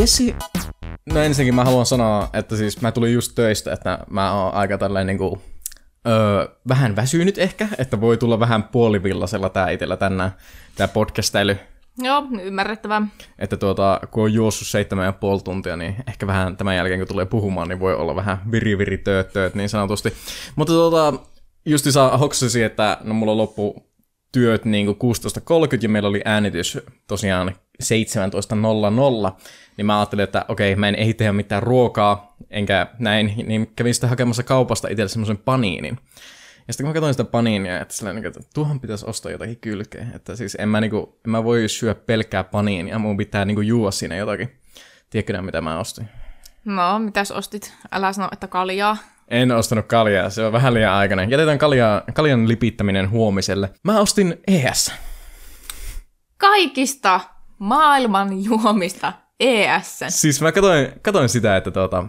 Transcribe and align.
Jessi, 0.00 0.34
no 1.12 1.20
ensinnäkin 1.20 1.54
mä 1.54 1.64
haluan 1.64 1.86
sanoa, 1.86 2.28
että 2.32 2.56
siis 2.56 2.80
mä 2.80 2.92
tulin 2.92 3.12
just 3.12 3.32
töistä, 3.34 3.72
että 3.72 3.98
mä 4.10 4.32
oon 4.32 4.54
aika 4.54 4.78
tälleen 4.78 5.06
niinku, 5.06 5.42
öö, 6.06 6.48
vähän 6.68 6.96
väsynyt 6.96 7.38
ehkä, 7.38 7.68
että 7.78 8.00
voi 8.00 8.16
tulla 8.16 8.40
vähän 8.40 8.62
puolivillasella 8.62 9.48
tää 9.48 9.70
itellä 9.70 9.96
tänään, 9.96 10.32
tää 10.76 10.88
podcastailu. 10.88 11.54
Joo, 11.98 12.26
ymmärrettävää. 12.42 13.02
Että 13.38 13.56
tuota, 13.56 14.00
kun 14.10 14.22
on 14.22 14.32
juossut 14.32 14.68
seitsemän 14.68 15.06
ja 15.06 15.12
puoli 15.12 15.40
tuntia, 15.40 15.76
niin 15.76 15.96
ehkä 16.08 16.26
vähän 16.26 16.56
tämän 16.56 16.76
jälkeen, 16.76 17.00
kun 17.00 17.08
tulee 17.08 17.26
puhumaan, 17.26 17.68
niin 17.68 17.80
voi 17.80 17.94
olla 17.94 18.16
vähän 18.16 18.38
viri 18.50 18.78
viri 18.78 18.98
tööt, 18.98 19.32
tööt 19.32 19.54
niin 19.54 19.68
sanotusti. 19.68 20.12
Mutta 20.56 20.72
tuota, 20.72 21.12
justi 21.66 21.92
saa 21.92 22.18
hoksasi, 22.18 22.62
että 22.62 22.98
no 23.04 23.14
mulla 23.14 23.36
loppu 23.36 23.90
työt 24.32 24.64
niin 24.64 24.88
16.30 24.88 24.94
ja 25.82 25.88
meillä 25.88 26.08
oli 26.08 26.22
äänitys 26.24 26.78
tosiaan 27.06 27.54
17.00, 27.80 29.42
niin 29.76 29.86
mä 29.86 29.98
ajattelin, 29.98 30.22
että 30.22 30.44
okei, 30.48 30.76
mä 30.76 30.88
en 30.88 30.94
ehdi 30.94 31.14
tehdä 31.14 31.32
mitään 31.32 31.62
ruokaa, 31.62 32.36
enkä 32.50 32.86
näin, 32.98 33.34
niin 33.46 33.72
kävin 33.76 33.94
sitten 33.94 34.10
hakemassa 34.10 34.42
kaupasta 34.42 34.88
itselle 34.88 35.08
semmoisen 35.08 35.38
paniinin. 35.38 35.98
Ja 36.68 36.72
sitten 36.72 36.84
kun 36.84 36.90
mä 36.90 36.94
katsoin 36.94 37.14
sitä 37.14 37.24
paniinia, 37.24 37.80
että, 37.80 37.94
sillä, 37.94 38.10
että 38.10 38.40
tuohon 38.54 38.80
pitäisi 38.80 39.06
ostaa 39.06 39.32
jotakin 39.32 39.56
kylkeä, 39.56 40.06
että 40.14 40.36
siis 40.36 40.56
en 40.60 40.68
mä, 40.68 40.80
niinku, 40.80 41.20
en 41.26 41.30
mä 41.30 41.44
voi 41.44 41.68
syödä 41.68 41.94
pelkkää 41.94 42.44
paniinia, 42.44 42.98
mun 42.98 43.16
pitää 43.16 43.44
niinku 43.44 43.60
juua 43.60 43.90
siinä 43.90 44.16
jotakin. 44.16 44.60
Tiedätkö 45.10 45.42
mitä 45.42 45.60
mä 45.60 45.78
ostin? 45.78 46.08
No, 46.64 46.98
mitäs 46.98 47.30
ostit? 47.30 47.74
Älä 47.92 48.12
sano, 48.12 48.28
että 48.32 48.46
kaljaa. 48.46 48.96
En 49.28 49.52
ostanut 49.52 49.86
kaljaa, 49.86 50.30
se 50.30 50.46
on 50.46 50.52
vähän 50.52 50.74
liian 50.74 50.94
aikainen. 50.94 51.30
Jätetään 51.30 51.58
kaljaa, 51.58 52.02
kaljan 52.14 52.48
lipittäminen 52.48 53.10
huomiselle. 53.10 53.70
Mä 53.82 54.00
ostin 54.00 54.40
ES. 54.46 54.92
Kaikista 56.36 57.20
maailman 57.60 58.44
juomista 58.44 59.12
ES. 59.40 60.04
Siis 60.08 60.42
mä 60.42 60.52
katsoin, 60.52 60.88
katsoin 61.02 61.28
sitä, 61.28 61.56
että 61.56 61.70
tuota, 61.70 62.04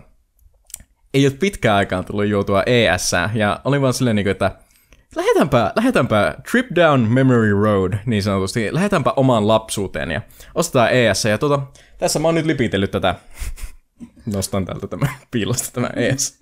ei 1.14 1.28
ole 1.28 1.34
pitkään 1.40 1.78
aikaan 1.78 2.06
tullut 2.06 2.26
juotua 2.26 2.64
ES, 2.66 3.12
ja 3.34 3.60
oli 3.64 3.82
vaan 3.82 3.94
silleen, 3.94 4.16
niinku, 4.16 4.30
että 4.30 4.52
lähdetäänpä, 5.16 5.74
lähdetäänpä 5.76 6.36
trip 6.52 6.68
down 6.76 7.02
memory 7.02 7.64
road, 7.64 7.94
niin 8.06 8.24
sanotusti, 8.24 8.74
lähdetäänpä 8.74 9.14
omaan 9.16 9.48
lapsuuteen 9.48 10.12
ja 10.12 10.22
ostetaan 10.56 10.92
ES, 10.92 11.26
ja 11.26 11.38
tuota, 11.38 11.60
tässä 11.98 12.20
mä 12.20 12.28
oon 12.28 12.36
nyt 12.36 12.46
lipitellyt 12.46 12.92
tätä, 12.92 13.16
nostan 14.34 14.66
täältä 14.66 14.88
tämä 14.88 15.08
piilosta 15.32 15.72
tämä 15.74 15.90
ES. 15.96 16.40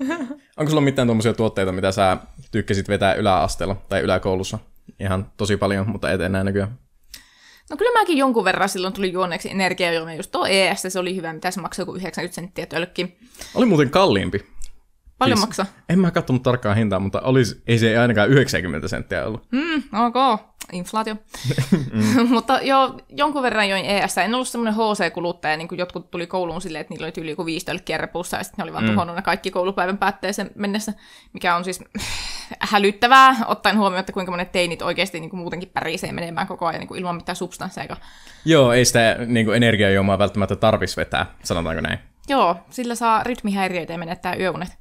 Onko 0.58 0.70
sulla 0.70 0.82
mitään 0.82 1.08
tuommoisia 1.08 1.34
tuotteita, 1.34 1.72
mitä 1.72 1.92
sä 1.92 2.18
tykkäsit 2.52 2.90
vetää 2.90 3.14
yläasteella 3.14 3.76
tai 3.90 4.02
yläkoulussa? 4.02 4.60
Ihan 5.00 5.32
tosi 5.38 5.58
paljon, 5.58 5.90
mutta 5.90 6.12
et 6.12 6.22
enää. 6.22 6.46
No 7.70 7.78
kyllä 7.78 8.00
mäkin 8.00 8.18
jonkun 8.18 8.44
verran 8.44 8.70
silloin 8.70 8.94
tuli 8.94 9.12
juoneeksi 9.12 9.52
energiajuomia, 9.52 10.16
just 10.16 10.32
tuo 10.32 10.46
ES, 10.46 10.82
se 10.90 11.00
oli 11.00 11.16
hyvä, 11.16 11.34
mitä 11.34 11.52
se 11.52 11.62
maksoi 11.62 11.86
kuin 11.86 11.98
90 11.98 12.36
senttiä 12.36 12.66
tölkki. 12.66 13.18
Oli 13.56 13.66
muuten 13.66 13.90
kalliimpi. 13.90 14.46
Paljon 15.20 15.38
siis, 15.38 15.48
maksaa? 15.48 15.66
En 15.90 16.00
mä 16.00 16.12
katsonut 16.12 16.44
tarkkaan 16.44 16.78
hintaa, 16.78 17.00
mutta 17.00 17.22
olisi, 17.22 17.62
ei 17.68 17.80
se 17.80 17.98
ainakaan 17.98 18.30
90 18.30 18.88
senttiä 18.88 19.26
ollut. 19.26 19.48
Mm, 19.52 19.84
ok, 20.06 20.40
inflaatio. 20.72 21.16
mm. 21.92 22.30
mutta 22.36 22.60
jo 22.62 22.98
jonkun 23.10 23.44
verran 23.44 23.70
join 23.70 23.86
ES. 23.86 24.18
En 24.18 24.36
ollut 24.36 24.48
semmoinen 24.48 24.74
HC-kuluttaja, 24.74 25.58
niin 25.58 25.68
kuin 25.68 25.80
jotkut 25.80 26.12
tuli 26.12 26.28
kouluun 26.28 26.62
silleen, 26.62 26.82
että 26.82 26.94
niillä 26.94 27.06
oli 27.06 27.24
yli 27.24 27.36
kuin 27.36 27.46
viisi 27.46 27.66
tölkkiä 27.66 27.98
repussa, 27.98 28.38
ja 28.38 28.44
sitten 28.44 28.58
ne 28.58 28.64
oli 28.64 28.74
vaan 28.74 28.84
mm. 28.84 28.92
tuhonnut 28.92 29.16
ne 29.16 29.22
kaikki 29.22 29.52
koulupäivän 29.52 29.98
päätteeseen 29.98 30.52
mennessä, 30.56 30.94
mikä 31.34 31.56
on 31.56 31.64
siis 31.64 31.84
hälyttävää, 32.60 33.36
ottaen 33.48 33.78
huomioon, 33.78 34.00
että 34.00 34.14
kuinka 34.14 34.32
monet 34.32 34.52
teinit 34.52 34.82
oikeasti 34.82 35.20
niin 35.20 35.30
kuin 35.30 35.40
muutenkin 35.40 35.70
pärisee 35.70 36.12
menemään 36.12 36.48
koko 36.48 36.66
ajan 36.66 36.80
niin 36.80 36.88
kuin 36.88 37.00
ilman 37.00 37.16
mitään 37.16 37.36
substansseja. 37.36 37.98
Joo, 38.46 38.74
ei 38.74 38.86
sitä 38.86 39.18
niin 39.26 39.46
kuin 39.46 39.56
energiajuomaa 39.56 40.20
välttämättä 40.20 40.56
tarvitsisi 40.56 40.98
vetää, 40.98 41.26
sanotaanko 41.44 41.82
näin. 41.82 42.00
Joo, 42.30 42.56
sillä 42.70 42.96
saa 42.96 43.24
rytmihäiriöitä 43.24 43.94
ja 43.94 44.00
menettää 44.00 44.36
yöunet. 44.36 44.79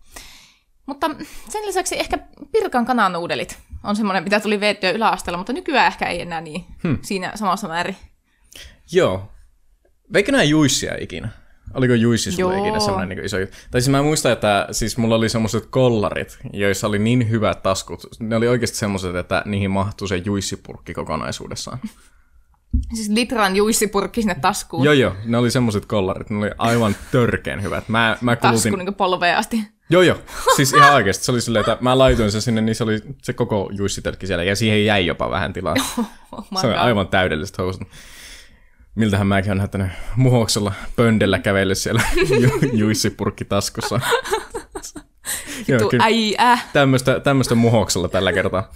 Mutta 0.89 1.11
sen 1.49 1.67
lisäksi 1.67 1.99
ehkä 1.99 2.19
Pirkan 2.53 2.87
kananuudelit 2.87 3.59
on 3.85 3.97
semmoinen, 3.97 4.25
mitä 4.25 4.41
tuli 4.41 4.61
veettyä 4.61 4.91
yläasteella, 4.91 5.39
mutta 5.39 5.53
nykyään 5.53 5.87
ehkä 5.87 6.07
ei 6.07 6.21
enää 6.21 6.41
niin 6.41 6.65
hmm. 6.83 6.99
siinä 7.03 7.33
samassa 7.35 7.69
määrin. 7.69 7.97
Joo. 8.93 9.33
Veikö 10.13 10.33
nämä 10.33 10.45
juissia 10.45 10.95
ikinä? 11.01 11.29
Oliko 11.75 11.95
juissi 11.95 12.33
sulla 12.33 12.55
Joo. 12.55 12.65
ikinä 12.65 12.81
semmoinen 12.81 13.09
niin 13.09 13.25
iso 13.25 13.39
juttu? 13.39 13.57
Tai 13.71 13.81
siis 13.81 13.91
mä 13.91 14.03
muistan, 14.03 14.33
että 14.33 14.69
siis 14.71 14.99
mulla 14.99 15.15
oli 15.15 15.29
semmoiset 15.29 15.67
kollarit, 15.67 16.39
joissa 16.53 16.87
oli 16.87 16.99
niin 16.99 17.31
hyvät 17.31 17.63
taskut. 17.63 18.07
Ne 18.21 18.37
oli 18.37 18.49
oikeasti 18.49 18.77
semmoiset, 18.77 19.17
että 19.17 19.43
niihin 19.47 19.71
mahtui 19.71 20.09
se 20.09 20.17
juissipurkki 20.17 20.95
kokonaisuudessaan. 20.95 21.79
Siis 22.95 23.09
litran 23.09 23.57
juissipurkki 23.57 24.23
sinne 24.23 24.35
taskuun. 24.35 24.85
Joo, 24.85 24.93
joo. 24.93 25.15
Ne 25.25 25.39
oli 25.39 25.51
semmoiset 25.51 25.87
kollarit. 25.87 26.31
Ne 26.31 26.37
oli 26.39 26.51
aivan 26.59 26.97
törkeen 27.13 27.63
hyvät. 27.63 27.89
Mä, 27.89 28.17
mä 28.21 28.37
kulutin... 28.37 28.63
Tasku 28.63 28.77
niin 28.77 28.95
polveen 28.95 29.37
asti. 29.37 29.78
Joo, 29.91 30.03
joo. 30.03 30.19
Siis 30.57 30.73
ihan 30.73 30.95
oikeasti. 30.95 31.25
Se 31.25 31.33
oli 31.33 31.41
silleen, 31.41 31.61
että 31.61 31.79
mä 31.81 31.99
laitoin 31.99 32.33
sen 32.33 32.43
sinne, 32.43 32.61
niin 32.61 32.75
se 32.75 32.85
oli 32.85 33.01
se 33.23 33.33
koko 33.33 33.71
juissitelkki 33.73 34.27
siellä. 34.27 34.45
Ja 34.45 34.57
siihen 34.57 34.85
jäi 34.85 35.07
jopa 35.07 35.31
vähän 35.31 35.53
tilaa. 35.53 35.75
Oh 36.33 36.61
se 36.61 36.67
oli 36.67 36.75
aivan 36.75 37.09
täydelliset 37.09 37.59
housut. 37.59 37.89
Miltähän 38.95 39.27
mäkin 39.27 39.51
on 39.51 39.59
näyttänyt 39.59 39.91
muhoksella 40.17 40.73
pöndellä 40.97 41.39
kävellä 41.39 41.75
siellä 41.75 42.03
ju- 42.41 42.71
juissipurkki 42.73 43.45
taskussa. 43.45 44.01
Joo, 45.69 45.91
äijä. 46.01 46.59
Tämmöistä, 46.73 47.21
tämmöistä 47.21 47.55
muhoksella 47.55 48.09
tällä 48.09 48.33
kertaa. 48.33 48.71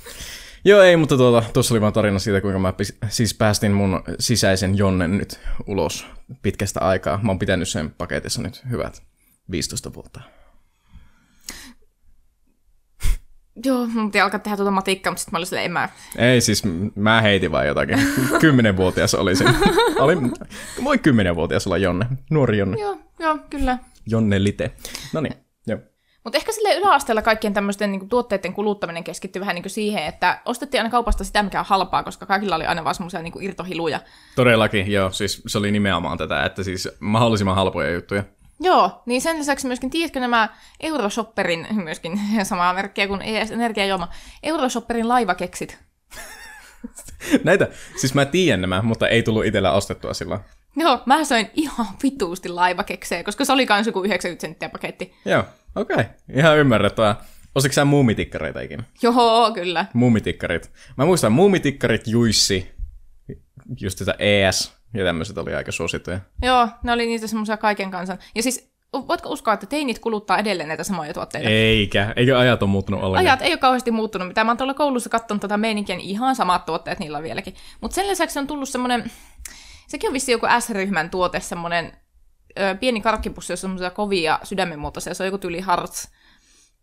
Joo, 0.65 0.83
ei, 0.83 0.97
mutta 0.97 1.17
tuota, 1.17 1.47
tuossa 1.53 1.75
oli 1.75 1.81
vaan 1.81 1.93
tarina 1.93 2.19
siitä, 2.19 2.41
kuinka 2.41 2.59
mä 2.59 2.73
pis, 2.73 2.99
siis 3.09 3.35
päästin 3.35 3.73
mun 3.73 4.03
sisäisen 4.19 4.79
Jonnen 4.79 5.19
nyt 5.19 5.41
ulos 5.67 6.07
pitkästä 6.43 6.81
aikaa. 6.81 7.21
Mä 7.23 7.31
oon 7.31 7.39
pitänyt 7.39 7.69
sen 7.69 7.91
paketissa 7.91 8.43
nyt 8.43 8.63
hyvät 8.71 9.03
15 9.51 9.95
vuotta. 9.95 10.21
Joo, 13.65 13.87
mun 13.87 14.09
piti 14.09 14.21
alkaa 14.21 14.41
tehdä 14.41 14.57
tuota 14.57 14.71
matikkaa, 14.71 15.11
mutta 15.11 15.21
sitten 15.21 15.33
mä 15.33 15.39
olin 15.39 15.47
silleen, 15.47 15.65
en 15.65 15.73
mä... 15.73 15.89
Ei, 16.17 16.41
siis 16.41 16.63
mä 16.95 17.21
heitin 17.21 17.53
vaan 17.53 17.67
jotakin. 17.67 17.99
Kymmenenvuotias 18.41 19.15
olisin. 19.15 19.49
Oli, 19.99 20.17
voi 20.85 20.99
kymmenenvuotias 20.99 21.67
olla 21.67 21.79
Jonne, 21.79 22.07
nuori 22.31 22.59
Jonne. 22.59 22.81
Joo, 22.81 22.99
joo, 23.19 23.39
kyllä. 23.51 23.79
Jonne 24.07 24.45
Lite. 24.45 24.73
No 25.13 25.21
niin, 25.21 25.35
joo. 25.67 25.79
Mutta 26.25 26.37
ehkä 26.37 26.53
sille 26.53 26.75
yläasteella 26.77 27.23
kaikkien 27.23 27.55
tämmöisten 27.55 27.93
niinku, 27.93 28.07
tuotteiden 28.07 28.53
kuluttaminen 28.53 29.05
keskittyi 29.05 29.41
vähän 29.41 29.55
niinku 29.55 29.69
siihen, 29.69 30.05
että 30.05 30.41
ostettiin 30.45 30.81
aina 30.81 30.91
kaupasta 30.91 31.25
sitä, 31.25 31.43
mikä 31.43 31.61
on 31.61 31.67
halpaa, 31.67 32.03
koska 32.03 32.27
kaikilla 32.27 32.57
oli 32.57 32.67
aina 32.67 32.85
vaan 32.85 32.95
semmoisia 32.95 33.23
niinku, 33.23 33.39
irtohiluja. 33.41 34.01
Todellakin, 34.37 34.93
joo. 34.93 35.11
Siis 35.11 35.43
se 35.47 35.59
oli 35.59 35.71
nimenomaan 35.71 36.19
tätä, 36.19 36.45
että 36.45 36.63
siis 36.63 36.89
mahdollisimman 37.01 37.55
halpoja 37.55 37.91
juttuja. 37.91 38.25
Joo, 38.63 39.03
niin 39.07 39.23
sen 39.23 39.39
lisäksi 39.39 39.67
myöskin, 39.67 39.91
tiedätkö 39.91 40.21
nämä 40.21 40.49
Euroshopperin, 40.81 41.67
myöskin 41.85 42.21
samaa 42.43 42.75
merkkiä 42.75 43.07
kuin 43.07 43.23
ES 43.23 43.51
Energiajuoma, 43.51 44.09
Euroshopperin 44.43 45.09
laivakeksit? 45.09 45.79
Näitä, 47.45 47.69
siis 47.97 48.15
mä 48.15 48.25
tiedän 48.25 48.61
nämä, 48.61 48.83
mutta 48.83 49.09
ei 49.09 49.23
tullut 49.23 49.45
itsellä 49.45 49.73
ostettua 49.73 50.15
silloin. 50.15 50.41
Joo, 50.77 51.03
mä 51.07 51.25
söin 51.25 51.51
ihan 51.55 51.87
vituusti 52.03 52.49
laivakeksejä, 52.49 53.25
koska 53.25 53.45
se 53.45 53.53
oli 53.53 53.67
kans 53.67 53.87
joku 53.87 54.03
90 54.03 54.41
senttiä 54.41 54.69
paketti. 54.69 55.15
Joo, 55.25 55.45
okei. 55.77 55.95
Okay. 55.95 56.05
Ihan 56.35 56.59
ymmärrettävää. 56.59 57.17
Ostitko 57.55 57.75
sä 57.75 57.85
muumitikkareita 57.85 58.61
ikinä? 58.61 58.85
Joo, 59.03 59.53
kyllä. 59.55 59.87
Muumitikkarit. 59.93 60.73
Mä 60.97 61.05
muistan 61.05 61.33
muumitikkarit, 61.33 62.07
juissi, 62.07 62.71
just 63.81 63.99
tätä 63.99 64.15
ES, 64.19 64.73
ja 64.95 65.05
tämmöiset 65.05 65.39
oli 65.39 65.55
aika 65.55 65.73
suosittuja. 65.73 66.21
Joo, 66.43 66.69
ne 66.83 66.93
oli 66.93 67.07
niitä 67.07 67.27
semmoisia 67.27 67.57
kaiken 67.57 67.91
kansan. 67.91 68.19
Ja 68.35 68.43
siis 68.43 68.73
voitko 68.93 69.29
uskoa, 69.29 69.55
että 69.55 69.67
teinit 69.67 69.99
kuluttaa 69.99 70.39
edelleen 70.39 70.69
näitä 70.69 70.85
samoja 70.85 71.15
tuotteita? 71.15 71.49
Eikä. 71.49 72.13
Eikö 72.17 72.39
ajat 72.39 72.63
ole 72.63 72.71
muuttunut 72.71 73.03
ollenkaan? 73.03 73.27
Ajat 73.27 73.43
ei 73.43 73.53
ole 73.53 73.59
kauheasti 73.59 73.91
muuttunut. 73.91 74.29
Mitä 74.29 74.45
mä 74.45 74.51
oon 74.51 74.57
tuolla 74.57 74.75
koulussa 74.75 75.11
katsonut 75.11 75.41
tätä 75.41 75.57
meininkiä, 75.57 75.97
niin 75.97 76.09
ihan 76.09 76.37
samat 76.37 76.67
tuotteet 76.67 76.99
niillä 76.99 77.19
on 77.19 77.25
vieläkin. 77.25 77.55
Mutta 77.81 77.95
sen 77.95 78.09
lisäksi 78.09 78.39
on 78.39 78.47
tullut 78.47 78.69
semmoinen, 78.69 79.11
sekin 79.89 80.09
on 80.09 80.15
vissi 80.15 80.33
joku 80.33 80.47
S-ryhmän 80.59 81.11
tuote, 81.11 81.41
semmoinen 81.41 81.93
ö, 82.59 82.75
pieni 82.75 83.01
karkkipussi, 83.01 83.53
jossa 83.53 83.67
on 83.67 83.69
semmoisia 83.69 83.91
kovia 83.91 84.39
sydämenmuotoisia. 84.43 85.15
Se 85.15 85.23
on 85.23 85.27
joku 85.27 85.39
tyyli 85.39 85.65
Hearts 85.67 86.09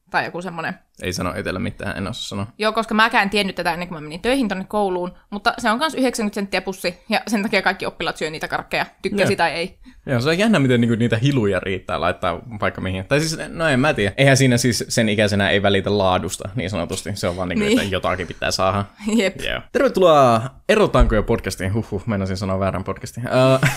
tai 0.09 0.25
joku 0.25 0.41
semmoinen. 0.41 0.73
Ei 1.01 1.13
sano 1.13 1.33
etelä 1.35 1.59
mitään, 1.59 1.97
en 1.97 2.07
osaa 2.07 2.23
sanoa. 2.23 2.47
Joo, 2.57 2.71
koska 2.71 2.95
mäkään 2.95 3.23
en 3.23 3.29
tiennyt 3.29 3.55
tätä 3.55 3.73
ennen 3.73 3.87
kuin 3.87 3.97
mä 3.97 4.01
menin 4.01 4.21
töihin 4.21 4.47
tonne 4.47 4.65
kouluun, 4.67 5.11
mutta 5.29 5.53
se 5.57 5.69
on 5.69 5.77
myös 5.77 5.93
90 5.93 6.35
senttiä 6.35 6.61
pussi, 6.61 6.99
ja 7.09 7.21
sen 7.27 7.43
takia 7.43 7.61
kaikki 7.61 7.85
oppilaat 7.85 8.17
syö 8.17 8.29
niitä 8.29 8.47
karkkeja, 8.47 8.85
tykkäsi 9.01 9.35
tai 9.35 9.51
ei. 9.51 9.79
Joo, 10.05 10.21
se 10.21 10.29
on 10.29 10.37
jännä, 10.37 10.59
miten 10.59 10.81
niinku 10.81 10.95
niitä 10.95 11.17
hiluja 11.17 11.59
riittää 11.59 12.01
laittaa 12.01 12.39
vaikka 12.61 12.81
mihin. 12.81 13.05
Tai 13.05 13.19
siis, 13.19 13.39
no 13.47 13.67
en 13.67 13.79
mä 13.79 13.93
tiedä. 13.93 14.13
Eihän 14.17 14.37
siinä 14.37 14.57
siis 14.57 14.85
sen 14.87 15.09
ikäisenä 15.09 15.49
ei 15.49 15.61
välitä 15.61 15.97
laadusta, 15.97 16.49
niin 16.55 16.69
sanotusti. 16.69 17.15
Se 17.15 17.27
on 17.27 17.37
vaan 17.37 17.49
niinku, 17.49 17.65
niin. 17.65 17.79
että 17.79 17.91
jotakin 17.91 18.27
pitää 18.27 18.51
saada. 18.51 18.85
Jep. 19.15 19.41
Yeah. 19.43 19.63
Tervetuloa 19.71 20.41
Erotankoja 20.69 21.23
podcastiin. 21.23 21.73
Huhhuh, 21.73 22.07
meinasin 22.07 22.37
sanoa 22.37 22.59
väärän 22.59 22.83
podcastiin. 22.89 23.25
Uh, 23.25 23.69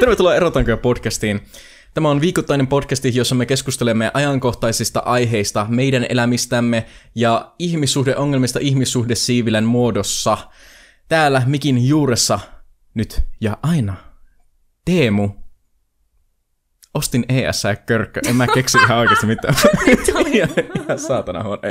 tervetuloa 0.00 0.34
Erotankoja 0.34 0.76
podcastiin. 0.76 1.40
Tämä 1.94 2.10
on 2.10 2.20
viikoittainen 2.20 2.66
podcasti, 2.66 3.14
jossa 3.14 3.34
me 3.34 3.46
keskustelemme 3.46 4.10
ajankohtaisista 4.14 5.00
aiheista, 5.00 5.66
meidän 5.68 6.06
elämistämme 6.08 6.86
ja 7.14 7.54
ihmissuhdeongelmista 7.58 8.58
ihmissuhdesiivilän 8.62 9.64
muodossa. 9.64 10.38
Täällä 11.08 11.42
mikin 11.46 11.88
juuressa 11.88 12.40
nyt 12.94 13.20
ja 13.40 13.58
aina. 13.62 13.96
Teemu. 14.84 15.28
Ostin 16.94 17.24
ES 17.28 17.64
ja 17.64 17.76
körkkö. 17.76 18.20
En 18.28 18.36
mä 18.36 18.46
keksi 18.46 18.78
ihan 18.78 18.98
oikeasti 18.98 19.26
mitään. 19.26 19.54
ihan, 20.32 20.48
ihan 20.84 20.98
saatana 20.98 21.42
huono. 21.42 21.62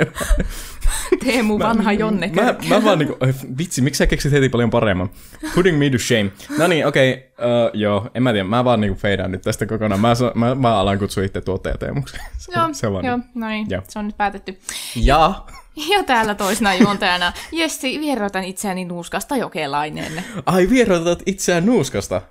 Teemu 1.25 1.59
vanha 1.59 1.93
Jonne 1.93 2.31
Mä, 2.33 2.55
mä 2.69 2.83
vaan 2.83 2.99
niinku, 2.99 3.17
vitsi, 3.57 3.81
miksi 3.81 3.97
sä 3.97 4.07
keksit 4.07 4.31
heti 4.31 4.49
paljon 4.49 4.69
paremman? 4.69 5.09
Putting 5.55 5.79
me 5.79 5.89
to 5.89 5.97
shame. 5.97 6.31
No 6.57 6.67
niin, 6.67 6.87
okei, 6.87 7.13
okay, 7.13 7.49
uh, 7.49 7.71
joo, 7.73 8.09
en 8.15 8.23
mä 8.23 8.31
tiedä, 8.31 8.43
mä 8.43 8.63
vaan 8.63 8.81
niinku 8.81 8.99
feidaan 8.99 9.31
nyt 9.31 9.41
tästä 9.41 9.65
kokonaan. 9.65 10.01
Mä, 10.01 10.13
mä, 10.35 10.55
mä 10.55 10.79
alan 10.79 10.99
kutsua 10.99 11.23
itse 11.23 11.41
tuottaja 11.41 11.77
Teemuksi. 11.77 12.17
se, 12.37 12.51
Joo, 12.55 12.69
se 12.71 12.87
on 12.87 12.93
vaan 12.93 13.05
joo 13.05 13.17
niin. 13.17 13.29
no 13.35 13.47
niin, 13.47 13.67
Joo. 13.69 13.81
se 13.87 13.99
on 13.99 14.07
nyt 14.07 14.17
päätetty. 14.17 14.59
Ja, 14.95 15.45
Ja 15.89 16.03
täällä 16.03 16.35
toisena 16.35 16.75
juontajana 16.75 17.33
Jessi, 17.51 17.99
vieroitan 17.99 18.43
itseäni 18.43 18.85
nuuskasta 18.85 19.37
jokelainen. 19.37 20.23
ai 20.45 20.69
vierotat 20.69 21.23
itseään 21.25 21.65
nuuskasta. 21.65 22.21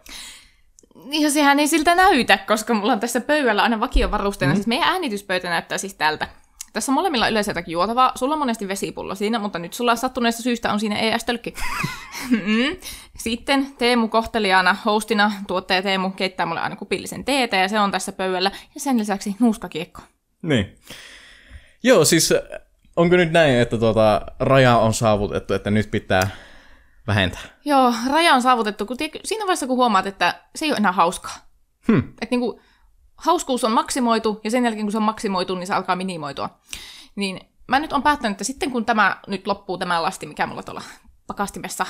Ja 1.11 1.31
sehän 1.31 1.61
ei 1.61 1.69
siltä 1.69 1.95
näytä, 1.95 2.39
koska 2.39 2.75
mulla 2.75 2.93
on 2.93 3.01
tässä 3.01 3.21
pöydällä 3.21 3.63
aina 3.63 3.81
vakiovarusteena. 3.81 4.55
Mm. 4.55 4.57
Siis 4.57 4.67
meidän 4.67 4.89
äänityspöytä 4.89 5.51
näyttää 5.51 5.79
siis 5.79 5.95
tältä. 5.95 6.29
Tässä 6.73 6.93
on 6.93 6.95
molemmilla 6.95 7.29
yleensä 7.29 7.51
jotakin 7.51 7.73
juotavaa. 7.73 8.13
Sulla 8.15 8.35
on 8.35 8.39
monesti 8.39 8.69
vesipullo 8.69 9.15
siinä, 9.15 9.39
mutta 9.39 9.59
nyt 9.59 9.73
sulla 9.73 9.97
sattuneesta 9.97 10.43
syystä 10.43 10.73
on 10.73 10.81
siinä 10.81 10.99
ES-tölkki. 10.99 11.55
Mm. 12.31 12.77
Sitten 13.19 13.67
Teemu 13.79 14.09
kohtelijana, 14.09 14.77
hostina, 14.85 15.33
tuottaja 15.47 15.83
Teemu 15.83 16.11
keittää 16.11 16.47
mulle 16.47 16.61
aina 16.61 16.77
kupillisen 16.77 17.25
teetä 17.25 17.57
ja 17.57 17.69
se 17.69 17.81
on 17.81 17.91
tässä 17.91 18.13
pöydällä. 18.13 18.51
Ja 18.75 18.81
sen 18.81 18.99
lisäksi 18.99 19.37
nuuskakiekko. 19.41 20.03
Niin. 20.43 20.75
Joo, 21.83 22.05
siis 22.05 22.35
onko 22.97 23.17
nyt 23.17 23.33
näin, 23.33 23.55
että 23.55 23.79
tuota, 23.79 24.23
raja 24.39 24.77
on 24.77 24.95
saavutettu, 24.95 25.55
että 25.55 25.71
nyt 25.71 25.91
pitää 25.91 26.31
vähentää? 27.09 27.41
Joo, 27.65 27.95
raja 28.11 28.35
on 28.35 28.43
saavutettu, 28.43 28.87
kun 28.87 28.97
tiedätkö, 28.97 29.19
siinä 29.25 29.43
vaiheessa 29.43 29.67
kun 29.67 29.77
huomaat, 29.77 30.07
että 30.07 30.43
se 30.55 30.65
ei 30.65 30.71
ole 30.71 30.77
enää 30.77 30.93
hauskaa. 30.93 31.37
Hmm. 31.89 31.99
Että 31.99 32.27
niinku, 32.31 32.61
hauskuus 33.17 33.65
on 33.65 33.73
maksimoitu, 33.73 34.41
ja 34.45 34.51
sen 34.51 34.65
jälkeen 34.65 34.85
kun 34.85 34.93
se 34.93 34.99
on 34.99 35.05
maksimoitu, 35.05 35.55
niin 35.55 35.67
se 35.67 35.75
alkaa 35.75 35.97
minimoitua. 35.97 36.59
Niin 37.17 37.41
mä 37.69 37.79
nyt 37.79 37.93
on 37.93 38.03
päättänyt, 38.03 38.35
että 38.35 38.45
sitten 38.45 38.71
kun 38.71 38.85
tämä 38.85 39.17
nyt 39.27 39.47
loppuu, 39.47 39.79
tämä 39.79 40.03
lasti, 40.03 40.27
mikä 40.27 40.47
mulla 40.47 40.63
tuolla 40.63 40.83
pakastimessa 41.27 41.87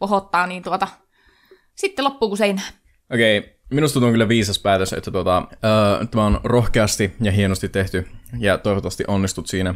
vohottaa, 0.00 0.46
niin 0.46 0.62
tuota, 0.62 0.88
sitten 1.74 2.04
loppuu 2.04 2.28
kuin 2.28 2.38
seinä. 2.38 2.62
Okei, 3.14 3.38
okay, 3.38 3.50
minusta 3.70 3.92
tuntuu 3.92 4.10
kyllä 4.10 4.28
viisas 4.28 4.58
päätös, 4.58 4.92
että 4.92 5.10
tuota, 5.10 5.38
uh, 5.38 6.08
tämä 6.10 6.26
on 6.26 6.40
rohkeasti 6.44 7.12
ja 7.20 7.32
hienosti 7.32 7.68
tehty, 7.68 8.08
ja 8.38 8.58
toivottavasti 8.58 9.04
onnistut 9.08 9.46
siinä. 9.46 9.74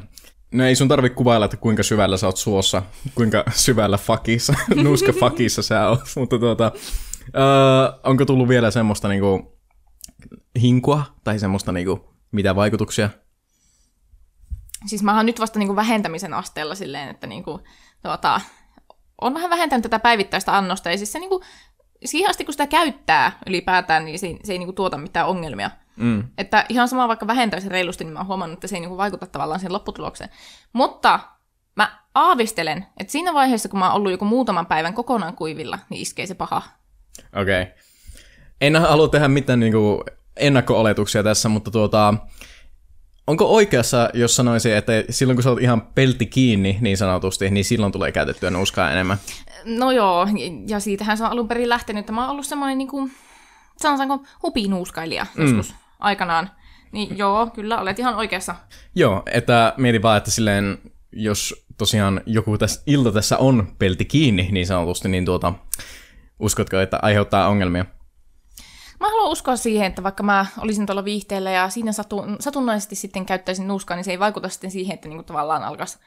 No 0.53 0.65
ei 0.65 0.77
sun 0.77 0.89
tarvi 0.89 1.11
kuvailla, 1.11 1.45
että 1.45 1.57
kuinka 1.57 1.83
syvällä 1.83 2.17
sä 2.17 2.27
oot 2.27 2.37
suossa, 2.37 2.83
kuinka 3.15 3.45
syvällä 3.51 3.99
fakissa, 3.99 4.55
nuuska 4.83 5.13
fakissa 5.21 5.63
sä 5.63 5.89
oot, 5.89 6.01
mutta 6.17 6.39
tuota, 6.39 6.73
uh, 6.75 8.01
onko 8.03 8.25
tullut 8.25 8.49
vielä 8.49 8.71
semmoista 8.71 9.09
niinku 9.09 9.59
hinkua, 10.61 11.05
tai 11.25 11.39
semmoista 11.39 11.73
niinku, 11.73 12.15
mitä 12.33 12.57
vaikutuksia? 12.57 13.11
Siis 14.87 15.03
mä 15.03 15.17
oon 15.17 15.27
nyt 15.27 15.41
vasta 15.41 15.59
niinku 15.59 15.77
vähentämisen 15.77 16.35
asteella 16.35 16.75
silleen, 16.75 17.09
että 17.09 17.27
niinku, 17.27 17.61
tuota, 18.03 18.41
on 19.21 19.35
vähän 19.35 19.51
vähentänyt 19.51 19.83
tätä 19.83 19.99
päivittäistä 19.99 20.57
annosta, 20.57 20.91
ja 20.91 20.97
siis 20.97 21.13
se 21.13 21.19
niinku, 21.19 21.43
siihen 22.05 22.31
asti 22.31 22.45
kun 22.45 22.55
sitä 22.55 22.67
käyttää 22.67 23.39
ylipäätään, 23.47 24.05
niin 24.05 24.19
se, 24.19 24.37
se 24.45 24.53
ei 24.53 24.59
niinku 24.59 24.73
tuota 24.73 24.99
mitään 24.99 25.27
ongelmia. 25.27 25.71
Mm. 25.97 26.25
Että 26.39 26.67
ihan 26.69 26.89
sama 26.89 27.09
vaikka 27.09 27.27
vähentäisi 27.27 27.69
reilusti, 27.69 28.05
niin 28.05 28.13
mä 28.13 28.19
oon 28.19 28.27
huomannut, 28.27 28.57
että 28.57 28.67
se 28.67 28.77
ei 28.77 28.81
niinku 28.81 28.97
vaikuta 28.97 29.27
tavallaan 29.27 29.61
siihen 29.61 29.73
lopputulokseen. 29.73 30.31
Mutta 30.73 31.21
mä 31.77 31.99
aavistelen, 32.15 32.87
että 33.01 33.11
siinä 33.13 33.35
vaiheessa, 33.35 33.69
kun 33.69 33.79
mä 33.79 33.87
oon 33.87 33.97
ollut 33.97 34.13
joku 34.13 34.25
muutaman 34.25 34.67
päivän 34.67 34.95
kokonaan 34.95 35.37
kuivilla, 35.37 35.79
niin 35.91 36.03
iskee 36.03 36.27
se 36.27 36.35
paha. 36.35 36.63
Okei. 37.37 37.63
Okay. 37.63 37.75
En 38.61 38.77
halua 38.77 39.09
tehdä 39.09 39.29
mitään 39.29 39.61
niinku 39.61 40.05
ennakko-oletuksia 40.37 41.23
tässä, 41.23 41.49
mutta 41.49 41.71
tuota, 41.71 42.15
onko 43.27 43.45
oikeassa, 43.45 44.11
jos 44.15 44.37
sanoisin, 44.37 44.77
että 44.77 44.93
silloin 45.11 45.37
kun 45.37 45.43
sä 45.43 45.51
oot 45.51 45.61
ihan 45.61 45.83
pelti 45.83 46.27
kiinni 46.27 46.79
niin 46.81 46.97
sanotusti, 46.97 47.51
niin 47.51 47.65
silloin 47.65 47.93
tulee 47.93 48.13
käytettyä 48.13 48.51
nuuskaa 48.51 48.91
enemmän? 48.91 49.19
No 49.65 49.93
joo, 49.93 50.29
ja 50.69 50.81
siitähän 50.81 51.19
se 51.19 51.25
on 51.25 51.31
alun 51.31 51.49
perin 51.49 51.69
lähtenyt, 51.69 52.01
että 52.01 52.13
mä 52.13 52.21
oon 52.21 52.31
ollut 52.31 52.47
semmoinen 52.47 52.79
niinku, 52.79 53.11
sanotaanko 53.77 54.25
hupinuuskailija 54.43 55.27
mm. 55.35 55.43
joskus 55.43 55.75
aikanaan. 55.99 56.51
Niin 56.93 57.19
joo, 57.19 57.51
kyllä 57.55 57.81
olet 57.81 57.99
ihan 57.99 58.15
oikeassa. 58.15 58.55
Joo, 58.95 59.23
että 59.33 59.75
mietin 59.77 60.03
vaan, 60.03 60.17
että 60.17 60.31
silleen, 60.31 60.79
jos 61.13 61.67
tosiaan 61.79 62.21
joku 62.27 62.59
tässä, 62.59 62.83
ilta 62.87 63.13
tässä 63.13 63.39
on 63.39 63.75
pelti 63.79 64.05
kiinni 64.05 64.49
niin 64.53 64.67
sanotusti, 64.67 65.09
niin 65.09 65.25
tuota, 65.25 65.53
uskotko, 66.41 66.81
että 66.81 66.99
aiheuttaa 67.03 67.49
ongelmia? 67.49 67.85
Mä 69.01 69.11
haluan 69.11 69.31
uskoa 69.31 69.57
siihen, 69.57 69.87
että 69.87 70.03
vaikka 70.03 70.23
mä 70.23 70.47
olisin 70.59 70.87
tuolla 70.87 71.05
viihteellä 71.05 71.51
ja 71.51 71.69
siinä 71.69 71.93
satun, 71.93 72.37
satunnaisesti 72.41 72.95
sitten 72.95 73.27
käyttäisin 73.27 73.69
nuuskaa, 73.69 73.97
niin 73.97 74.05
se 74.05 74.11
ei 74.11 74.19
vaikuta 74.19 74.49
sitten 74.49 74.71
siihen, 74.71 74.95
että 74.95 75.09
niinku 75.09 75.23
tavallaan 75.23 75.63
alkaisi 75.63 75.99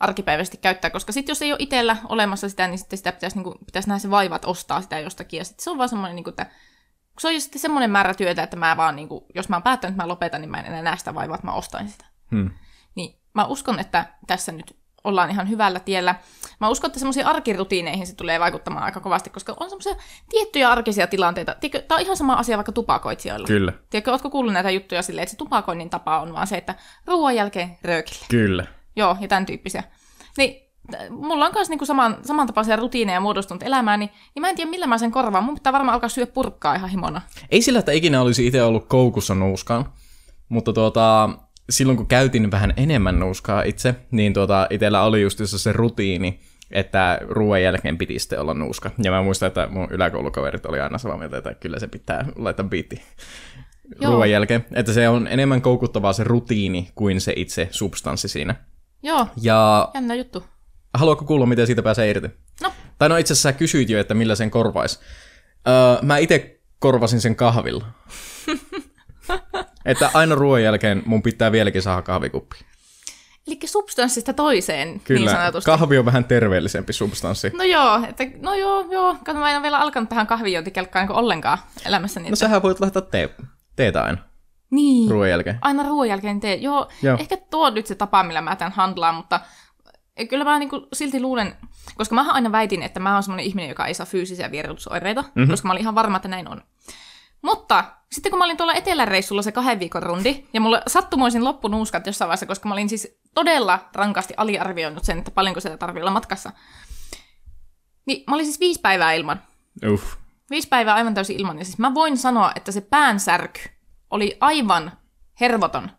arkipäiväisesti 0.00 0.56
käyttää, 0.56 0.90
koska 0.90 1.12
sitten 1.12 1.30
jos 1.30 1.42
ei 1.42 1.52
ole 1.52 1.58
itsellä 1.60 1.96
olemassa 2.08 2.48
sitä, 2.48 2.68
niin 2.68 2.78
sitten 2.78 2.96
sitä 2.96 3.12
pitäisi, 3.12 3.36
niinku, 3.36 3.54
pitäisi 3.66 3.88
nähdä 3.88 3.98
se 3.98 4.10
vaivat 4.10 4.44
ostaa 4.44 4.82
sitä 4.82 4.98
jostakin, 4.98 5.38
ja 5.38 5.44
sitten 5.44 5.64
se 5.64 5.70
on 5.70 5.78
vaan 5.78 5.88
semmoinen, 5.88 6.16
niinku, 6.16 6.30
että 6.30 6.46
se 7.18 7.28
on 7.28 7.34
jo 7.34 7.40
sitten 7.40 7.60
semmoinen 7.60 7.90
määrä 7.90 8.14
työtä, 8.14 8.42
että 8.42 8.56
mä 8.56 8.76
vaan, 8.76 8.96
niinku, 8.96 9.26
jos 9.34 9.48
mä 9.48 9.56
oon 9.56 9.62
päättänyt, 9.62 9.92
että 9.92 10.02
mä 10.02 10.08
lopetan, 10.08 10.40
niin 10.40 10.50
mä 10.50 10.60
en 10.60 10.66
enää 10.66 10.82
näe 10.82 10.96
sitä 10.96 11.14
vaivaa, 11.14 11.34
että 11.34 11.46
mä 11.46 11.54
ostan 11.54 11.88
sitä. 11.88 12.04
Hmm. 12.30 12.50
Niin 12.94 13.18
mä 13.34 13.44
uskon, 13.44 13.80
että 13.80 14.06
tässä 14.26 14.52
nyt 14.52 14.76
ollaan 15.04 15.30
ihan 15.30 15.48
hyvällä 15.48 15.80
tiellä. 15.80 16.14
Mä 16.60 16.68
uskon, 16.68 16.88
että 16.88 16.98
semmoisiin 16.98 17.26
arkirutiineihin 17.26 18.06
se 18.06 18.14
tulee 18.14 18.40
vaikuttamaan 18.40 18.84
aika 18.84 19.00
kovasti, 19.00 19.30
koska 19.30 19.56
on 19.60 19.70
semmoisia 19.70 19.96
tiettyjä 20.30 20.70
arkisia 20.70 21.06
tilanteita. 21.06 21.56
Tiedätkö, 21.60 21.88
tämä 21.88 21.96
on 21.96 22.02
ihan 22.02 22.16
sama 22.16 22.34
asia 22.34 22.56
vaikka 22.56 22.72
tupakoitsijoilla. 22.72 23.46
Kyllä. 23.46 23.72
Tiedätkö, 23.90 24.10
ootko 24.10 24.30
kuullut 24.30 24.52
näitä 24.52 24.70
juttuja 24.70 25.02
silleen, 25.02 25.22
että 25.22 25.30
se 25.30 25.36
tupakoinnin 25.36 25.90
tapa 25.90 26.20
on 26.20 26.32
vaan 26.32 26.46
se, 26.46 26.56
että 26.56 26.74
ruoan 27.06 27.36
jälkeen 27.36 27.78
röökille. 27.82 28.26
Kyllä. 28.30 28.66
Joo, 28.96 29.16
ja 29.20 29.28
tämän 29.28 29.46
tyyppisiä. 29.46 29.82
Niin, 30.36 30.63
mulla 31.10 31.46
on 31.46 31.52
myös 31.54 31.68
niinku 31.68 31.86
saman, 31.86 32.16
samantapaisia 32.22 32.76
rutiineja 32.76 33.20
muodostunut 33.20 33.62
elämääni, 33.62 34.10
niin 34.34 34.40
mä 34.40 34.48
en 34.48 34.56
tiedä 34.56 34.70
millä 34.70 34.86
mä 34.86 34.98
sen 34.98 35.10
korvaan. 35.10 35.44
Mun 35.44 35.54
pitää 35.54 35.72
varmaan 35.72 35.94
alkaa 35.94 36.08
syödä 36.08 36.30
purkkaa 36.32 36.74
ihan 36.74 36.90
himona. 36.90 37.22
Ei 37.50 37.62
sillä, 37.62 37.78
että 37.78 37.92
ikinä 37.92 38.20
olisi 38.20 38.46
itse 38.46 38.62
ollut 38.62 38.86
koukussa 38.86 39.34
nuuskaan, 39.34 39.84
mutta 40.48 40.72
tuota, 40.72 41.30
silloin 41.70 41.96
kun 41.96 42.06
käytin 42.06 42.50
vähän 42.50 42.74
enemmän 42.76 43.20
nuuskaa 43.20 43.62
itse, 43.62 43.94
niin 44.10 44.34
tuota, 44.34 44.66
itsellä 44.70 45.02
oli 45.02 45.22
just 45.22 45.40
se 45.44 45.72
rutiini, 45.72 46.40
että 46.70 47.18
ruoan 47.28 47.62
jälkeen 47.62 47.98
piti 47.98 48.18
sitten 48.18 48.40
olla 48.40 48.54
nuuska. 48.54 48.90
Ja 49.02 49.10
mä 49.10 49.22
muistan, 49.22 49.46
että 49.46 49.68
mun 49.70 49.88
yläkoulukaverit 49.90 50.66
oli 50.66 50.80
aina 50.80 50.98
samaa 50.98 51.16
mieltä, 51.16 51.38
että 51.38 51.54
kyllä 51.54 51.78
se 51.78 51.86
pitää 51.86 52.26
laittaa 52.36 52.66
biitti 52.66 53.02
ruoan 54.04 54.30
jälkeen. 54.30 54.64
Että 54.74 54.92
se 54.92 55.08
on 55.08 55.26
enemmän 55.26 55.62
koukuttavaa 55.62 56.12
se 56.12 56.24
rutiini 56.24 56.88
kuin 56.94 57.20
se 57.20 57.32
itse 57.36 57.68
substanssi 57.70 58.28
siinä. 58.28 58.54
Joo, 59.02 59.26
Ja 59.42 59.90
jännä 59.94 60.14
juttu. 60.14 60.44
Haluatko 60.94 61.24
kuulla, 61.24 61.46
miten 61.46 61.66
siitä 61.66 61.82
pääsee 61.82 62.10
irti? 62.10 62.28
No, 62.62 62.72
Tai 62.98 63.08
no 63.08 63.16
itse 63.16 63.32
asiassa 63.32 63.48
sä 63.48 63.58
kysyit 63.58 63.88
jo, 63.90 64.00
että 64.00 64.14
millä 64.14 64.34
sen 64.34 64.50
korvaisi. 64.50 64.98
Öö, 65.68 65.98
mä 66.02 66.18
itse 66.18 66.60
korvasin 66.78 67.20
sen 67.20 67.36
kahvilla. 67.36 67.84
että 69.84 70.10
aina 70.14 70.34
ruoan 70.34 70.62
jälkeen 70.62 71.02
mun 71.06 71.22
pitää 71.22 71.52
vieläkin 71.52 71.82
saada 71.82 72.02
kahvikuppi. 72.02 72.56
eli 73.46 73.58
substanssista 73.64 74.32
toiseen, 74.32 74.88
niin 74.88 75.00
Kyllä, 75.04 75.30
sanotusti. 75.30 75.70
kahvi 75.70 75.98
on 75.98 76.04
vähän 76.04 76.24
terveellisempi 76.24 76.92
substanssi. 76.92 77.50
No 77.56 77.64
joo, 77.64 78.00
että, 78.08 78.24
no 78.42 78.54
joo, 78.54 78.86
joo. 78.90 79.16
Kato, 79.24 79.38
mä 79.38 79.50
en 79.50 79.56
ole 79.56 79.62
vielä 79.62 79.78
alkanut 79.78 80.08
tähän 80.08 80.26
kahvijointikelkkaan 80.26 81.06
niin 81.08 81.16
ollenkaan 81.16 81.58
elämässäni. 81.86 82.24
No 82.24 82.28
että- 82.28 82.38
sähän 82.40 82.62
voit 82.62 82.80
laittaa 82.80 83.02
tee, 83.02 83.34
teetä 83.76 84.02
aina 84.04 84.18
niin, 84.70 85.10
ruoan 85.10 85.30
jälkeen. 85.30 85.58
aina 85.62 85.82
ruoan 85.82 86.08
jälkeen 86.08 86.40
tee. 86.40 86.54
Joo, 86.54 86.74
Joo. 86.80 86.88
joo, 87.02 87.16
ehkä 87.20 87.36
tuo 87.50 87.66
on 87.66 87.74
nyt 87.74 87.86
se 87.86 87.94
tapa, 87.94 88.22
millä 88.22 88.40
mä 88.40 88.56
tämän 88.56 88.72
handlaan, 88.72 89.14
mutta 89.14 89.40
kyllä 90.28 90.44
mä 90.44 90.58
niinku 90.58 90.88
silti 90.92 91.20
luulen, 91.20 91.56
koska 91.94 92.14
mä 92.14 92.32
aina 92.32 92.52
väitin, 92.52 92.82
että 92.82 93.00
mä 93.00 93.14
oon 93.14 93.22
semmoinen 93.22 93.46
ihminen, 93.46 93.68
joka 93.68 93.86
ei 93.86 93.94
saa 93.94 94.06
fyysisiä 94.06 94.50
vierotusoireita, 94.50 95.22
Mhm. 95.22 95.30
mm-hmm. 95.34 95.50
koska 95.50 95.68
mä 95.68 95.72
olin 95.72 95.80
ihan 95.82 95.94
varma, 95.94 96.16
että 96.16 96.28
näin 96.28 96.48
on. 96.48 96.62
Mutta 97.42 97.84
sitten 98.12 98.30
kun 98.30 98.38
mä 98.38 98.44
olin 98.44 98.56
tuolla 98.56 98.74
eteläreissulla 98.74 99.42
se 99.42 99.52
kahden 99.52 99.78
viikon 99.80 100.02
rundi, 100.02 100.44
ja 100.52 100.60
mulle 100.60 100.82
sattumoisin 100.86 101.44
loppunuuskat 101.44 102.06
jossain 102.06 102.26
vaiheessa, 102.28 102.46
koska 102.46 102.68
mä 102.68 102.74
olin 102.74 102.88
siis 102.88 103.18
todella 103.34 103.88
rankasti 103.94 104.34
aliarvioinut 104.36 105.04
sen, 105.04 105.18
että 105.18 105.30
paljonko 105.30 105.60
sitä 105.60 105.76
tarvii 105.76 106.02
olla 106.02 106.10
matkassa. 106.10 106.52
Niin 108.06 108.24
mä 108.28 108.34
olin 108.34 108.46
siis 108.46 108.60
viisi 108.60 108.80
päivää 108.80 109.12
ilman. 109.12 109.42
Uff. 109.92 110.14
Viisi 110.50 110.68
päivää 110.68 110.94
aivan 110.94 111.14
täysin 111.14 111.36
ilman. 111.40 111.58
Ja 111.58 111.64
siis 111.64 111.78
mä 111.78 111.94
voin 111.94 112.16
sanoa, 112.18 112.52
että 112.56 112.72
se 112.72 112.80
päänsärky 112.80 113.60
oli 114.10 114.36
aivan 114.40 114.92
hervoton. 115.40 115.90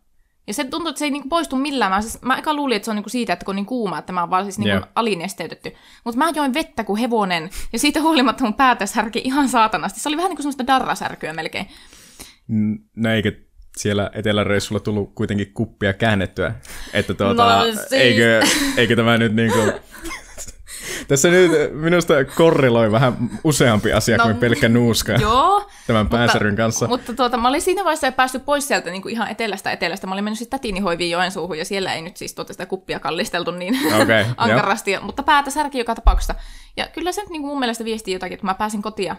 Ja 0.47 0.53
se 0.53 0.63
tuntuu, 0.63 0.89
että 0.89 0.99
se 0.99 1.05
ei 1.05 1.11
niinku 1.11 1.29
poistu 1.29 1.55
millään. 1.55 1.91
Mä, 1.91 2.01
siis, 2.01 2.21
mä 2.21 2.37
eka 2.37 2.53
luulin, 2.53 2.75
että 2.75 2.85
se 2.85 2.91
on 2.91 2.95
niinku 2.95 3.09
siitä, 3.09 3.33
että 3.33 3.45
kun 3.45 3.51
on 3.51 3.55
niin 3.55 3.65
kuuma, 3.65 3.97
että 3.97 4.13
mä 4.13 4.19
oon 4.19 4.29
vaan 4.29 4.43
siis 4.45 4.59
niinku 4.59 4.75
Joo. 4.77 4.85
alinesteytetty. 4.95 5.71
Mutta 6.03 6.17
mä 6.17 6.31
join 6.35 6.53
vettä 6.53 6.83
kuin 6.83 6.99
hevonen, 6.99 7.49
ja 7.73 7.79
siitä 7.79 8.01
huolimatta 8.01 8.43
mun 8.43 8.53
päätä 8.53 8.85
särki 8.85 9.21
ihan 9.23 9.49
saatanasti. 9.49 9.99
Se 9.99 10.09
oli 10.09 10.17
vähän 10.17 10.29
niin 10.29 10.35
kuin 10.35 10.43
semmoista 10.43 10.67
darrasärkyä 10.67 11.33
melkein. 11.33 11.67
No 12.95 13.11
eikö 13.11 13.31
siellä 13.77 14.09
eteläreissulla 14.13 14.79
tullut 14.79 15.15
kuitenkin 15.15 15.53
kuppia 15.53 15.93
käännettyä? 15.93 16.55
Että 16.93 17.13
tuota, 17.13 17.57
No 17.59 17.63
siis- 17.63 17.91
eikö, 17.93 18.41
eikö 18.77 18.95
tämä 18.95 19.17
nyt 19.17 19.33
niinku... 19.35 19.59
Tässä 21.07 21.29
nyt 21.29 21.51
minusta 21.73 22.13
korreloi 22.25 22.91
vähän 22.91 23.13
useampi 23.43 23.93
asia 23.93 24.17
no, 24.17 24.23
kuin 24.23 24.37
pelkkä 24.37 24.69
nuuska 24.69 25.11
joo, 25.21 25.69
tämän 25.87 26.09
päänsäryn 26.09 26.55
kanssa. 26.55 26.87
Mutta 26.87 27.13
tuota, 27.13 27.37
mä 27.37 27.47
olin 27.47 27.61
siinä 27.61 27.83
vaiheessa 27.83 28.11
päässyt 28.11 28.45
pois 28.45 28.67
sieltä 28.67 28.89
niin 28.89 29.01
kuin 29.01 29.11
ihan 29.11 29.27
etelästä 29.27 29.71
etelästä. 29.71 30.07
Mä 30.07 30.13
olin 30.13 30.23
mennyt 30.23 30.37
siis 30.37 30.49
tätini 30.49 30.79
hoiviin 30.79 31.11
Joensuuhun 31.11 31.57
ja 31.57 31.65
siellä 31.65 31.93
ei 31.93 32.01
nyt 32.01 32.17
siis 32.17 32.33
tuota 32.33 32.53
sitä 32.53 32.65
kuppia 32.65 32.99
kallisteltu 32.99 33.51
niin 33.51 33.77
okay, 34.01 34.25
ankarasti, 34.37 34.99
mutta 35.01 35.23
päätä 35.23 35.49
särki 35.49 35.77
joka 35.77 35.95
tapauksessa. 35.95 36.35
Ja 36.77 36.87
kyllä 36.93 37.11
se 37.11 37.21
niin 37.21 37.41
kuin 37.41 37.51
mun 37.51 37.59
mielestä 37.59 37.85
viesti 37.85 38.11
jotakin, 38.11 38.33
että 38.33 38.45
mä 38.45 38.53
pääsin 38.53 38.81
kotia 38.81 39.15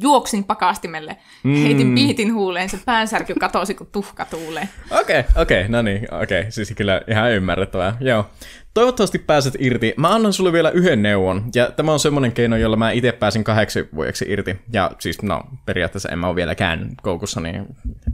juoksin 0.00 0.44
pakastimelle, 0.44 1.16
mm. 1.42 1.62
heitin 1.62 1.94
piitin 1.94 2.34
huuleen, 2.34 2.68
se 2.68 2.78
päänsärky 2.84 3.34
katosi 3.34 3.74
kuin 3.74 3.88
tuhka 3.92 4.24
tuuleen. 4.24 4.68
Okei, 4.90 5.20
okay, 5.20 5.42
okei, 5.42 5.60
okay, 5.60 5.70
no 5.70 5.82
niin, 5.82 6.14
okei, 6.14 6.40
okay. 6.40 6.50
siis 6.50 6.72
kyllä 6.76 7.00
ihan 7.08 7.32
ymmärrettävää, 7.32 7.96
joo. 8.00 8.26
Toivottavasti 8.74 9.18
pääset 9.18 9.54
irti. 9.58 9.94
Mä 9.96 10.14
annan 10.14 10.32
sulle 10.32 10.52
vielä 10.52 10.70
yhden 10.70 11.02
neuvon, 11.02 11.44
ja 11.54 11.70
tämä 11.70 11.92
on 11.92 12.00
semmoinen 12.00 12.32
keino, 12.32 12.56
jolla 12.56 12.76
mä 12.76 12.90
itse 12.90 13.12
pääsin 13.12 13.44
kahdeksi 13.44 13.88
vuodeksi 13.94 14.24
irti. 14.28 14.56
Ja 14.72 14.90
siis, 14.98 15.22
no, 15.22 15.42
periaatteessa 15.66 16.08
en 16.08 16.18
mä 16.18 16.26
ole 16.26 16.36
vieläkään 16.36 16.90
koukussa, 17.02 17.40
niin 17.40 17.66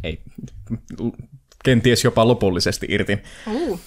ei 0.05 0.23
kenties 1.65 2.05
jopa 2.05 2.29
lopullisesti 2.29 2.87
irti. 2.91 3.19
Uh. 3.47 3.81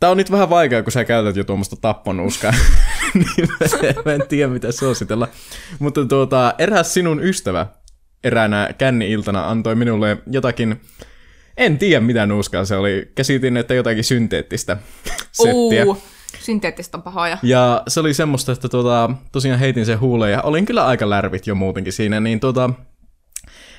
Tää 0.00 0.10
on 0.10 0.16
nyt 0.16 0.30
vähän 0.30 0.50
vaikea, 0.50 0.82
kun 0.82 0.92
sä 0.92 1.04
käytät 1.04 1.36
jo 1.36 1.44
tuommoista 1.44 1.76
tapponuskaa, 1.76 2.52
niin 3.14 3.48
mä 4.04 4.12
en 4.12 4.28
tiedä 4.28 4.52
mitä 4.52 4.72
suositella. 4.72 5.28
Mutta 5.78 6.04
tuota, 6.04 6.54
eräs 6.58 6.94
sinun 6.94 7.24
ystävä 7.24 7.66
eräänä 8.24 8.68
känni-iltana 8.78 9.50
antoi 9.50 9.74
minulle 9.74 10.16
jotakin, 10.26 10.80
en 11.56 11.78
tiedä 11.78 12.00
mitä 12.00 12.26
nuuskaa 12.26 12.64
se 12.64 12.76
oli, 12.76 13.12
käsitin, 13.14 13.56
että 13.56 13.74
jotakin 13.74 14.04
synteettistä 14.04 14.76
settiä. 15.32 15.84
Uh. 15.86 16.02
Synteettistä 16.40 16.98
on 16.98 17.02
pahoja. 17.02 17.38
Ja 17.42 17.82
se 17.88 18.00
oli 18.00 18.14
semmoista, 18.14 18.52
että 18.52 18.68
tuota, 18.68 19.10
tosiaan 19.32 19.58
heitin 19.58 19.86
sen 19.86 20.00
huuleen 20.00 20.32
ja 20.32 20.42
olin 20.42 20.66
kyllä 20.66 20.86
aika 20.86 21.10
lärvit 21.10 21.46
jo 21.46 21.54
muutenkin 21.54 21.92
siinä, 21.92 22.20
niin 22.20 22.40
tuota, 22.40 22.70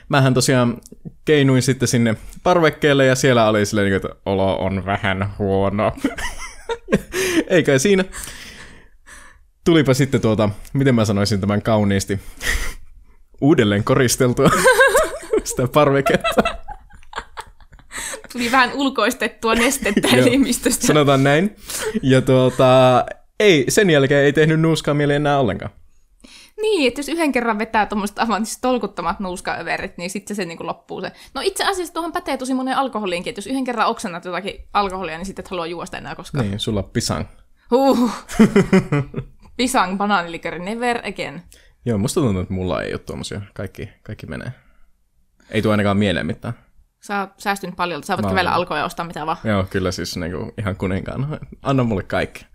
mähän 0.10 0.34
tosiaan 0.34 0.78
keinuin 1.26 1.62
sitten 1.62 1.88
sinne 1.88 2.16
parvekkeelle 2.44 3.06
ja 3.06 3.16
siellä 3.16 3.50
oli 3.50 3.66
silleen, 3.66 3.94
että 3.94 4.10
olo 4.26 4.56
on 4.58 4.86
vähän 4.86 5.34
huono. 5.40 5.92
Eikä 7.48 7.80
siinä. 7.80 8.06
Tulipa 9.66 9.94
sitten 9.94 10.22
tuota, 10.22 10.50
miten 10.74 10.96
mä 10.96 11.06
sanoisin 11.06 11.42
tämän 11.42 11.62
kauniisti, 11.62 12.20
uudelleen 13.42 13.84
koristeltua 13.84 14.50
sitä 15.44 15.68
parveketta. 15.68 16.65
Tuli 18.36 18.52
vähän 18.52 18.74
ulkoistettua 18.74 19.56
nestettä 19.56 20.08
elimistöstä. 20.08 20.88
Sanotaan 20.88 21.24
näin. 21.24 21.56
Ja 22.02 22.22
tuota, 22.22 23.06
ei, 23.40 23.66
sen 23.70 23.90
jälkeen 23.90 24.26
ei 24.26 24.34
tehnyt 24.34 24.60
nuuskaa 24.60 24.94
mieli 24.94 25.14
enää 25.14 25.40
ollenkaan. 25.40 25.72
Niin, 26.62 26.88
että 26.88 27.00
jos 27.00 27.10
yhden 27.10 27.32
kerran 27.32 27.60
vetää 27.60 27.86
tuommoiset 27.86 28.20
aivan 28.20 28.46
siis 28.46 28.62
tolkuttomat 28.62 29.20
nuuskaöverit, 29.20 29.98
niin 29.98 30.10
sitten 30.10 30.36
se 30.36 30.46
niin 30.46 30.58
kuin 30.58 30.68
loppuu 30.68 31.02
se. 31.02 31.12
No 31.34 31.42
itse 31.44 31.64
asiassa 31.66 31.94
tuohon 31.94 32.12
pätee 32.12 32.38
tosi 32.38 32.54
monen 32.54 32.78
alkoholiinkin, 32.78 33.32
että 33.32 33.40
jos 33.40 33.48
yhden 33.48 33.64
kerran 33.64 33.88
oksennat 33.88 34.26
jotakin 34.26 34.68
alkoholia, 34.74 35.18
niin 35.18 35.26
sitten 35.26 35.44
et 35.44 35.52
halua 35.52 35.68
juosta 35.68 35.98
enää 35.98 36.16
koskaan. 36.16 36.50
Niin, 36.50 36.60
sulla 36.60 36.80
on 36.80 36.90
pisang. 36.90 37.26
Huh. 37.72 38.12
pisang, 39.58 39.98
banaanilikeri, 39.98 40.60
never 40.60 40.98
again. 40.98 41.42
Joo, 41.86 41.98
musta 41.98 42.22
tuntuu, 42.22 42.42
että 42.42 42.54
mulla 42.54 42.82
ei 42.82 42.94
ole 42.94 43.00
tuommoisia. 43.00 43.42
Kaikki, 43.54 43.90
kaikki 44.04 44.26
menee. 44.26 44.52
Ei 45.52 45.62
tule 45.62 45.74
ainakaan 45.74 45.98
mieleen 45.98 46.26
mitään. 46.26 46.65
Sä 47.06 47.20
oot 47.20 47.30
säästynyt 47.38 47.76
paljon, 47.76 48.04
sä 48.04 48.18
voit 48.18 48.28
kävellä 48.28 48.52
alkoa 48.52 48.78
ja 48.78 48.86
ostaa 48.86 49.06
mitä 49.06 49.26
vaan. 49.26 49.38
Joo, 49.44 49.64
kyllä 49.70 49.92
siis 49.92 50.18
niin 50.18 50.32
kuin 50.32 50.52
ihan 50.58 50.76
kuninkaan. 50.76 51.40
Anna 51.62 51.84
mulle 51.84 52.04
kaikki. 52.04 52.46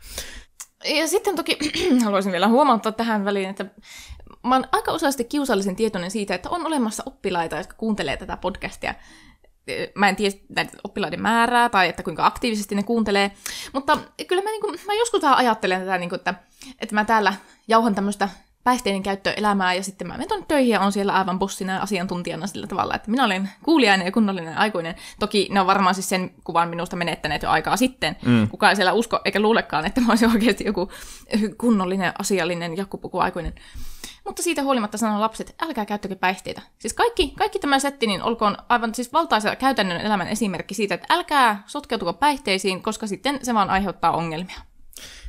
Ja 0.85 1.09
sitten 1.09 1.37
toki 1.37 1.59
haluaisin 2.05 2.33
vielä 2.33 2.49
huomauttaa 2.49 2.93
tähän 2.93 3.25
väliin, 3.25 3.49
että 3.49 3.65
mä 4.47 4.55
oon 4.55 4.65
aika 4.73 4.93
useasti 4.93 5.25
kiusallisen 5.25 5.77
tietoinen 5.77 6.11
siitä, 6.11 6.35
että 6.35 6.51
on 6.51 6.67
olemassa 6.67 7.03
oppilaita, 7.07 7.57
jotka 7.57 7.75
kuuntelee 7.77 8.17
tätä 8.17 8.37
podcastia. 8.37 8.95
Mä 9.95 10.09
en 10.09 10.17
tiedä 10.17 10.37
näitä 10.49 10.77
oppilaiden 10.85 11.23
määrää 11.23 11.69
tai 11.69 11.89
että 11.89 12.03
kuinka 12.03 12.27
aktiivisesti 12.27 12.75
ne 12.75 12.83
kuuntelee, 12.83 13.31
mutta 13.73 13.99
kyllä 14.29 14.43
mä, 14.43 14.51
niin 14.51 14.61
kuin, 14.61 14.81
mä 14.87 14.95
joskus 14.95 15.23
vähän 15.23 15.39
ajattelen 15.39 15.81
tätä, 15.81 15.99
niin 15.99 16.11
kuin, 16.11 16.19
että, 16.19 16.35
että 16.79 16.95
mä 16.95 17.05
täällä 17.05 17.35
jauhan 17.69 17.95
tämmöistä 17.95 18.29
päihteiden 18.65 19.03
käyttöelämää 19.03 19.75
ja 19.75 19.83
sitten 19.83 20.07
mä 20.07 20.13
menen 20.13 20.29
tuonne 20.29 20.47
töihin 20.49 20.73
ja 20.73 20.81
on 20.81 20.93
siellä 20.93 21.13
aivan 21.13 21.39
bussina 21.39 21.73
ja 21.73 21.83
asiantuntijana 21.83 22.47
sillä 22.47 22.67
tavalla, 22.67 22.95
että 22.95 23.11
minä 23.11 23.25
olen 23.25 23.51
kuulijainen 23.63 24.05
ja 24.05 24.13
kunnollinen 24.13 24.59
aikuinen. 24.59 24.95
Toki 25.19 25.49
ne 25.51 25.61
on 25.61 25.67
varmaan 25.67 25.95
siis 25.95 26.09
sen 26.09 26.35
kuvan 26.45 26.69
minusta 26.69 26.97
menettäneet 26.97 27.43
jo 27.43 27.51
aikaa 27.51 27.77
sitten. 27.77 28.17
Mm. 28.27 28.49
Kukaan 28.49 28.71
ei 28.71 28.77
siellä 28.77 28.93
usko 28.93 29.21
eikä 29.25 29.41
luulekaan, 29.41 29.87
että 29.87 30.01
mä 30.01 30.13
olisin 30.13 30.31
oikeasti 30.31 30.65
joku 30.65 30.91
kunnollinen, 31.59 32.13
asiallinen 32.19 32.77
jakkupuku 32.77 33.19
aikuinen. 33.19 33.55
Mutta 34.25 34.43
siitä 34.43 34.63
huolimatta 34.63 34.99
sanon 34.99 35.21
lapset, 35.21 35.55
älkää 35.63 35.87
käyttäkö 35.87 36.17
päihteitä. 36.17 36.63
Siis 36.79 36.95
kaikki, 36.95 37.33
kaikki 37.39 37.59
tämä 37.59 37.79
setti, 37.79 38.07
niin 38.07 38.23
olkoon 38.23 38.57
aivan 38.69 38.95
siis 38.95 39.13
valtaisa 39.13 39.57
käytännön 39.57 40.01
elämän 40.01 40.29
esimerkki 40.29 40.75
siitä, 40.75 40.95
että 40.95 41.15
älkää 41.15 41.63
sotkeutuko 41.67 42.13
päihteisiin, 42.13 42.83
koska 42.83 43.07
sitten 43.07 43.39
se 43.43 43.55
vaan 43.55 43.71
aiheuttaa 43.71 44.13
ongelmia. 44.13 44.61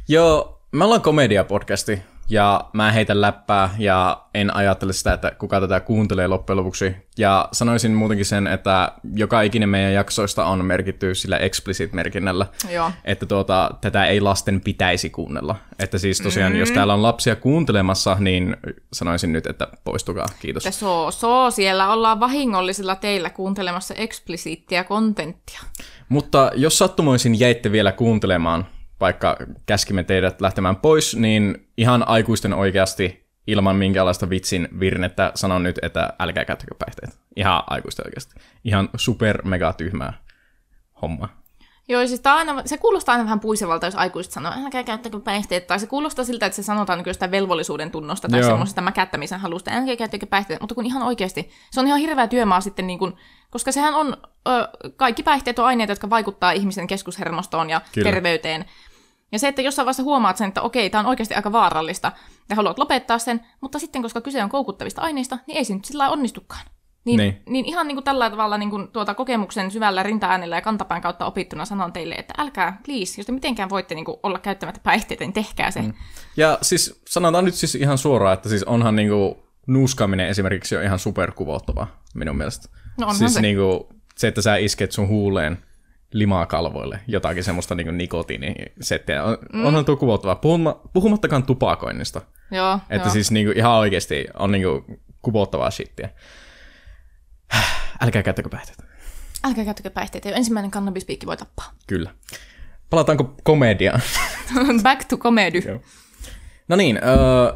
Joo, 0.08 0.62
me 0.72 0.86
ollaan 0.86 1.02
komedia-podcasti, 1.02 2.00
ja 2.32 2.70
mä 2.74 2.92
heitän 2.92 3.22
läppää 3.22 3.70
ja 3.78 4.22
en 4.34 4.56
ajattele 4.56 4.94
sitä, 4.94 5.14
että 5.14 5.32
kuka 5.32 5.62
tätä 5.62 5.80
kuuntelee 5.80 6.28
loppujen 6.28 6.58
lopuksi. 6.58 6.96
Ja 7.18 7.50
sanoisin 7.52 7.92
muutenkin 7.92 8.26
sen, 8.26 8.48
että 8.48 8.92
joka 9.16 9.42
ikinen 9.42 9.70
meidän 9.70 9.94
jaksoista 9.94 10.46
on 10.46 10.66
merkitty 10.66 11.16
sillä 11.16 11.38
explicit-merkinnällä, 11.38 12.46
Joo. 12.70 12.92
että 13.06 13.26
tuota, 13.26 13.72
tätä 13.82 14.06
ei 14.06 14.22
lasten 14.22 14.62
pitäisi 14.62 15.10
kuunnella. 15.10 15.56
Että 15.80 15.98
siis 15.98 16.22
tosiaan, 16.22 16.52
mm-hmm. 16.52 16.60
jos 16.60 16.72
täällä 16.72 16.94
on 16.94 17.04
lapsia 17.04 17.36
kuuntelemassa, 17.36 18.18
niin 18.20 18.58
sanoisin 18.94 19.34
nyt, 19.34 19.48
että 19.48 19.68
poistukaa. 19.84 20.26
Kiitos. 20.40 20.66
Ja 20.66 20.72
so, 20.72 21.12
so, 21.12 21.52
siellä 21.52 21.94
ollaan 21.94 22.20
vahingollisilla 22.20 22.96
teillä 22.96 23.30
kuuntelemassa 23.30 23.94
eksplisiittiä 23.94 24.84
kontenttia. 24.84 25.60
Mutta 26.10 26.52
jos 26.56 26.78
sattumoisin 26.78 27.40
jäitte 27.40 27.72
vielä 27.72 27.92
kuuntelemaan, 27.92 28.66
vaikka 29.02 29.38
käskimme 29.66 30.04
teidät 30.04 30.42
lähtemään 30.42 30.76
pois, 30.76 31.16
niin 31.16 31.68
ihan 31.78 32.08
aikuisten 32.08 32.54
oikeasti 32.54 33.32
ilman 33.48 33.76
minkäänlaista 33.76 34.30
vitsin 34.30 34.68
virnettä 34.80 35.32
sanon 35.36 35.64
nyt, 35.64 35.80
että 35.82 36.14
älkää 36.20 36.46
käyttäkö 36.46 36.76
päihteitä. 36.80 37.16
Ihan 37.36 37.64
aikuisten 37.68 38.08
oikeasti. 38.08 38.36
Ihan 38.64 38.90
super 38.96 39.42
mega 39.46 39.74
tyhmää 39.74 40.14
homma. 41.02 41.30
Joo, 41.88 42.08
siis 42.08 42.22
aina, 42.26 42.62
se 42.66 42.78
kuulostaa 42.78 43.14
aina 43.14 43.24
vähän 43.26 43.40
puisevalta, 43.40 43.88
jos 43.88 43.96
aikuiset 43.96 44.32
sanoo, 44.34 44.54
älkää 44.66 44.84
käyttäkö 44.84 45.20
päihteitä. 45.20 45.68
Tai 45.68 45.80
se 45.80 45.88
kuulostaa 45.88 46.26
siltä, 46.26 46.46
että 46.46 46.56
se 46.56 46.64
sanotaan 46.64 47.00
niin 47.00 47.08
jostain 47.08 47.32
velvollisuuden 47.32 47.92
tunnosta 47.92 48.28
tai 48.30 48.44
semmoisesta 48.44 48.82
mäkättämisen 48.82 49.40
halusta, 49.40 49.72
älkää 49.72 49.96
käyttäkö 49.96 50.26
päihteitä. 50.26 50.64
Mutta 50.64 50.76
kun 50.76 50.86
ihan 50.86 51.04
oikeasti, 51.04 51.50
se 51.72 51.80
on 51.80 51.88
ihan 51.88 52.00
hirveä 52.00 52.28
työmaa 52.28 52.62
sitten, 52.62 52.88
niin 52.88 53.00
kuin, 53.00 53.14
koska 53.50 53.72
sehän 53.72 53.94
on, 53.94 54.18
ö, 54.48 54.68
kaikki 54.96 55.24
päihteet 55.24 55.60
on 55.60 55.66
aineita, 55.66 55.92
jotka 55.92 56.10
vaikuttaa 56.10 56.52
ihmisen 56.52 56.88
keskushermostoon 56.88 57.70
ja 57.70 57.82
Kyllä. 57.92 58.12
terveyteen. 58.12 58.66
Ja 59.32 59.40
se, 59.40 59.48
että 59.48 59.62
jossain 59.62 59.86
vaiheessa 59.86 60.04
huomaat 60.04 60.38
sen, 60.38 60.48
että 60.48 60.62
okei, 60.62 60.90
tämä 60.90 61.00
on 61.00 61.06
oikeasti 61.06 61.34
aika 61.36 61.52
vaarallista, 61.52 62.12
ja 62.50 62.56
haluat 62.56 62.80
lopettaa 62.80 63.20
sen, 63.20 63.42
mutta 63.62 63.80
sitten, 63.80 64.02
koska 64.02 64.22
kyse 64.22 64.44
on 64.44 64.50
koukuttavista 64.50 65.02
aineista, 65.02 65.38
niin 65.48 65.58
ei 65.58 65.66
se 65.66 65.74
nyt 65.74 65.86
sillä 65.86 66.10
onnistukaan. 66.10 66.66
Niin, 67.06 67.18
niin. 67.18 67.42
niin 67.50 67.66
ihan 67.66 67.88
niin 67.88 67.96
kuin 67.96 68.04
tällä 68.04 68.30
tavalla 68.30 68.58
niin 68.58 68.70
kuin 68.70 68.88
tuota 68.88 69.14
kokemuksen 69.14 69.72
syvällä 69.72 70.04
rinta-äänellä 70.04 70.56
ja 70.56 70.62
kantapään 70.62 71.02
kautta 71.02 71.26
opittuna 71.26 71.66
sanon 71.66 71.94
teille, 71.94 72.16
että 72.16 72.34
älkää, 72.38 72.80
please, 72.86 73.20
jos 73.22 73.26
te 73.26 73.32
mitenkään 73.32 73.70
voitte 73.70 73.96
niin 73.96 74.06
kuin 74.06 74.18
olla 74.24 74.40
käyttämättä 74.40 74.82
päihteitä, 74.84 75.24
niin 75.24 75.34
tehkää 75.34 75.72
se. 75.72 75.82
Mm. 75.82 75.94
Ja 76.38 76.58
siis 76.62 77.02
sanotaan 77.08 77.46
nyt 77.46 77.56
siis 77.56 77.76
ihan 77.76 77.98
suoraan, 77.98 78.34
että 78.34 78.50
siis 78.50 78.64
onhan 78.64 78.96
niin 78.96 79.10
kuin 79.10 79.36
nuuskaaminen 79.68 80.28
esimerkiksi 80.28 80.76
jo 80.76 80.82
ihan 80.82 81.00
superkuvouttavaa 81.00 81.88
minun 82.14 82.38
mielestä. 82.38 82.70
No 82.98 83.08
onhan 83.08 83.18
siis 83.18 83.34
se. 83.34 83.42
Niin 83.42 83.58
kuin, 83.58 83.84
se, 84.18 84.28
että 84.28 84.42
sä 84.42 84.56
isket 84.56 84.92
sun 84.92 85.08
huuleen 85.08 85.58
limakalvoille 86.12 87.00
jotakin 87.08 87.44
semmoista 87.44 87.76
niin 87.76 87.98
nikotiinisettiä. 87.98 89.24
On, 89.24 89.38
mm. 89.54 89.66
Onhan 89.66 89.86
tuo 89.86 89.98
kuvottavaa. 89.98 90.36
Puhuma, 90.36 90.82
puhumattakaan 90.94 91.44
tupakoinnista. 91.44 92.22
Joo, 92.52 92.80
Että 92.90 93.08
joo. 93.08 93.14
siis 93.14 93.32
niin 93.32 93.46
kuin, 93.46 93.58
ihan 93.58 93.72
oikeasti 93.72 94.28
on 94.40 94.52
niin 94.52 94.64
kuin, 94.64 95.02
kuvottavaa 95.22 95.72
shittiä. 95.72 96.10
Älkää 98.02 98.24
käyttäkö 98.24 98.50
päihteitä. 98.50 98.84
Älkää 99.44 99.66
käyttäkö 99.66 99.90
päihteitä. 99.90 100.30
Jo 100.30 100.36
ensimmäinen 100.36 100.72
kannabispiikki 100.72 101.26
voi 101.26 101.38
tappaa. 101.38 101.72
Kyllä. 101.88 102.12
Palataanko 102.90 103.36
komediaan? 103.44 104.02
Back 104.84 105.04
to 105.04 105.18
comedy. 105.18 105.60
Joo. 105.60 105.82
No 106.68 106.76
niin, 106.76 106.98
äh, 106.98 107.04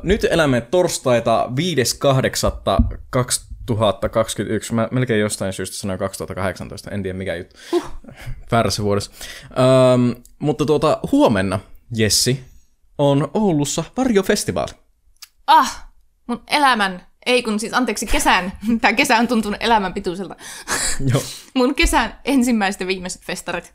nyt 0.03 0.23
elämme 0.23 0.61
torstaita 0.61 1.49
5.8.2000 1.49 3.54
2021. 3.65 4.73
Mä 4.73 4.87
melkein 4.91 5.19
jostain 5.19 5.53
syystä 5.53 5.75
sanoin 5.75 5.99
2018, 5.99 6.91
en 6.91 7.03
tiedä 7.03 7.17
mikä 7.17 7.35
juttu. 7.35 7.55
Uh. 7.73 7.83
Väärässä 8.51 8.83
vuodessa. 8.83 9.11
Ähm, 9.43 10.11
mutta 10.39 10.65
tuota, 10.65 10.99
huomenna, 11.11 11.59
Jessi, 11.95 12.45
on 12.97 13.31
Oulussa 13.33 13.83
Varjo-festival. 13.97 14.67
Ah, 15.47 15.87
mun 16.27 16.41
elämän, 16.51 17.07
ei 17.25 17.43
kun 17.43 17.59
siis 17.59 17.73
anteeksi 17.73 18.05
kesän, 18.05 18.51
tämä 18.81 18.93
kesä 18.93 19.17
on 19.17 19.27
tuntunut 19.27 19.57
elämän 19.63 19.93
pituiselta. 19.93 20.35
Joo. 21.13 21.21
mun 21.55 21.75
kesän 21.75 22.19
ensimmäiset 22.25 22.81
ja 22.81 22.87
viimeiset 22.87 23.21
festarit. 23.21 23.73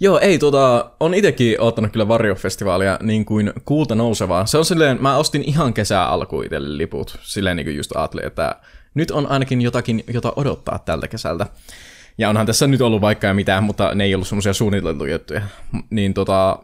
Joo, 0.00 0.18
ei, 0.18 0.38
tota, 0.38 0.90
on 1.00 1.14
itekin 1.14 1.60
ottanut 1.60 1.92
kyllä 1.92 2.08
Varjo-festivaalia 2.08 2.98
niin 3.02 3.24
kuin 3.24 3.52
kuulta 3.64 3.94
nousevaa. 3.94 4.46
Se 4.46 4.58
on 4.58 4.64
silleen, 4.64 5.02
mä 5.02 5.16
ostin 5.16 5.42
ihan 5.42 5.74
kesää 5.74 6.08
alkuun 6.08 6.44
itselle 6.44 6.78
liput. 6.78 7.18
Silleen 7.22 7.56
niin 7.56 7.66
kuin 7.66 7.76
just 7.76 7.96
ajattelin, 7.96 8.26
että 8.26 8.56
nyt 8.96 9.10
on 9.10 9.26
ainakin 9.30 9.62
jotakin, 9.62 10.04
jota 10.12 10.32
odottaa 10.36 10.78
tältä 10.78 11.08
kesältä. 11.08 11.46
Ja 12.18 12.28
onhan 12.28 12.46
tässä 12.46 12.66
nyt 12.66 12.80
ollut 12.80 13.00
vaikka 13.00 13.26
ja 13.26 13.34
mitään, 13.34 13.64
mutta 13.64 13.94
ne 13.94 14.04
ei 14.04 14.14
ollut 14.14 14.28
semmoisia 14.28 14.52
suunniteltuja 14.52 15.12
juttuja. 15.12 15.42
Niin 15.90 16.14
tota, 16.14 16.58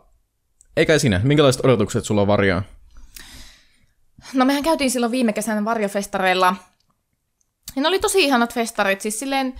eikä 0.76 0.98
siinä. 0.98 1.20
Minkälaiset 1.24 1.64
odotukset 1.64 2.04
sulla 2.04 2.20
on 2.20 2.26
Varjoon? 2.26 2.62
No 4.34 4.44
mehän 4.44 4.62
käytiin 4.62 4.90
silloin 4.90 5.12
viime 5.12 5.32
kesänä 5.32 5.64
varjofestareilla. 5.64 6.56
Ja 7.76 7.82
ne 7.82 7.88
oli 7.88 7.98
tosi 7.98 8.24
ihanat 8.24 8.54
festarit, 8.54 9.00
siis 9.00 9.18
silleen 9.18 9.54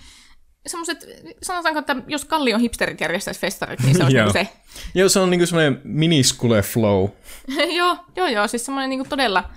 semmoiset, 0.67 1.05
sanotaanko, 1.43 1.79
että 1.79 1.95
jos 2.07 2.25
Kallion 2.25 2.61
hipsterit 2.61 3.01
järjestäisi 3.01 3.39
festarit, 3.39 3.79
niin 3.79 3.95
se 3.95 4.03
olisi 4.03 4.17
Joo. 4.17 4.25
niinku 4.25 4.39
se. 4.39 4.47
Joo, 4.95 5.09
se 5.09 5.19
on 5.19 5.29
niinku 5.29 5.45
semmoinen 5.45 5.81
miniskule 5.83 6.61
flow. 6.61 7.09
joo, 7.77 7.97
joo, 8.15 8.27
joo, 8.27 8.47
siis 8.47 8.65
semmoinen 8.65 8.89
niinku 8.89 9.09
todella 9.09 9.49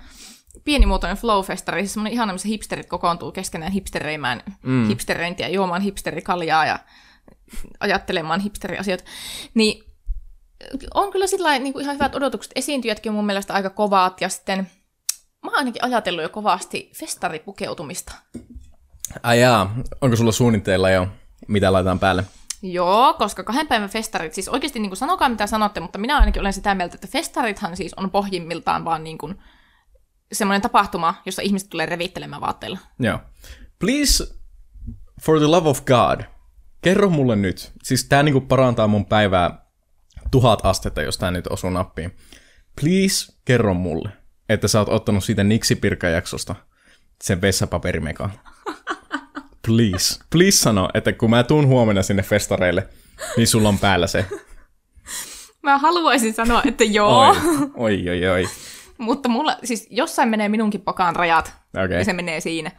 pienimuotoinen 0.63 1.17
flow-festari, 1.17 1.79
siis 1.79 1.93
semmoinen 1.93 2.13
ihana, 2.13 2.33
missä 2.33 2.47
hipsterit 2.47 2.87
kokoontuu 2.87 3.31
keskenään 3.31 3.71
hipstereimään 3.71 4.43
mm. 4.63 4.87
hipsteröintiä, 4.87 5.47
juomaan 5.47 5.81
hipsterikaljaa 5.81 6.65
ja 6.65 6.79
ajattelemaan 7.79 8.39
hipsteriasioita. 8.39 9.03
Niin 9.53 9.83
on 10.93 11.11
kyllä 11.11 11.27
sillä 11.27 11.59
niin 11.59 11.73
kuin 11.73 11.83
ihan 11.83 11.95
hyvät 11.95 12.15
odotukset. 12.15 12.51
Esiintyjätkin 12.55 13.09
on 13.09 13.15
mun 13.15 13.25
mielestä 13.25 13.53
aika 13.53 13.69
kovat 13.69 14.21
ja 14.21 14.29
sitten 14.29 14.57
mä 15.43 15.51
oon 15.51 15.57
ainakin 15.57 15.83
ajatellut 15.83 16.23
jo 16.23 16.29
kovasti 16.29 16.91
festaripukeutumista. 16.95 18.13
Ai 19.23 19.41
jaa, 19.41 19.75
onko 20.01 20.15
sulla 20.15 20.31
suunnitteilla 20.31 20.89
jo, 20.89 21.07
mitä 21.47 21.73
laitetaan 21.73 21.99
päälle? 21.99 22.23
Joo, 22.61 23.13
koska 23.13 23.43
kahden 23.43 23.67
päivän 23.67 23.89
festarit, 23.89 24.33
siis 24.33 24.49
oikeasti 24.49 24.79
niin 24.79 24.89
kuin 24.89 24.97
sanokaa 24.97 25.29
mitä 25.29 25.47
sanotte, 25.47 25.79
mutta 25.79 25.99
minä 25.99 26.17
ainakin 26.17 26.39
olen 26.39 26.53
sitä 26.53 26.75
mieltä, 26.75 26.95
että 26.95 27.07
festarithan 27.07 27.77
siis 27.77 27.93
on 27.93 28.11
pohjimmiltaan 28.11 28.85
vaan 28.85 29.03
niin 29.03 29.17
kuin 29.17 29.37
semmoinen 30.31 30.61
tapahtuma, 30.61 31.21
jossa 31.25 31.41
ihmiset 31.41 31.69
tulee 31.69 31.85
revittelemään 31.85 32.41
vaatteilla. 32.41 32.79
Joo. 32.99 33.19
Please, 33.79 34.35
for 35.21 35.39
the 35.39 35.47
love 35.47 35.69
of 35.69 35.85
God, 35.85 36.21
kerro 36.81 37.09
mulle 37.09 37.35
nyt. 37.35 37.71
Siis 37.83 38.05
tää 38.05 38.23
niinku 38.23 38.41
parantaa 38.41 38.87
mun 38.87 39.05
päivää 39.05 39.65
tuhat 40.31 40.59
astetta, 40.63 41.01
jos 41.01 41.17
tää 41.17 41.31
nyt 41.31 41.47
osuu 41.47 41.69
nappiin. 41.69 42.15
Please, 42.81 43.33
kerro 43.45 43.73
mulle, 43.73 44.09
että 44.49 44.67
sä 44.67 44.79
oot 44.79 44.89
ottanut 44.89 45.23
siitä 45.23 45.43
Niksi-pirkajaksosta 45.43 46.55
sen 47.23 47.41
vessapaperimekan. 47.41 48.31
Please. 49.67 50.19
Please 50.29 50.57
sano, 50.57 50.89
että 50.93 51.13
kun 51.13 51.29
mä 51.29 51.43
tuun 51.43 51.67
huomenna 51.67 52.03
sinne 52.03 52.23
festareille, 52.23 52.87
niin 53.37 53.47
sulla 53.47 53.69
on 53.69 53.79
päällä 53.79 54.07
se. 54.07 54.25
Mä 55.63 55.77
haluaisin 55.77 56.33
sanoa, 56.33 56.61
että 56.65 56.83
joo, 56.83 57.35
Oi, 57.75 58.09
oi, 58.09 58.09
oi, 58.09 58.27
oi. 58.27 58.49
Mutta 58.97 59.29
mulla, 59.29 59.57
siis 59.63 59.87
jossain 59.89 60.29
menee 60.29 60.49
minunkin 60.49 60.81
pakaan 60.81 61.15
rajat, 61.15 61.53
Okei. 61.85 61.97
ja 61.97 62.05
se 62.05 62.13
menee 62.13 62.39
siinä. 62.39 62.71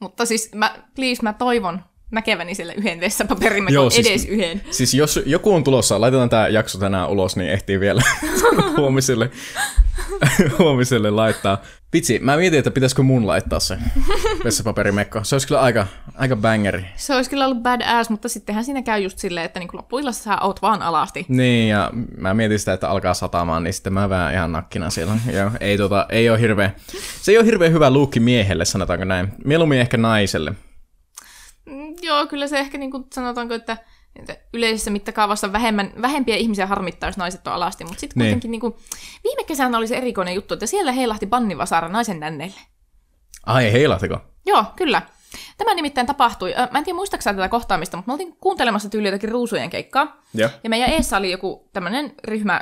Mutta 0.00 0.26
siis, 0.26 0.50
mä, 0.54 0.76
please, 0.94 1.22
mä 1.22 1.32
toivon 1.32 1.80
näkeväni 2.10 2.54
sille 2.54 2.74
yhden 2.74 3.00
vessapaperimekan, 3.00 3.74
Joo, 3.74 3.82
Joo, 3.84 3.90
siis- 3.90 4.06
edes 4.06 4.24
yhden. 4.24 4.62
Siis 4.70 4.94
jos 4.94 5.20
joku 5.26 5.54
on 5.54 5.64
tulossa, 5.64 6.00
laitetaan 6.00 6.28
tämä 6.28 6.48
jakso 6.48 6.78
tänään 6.78 7.08
ulos, 7.10 7.36
niin 7.36 7.50
ehtii 7.50 7.80
vielä 7.80 8.02
huomiselle, 8.76 9.30
huomiselle 10.58 11.10
laittaa. 11.10 11.62
Vitsi, 11.92 12.18
mä 12.18 12.36
mietin, 12.36 12.58
että 12.58 12.70
pitäisikö 12.70 13.02
mun 13.02 13.26
laittaa 13.26 13.60
se 13.60 13.78
vessapaperimekko. 14.44 15.24
Se 15.24 15.34
olisi 15.34 15.46
kyllä 15.46 15.60
aika, 15.60 15.86
aika 16.14 16.36
bangeri. 16.36 16.86
Se 16.96 17.14
olisi 17.14 17.30
kyllä 17.30 17.44
ollut 17.44 17.62
badass, 17.62 18.10
mutta 18.10 18.28
sittenhän 18.28 18.64
siinä 18.64 18.82
käy 18.82 19.00
just 19.00 19.18
silleen, 19.18 19.46
että 19.46 19.60
niin 19.60 19.68
loppuillassa 19.72 20.24
sä 20.24 20.38
oot 20.40 20.62
vaan 20.62 20.82
alasti. 20.82 21.26
Niin, 21.28 21.68
ja 21.68 21.90
mä 22.18 22.34
mietin 22.34 22.58
sitä, 22.58 22.72
että 22.72 22.88
alkaa 22.88 23.14
satamaan, 23.14 23.64
niin 23.64 23.74
sitten 23.74 23.92
mä 23.92 24.08
vähän 24.08 24.34
ihan 24.34 24.52
nakkina 24.52 24.90
siellä. 24.90 25.18
Joo, 25.32 25.50
ei, 25.60 25.78
tota, 25.78 26.06
ei 26.08 26.30
ole 26.30 26.40
hirveä, 26.40 26.70
se 27.20 27.32
ei 27.32 27.38
ole 27.38 27.46
hirveän 27.46 27.72
hyvä 27.72 27.90
luukki 27.90 28.20
miehelle, 28.20 28.64
sanotaanko 28.64 29.04
näin. 29.04 29.28
Mieluummin 29.44 29.80
ehkä 29.80 29.96
naiselle. 29.96 30.52
Mm, 31.66 31.94
Joo, 32.02 32.26
kyllä 32.26 32.46
se 32.46 32.58
ehkä 32.58 32.78
niin 32.78 32.90
kuin 32.90 33.04
sanotaanko, 33.14 33.54
että 33.54 33.76
yleisessä 34.52 34.90
mittakaavassa 34.90 35.52
vähemmän, 35.52 35.92
vähempiä 36.02 36.36
ihmisiä 36.36 36.66
harmittaa, 36.66 37.08
jos 37.08 37.16
naiset 37.16 37.46
on 37.46 37.52
alasti. 37.52 37.84
Mutta 37.84 38.00
sitten 38.00 38.18
Niin. 38.18 38.26
kuitenkin 38.26 38.50
niin 38.50 38.60
kuin, 38.60 38.74
viime 39.24 39.44
kesänä 39.44 39.78
oli 39.78 39.86
se 39.86 39.96
erikoinen 39.96 40.34
juttu, 40.34 40.54
että 40.54 40.66
siellä 40.66 40.92
heilahti 40.92 41.26
Bannivasaara 41.26 41.88
naisen 41.88 42.20
nänneille. 42.20 42.60
Ai, 43.46 43.72
heilahtiko? 43.72 44.18
Joo, 44.46 44.64
kyllä. 44.76 45.02
Tämä 45.58 45.74
nimittäin 45.74 46.06
tapahtui. 46.06 46.54
Mä 46.70 46.78
en 46.78 46.84
tiedä 46.84 46.96
muistaaksä 46.96 47.34
tätä 47.34 47.48
kohtaamista, 47.48 47.96
mutta 47.96 48.08
me 48.08 48.12
oltiin 48.12 48.36
kuuntelemassa 48.36 48.88
tyyli 48.88 49.08
jotakin 49.08 49.28
ruusujen 49.28 49.70
keikkaa. 49.70 50.22
Joo. 50.34 50.50
Ja 50.64 50.70
meidän 50.70 50.90
eessä 50.90 51.16
oli 51.16 51.30
joku 51.30 51.70
tämmöinen 51.72 52.14
ryhmä 52.24 52.60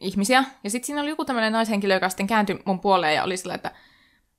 ihmisiä. 0.00 0.44
Ja 0.64 0.70
sitten 0.70 0.86
siinä 0.86 1.00
oli 1.02 1.10
joku 1.10 1.24
tämmöinen 1.24 1.52
naishenkilö, 1.52 1.94
joka 1.94 2.08
sitten 2.08 2.26
kääntyi 2.26 2.58
mun 2.64 2.80
puoleen 2.80 3.14
ja 3.14 3.24
oli 3.24 3.36
sillä, 3.36 3.54
että 3.54 3.72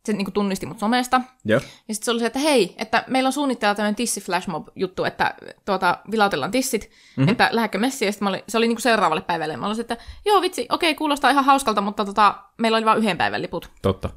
se 0.05 0.13
niin 0.13 0.31
tunnisti 0.31 0.65
mut 0.65 0.79
somesta. 0.79 1.21
Joo. 1.45 1.61
Ja 1.87 1.95
sitten 1.95 2.05
se 2.05 2.11
oli 2.11 2.19
se, 2.19 2.25
että 2.25 2.39
hei, 2.39 2.75
että 2.77 3.03
meillä 3.07 3.27
on 3.27 3.33
suunnitteilla 3.33 3.75
tämmöinen 3.75 3.95
tissi 3.95 4.21
flashmob 4.21 4.67
juttu, 4.75 5.03
että 5.03 5.33
tuota, 5.65 5.97
vilautellaan 6.11 6.51
tissit, 6.51 6.89
mm-hmm. 7.17 7.31
että 7.31 7.49
lähdekö 7.51 7.77
messiin. 7.77 8.07
Ja 8.07 8.11
sitten 8.11 8.27
olin, 8.27 8.43
se 8.47 8.57
oli 8.57 8.67
niinku 8.67 8.81
seuraavalle 8.81 9.21
päivälle. 9.21 9.57
Mä 9.57 9.67
olin, 9.67 9.79
että 9.79 9.97
joo 10.25 10.41
vitsi, 10.41 10.65
okei, 10.69 10.95
kuulostaa 10.95 11.31
ihan 11.31 11.45
hauskalta, 11.45 11.81
mutta 11.81 12.05
tota, 12.05 12.35
meillä 12.57 12.77
oli 12.77 12.85
vain 12.85 12.97
yhden 12.97 13.17
päivän 13.17 13.41
liput. 13.41 13.71
Totta. 13.81 14.09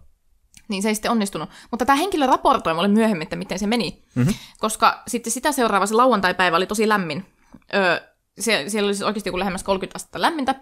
Niin 0.69 0.83
se 0.83 0.89
ei 0.89 0.95
sitten 0.95 1.11
onnistunut. 1.11 1.51
Mutta 1.71 1.87
tämä 1.87 1.97
henkilö 1.97 2.27
raportoi 2.27 2.75
mulle 2.75 2.89
myöhemmin, 2.89 3.23
että 3.23 3.37
miten 3.37 3.59
se 3.59 3.67
meni. 3.67 4.03
Mm-hmm. 4.15 4.35
Koska 4.59 5.03
sitten 5.07 5.33
sitä 5.33 5.53
seuraava 5.53 5.87
se 5.87 5.95
lauantai-päivä 5.95 6.57
oli 6.57 6.67
tosi 6.67 6.89
lämmin. 6.89 7.27
Öö, 7.75 8.01
siellä, 8.41 8.69
siellä 8.69 8.87
oli 8.87 8.95
siis 8.95 9.07
oikeasti 9.07 9.29
joku 9.29 9.39
lähemmäs 9.39 9.63
30 9.63 9.97
astetta 9.97 10.21
lämmintä. 10.21 10.55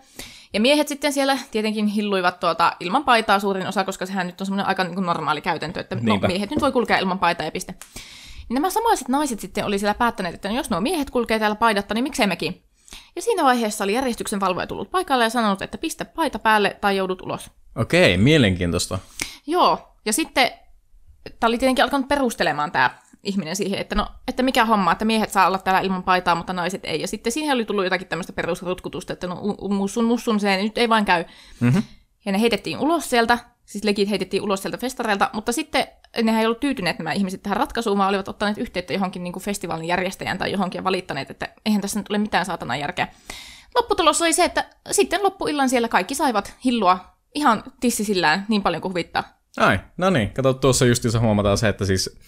Ja 0.52 0.60
miehet 0.60 0.88
sitten 0.88 1.12
siellä 1.12 1.38
tietenkin 1.50 1.86
hilluivat 1.86 2.40
tuota 2.40 2.76
ilman 2.80 3.04
paitaa 3.04 3.40
suurin 3.40 3.66
osa, 3.66 3.84
koska 3.84 4.06
sehän 4.06 4.26
nyt 4.26 4.40
on 4.40 4.46
semmoinen 4.46 4.66
aika 4.66 4.84
niin 4.84 4.94
kuin 4.94 5.06
normaali 5.06 5.40
käytäntö, 5.40 5.80
että 5.80 5.96
no, 6.00 6.18
miehet 6.26 6.50
nyt 6.50 6.60
voi 6.60 6.72
kulkea 6.72 6.98
ilman 6.98 7.18
paitaa 7.18 7.46
ja 7.46 7.52
piste. 7.52 7.74
Niin 8.48 8.54
nämä 8.54 8.70
samaiset 8.70 9.08
naiset 9.08 9.40
sitten 9.40 9.64
oli 9.64 9.78
siellä 9.78 9.94
päättäneet, 9.94 10.34
että 10.34 10.48
no 10.48 10.54
jos 10.54 10.70
nuo 10.70 10.80
miehet 10.80 11.10
kulkee 11.10 11.38
täällä 11.38 11.56
paidatta, 11.56 11.94
niin 11.94 12.02
miksei 12.02 12.26
mekin. 12.26 12.62
Ja 13.16 13.22
siinä 13.22 13.44
vaiheessa 13.44 13.84
oli 13.84 13.92
järjestyksen 13.92 14.40
valvoja 14.40 14.66
tullut 14.66 14.90
paikalle 14.90 15.24
ja 15.24 15.30
sanonut, 15.30 15.62
että 15.62 15.78
pistä 15.78 16.04
paita 16.04 16.38
päälle 16.38 16.76
tai 16.80 16.96
joudut 16.96 17.22
ulos. 17.22 17.50
Okei, 17.76 18.16
mielenkiintoista. 18.16 18.98
Joo, 19.46 19.96
ja 20.04 20.12
sitten 20.12 20.50
tämä 21.40 21.48
oli 21.48 21.58
tietenkin 21.58 21.84
alkanut 21.84 22.08
perustelemaan 22.08 22.72
tämä 22.72 22.90
ihminen 23.26 23.56
siihen, 23.56 23.78
että 23.78 23.94
no, 23.94 24.06
että 24.28 24.42
mikä 24.42 24.64
homma, 24.64 24.92
että 24.92 25.04
miehet 25.04 25.30
saa 25.30 25.46
olla 25.46 25.58
täällä 25.58 25.80
ilman 25.80 26.02
paitaa, 26.02 26.34
mutta 26.34 26.52
naiset 26.52 26.84
ei. 26.84 27.00
Ja 27.00 27.08
sitten 27.08 27.32
siihen 27.32 27.54
oli 27.54 27.64
tullut 27.64 27.84
jotakin 27.84 28.06
tämmöistä 28.06 28.32
perusrutkutusta, 28.32 29.12
että 29.12 29.26
no 29.26 29.56
mussun 29.70 30.04
mussun 30.04 30.40
se 30.40 30.62
nyt 30.62 30.78
ei 30.78 30.88
vain 30.88 31.04
käy. 31.04 31.24
Mhm. 31.60 31.78
Ja 32.26 32.32
ne 32.32 32.40
heitettiin 32.40 32.78
ulos 32.78 33.10
sieltä, 33.10 33.38
siis 33.64 33.84
legit 33.84 34.10
heitettiin 34.10 34.42
ulos 34.42 34.62
sieltä 34.62 34.78
festareilta, 34.78 35.30
mutta 35.32 35.52
sitten 35.52 35.86
nehän 36.22 36.40
ei 36.40 36.46
ollut 36.46 36.60
tyytyneet 36.60 36.98
nämä 36.98 37.12
ihmiset 37.12 37.42
tähän 37.42 37.56
ratkaisuun, 37.56 37.98
vaan 37.98 38.08
olivat 38.08 38.28
ottaneet 38.28 38.58
yhteyttä 38.58 38.92
johonkin 38.92 39.24
niin 39.24 39.32
kuin 39.32 39.42
festivaalin 39.42 39.88
järjestäjään 39.88 40.38
tai 40.38 40.52
johonkin 40.52 40.78
ja 40.78 40.84
valittaneet, 40.84 41.30
että 41.30 41.48
eihän 41.66 41.80
tässä 41.80 42.00
nyt 42.00 42.10
ole 42.10 42.18
mitään 42.18 42.46
saatana 42.46 42.76
järkeä. 42.76 43.08
Lopputulos 43.74 44.22
oli 44.22 44.32
se, 44.32 44.44
että 44.44 44.64
sitten 44.90 45.22
loppuillan 45.22 45.68
siellä 45.68 45.88
kaikki 45.88 46.14
saivat 46.14 46.54
hillua 46.64 46.98
ihan 47.34 47.64
tissisillään 47.80 48.46
niin 48.48 48.62
paljon 48.62 48.82
kuin 48.82 48.92
huvittaa. 48.92 49.36
Ai, 49.56 49.80
no 49.96 50.10
niin. 50.10 50.30
Kato, 50.30 50.54
tuossa 50.54 50.84
justiinsa 50.86 51.20
huomataan 51.20 51.58
se, 51.58 51.68
että 51.68 51.84
siis... 51.84 52.18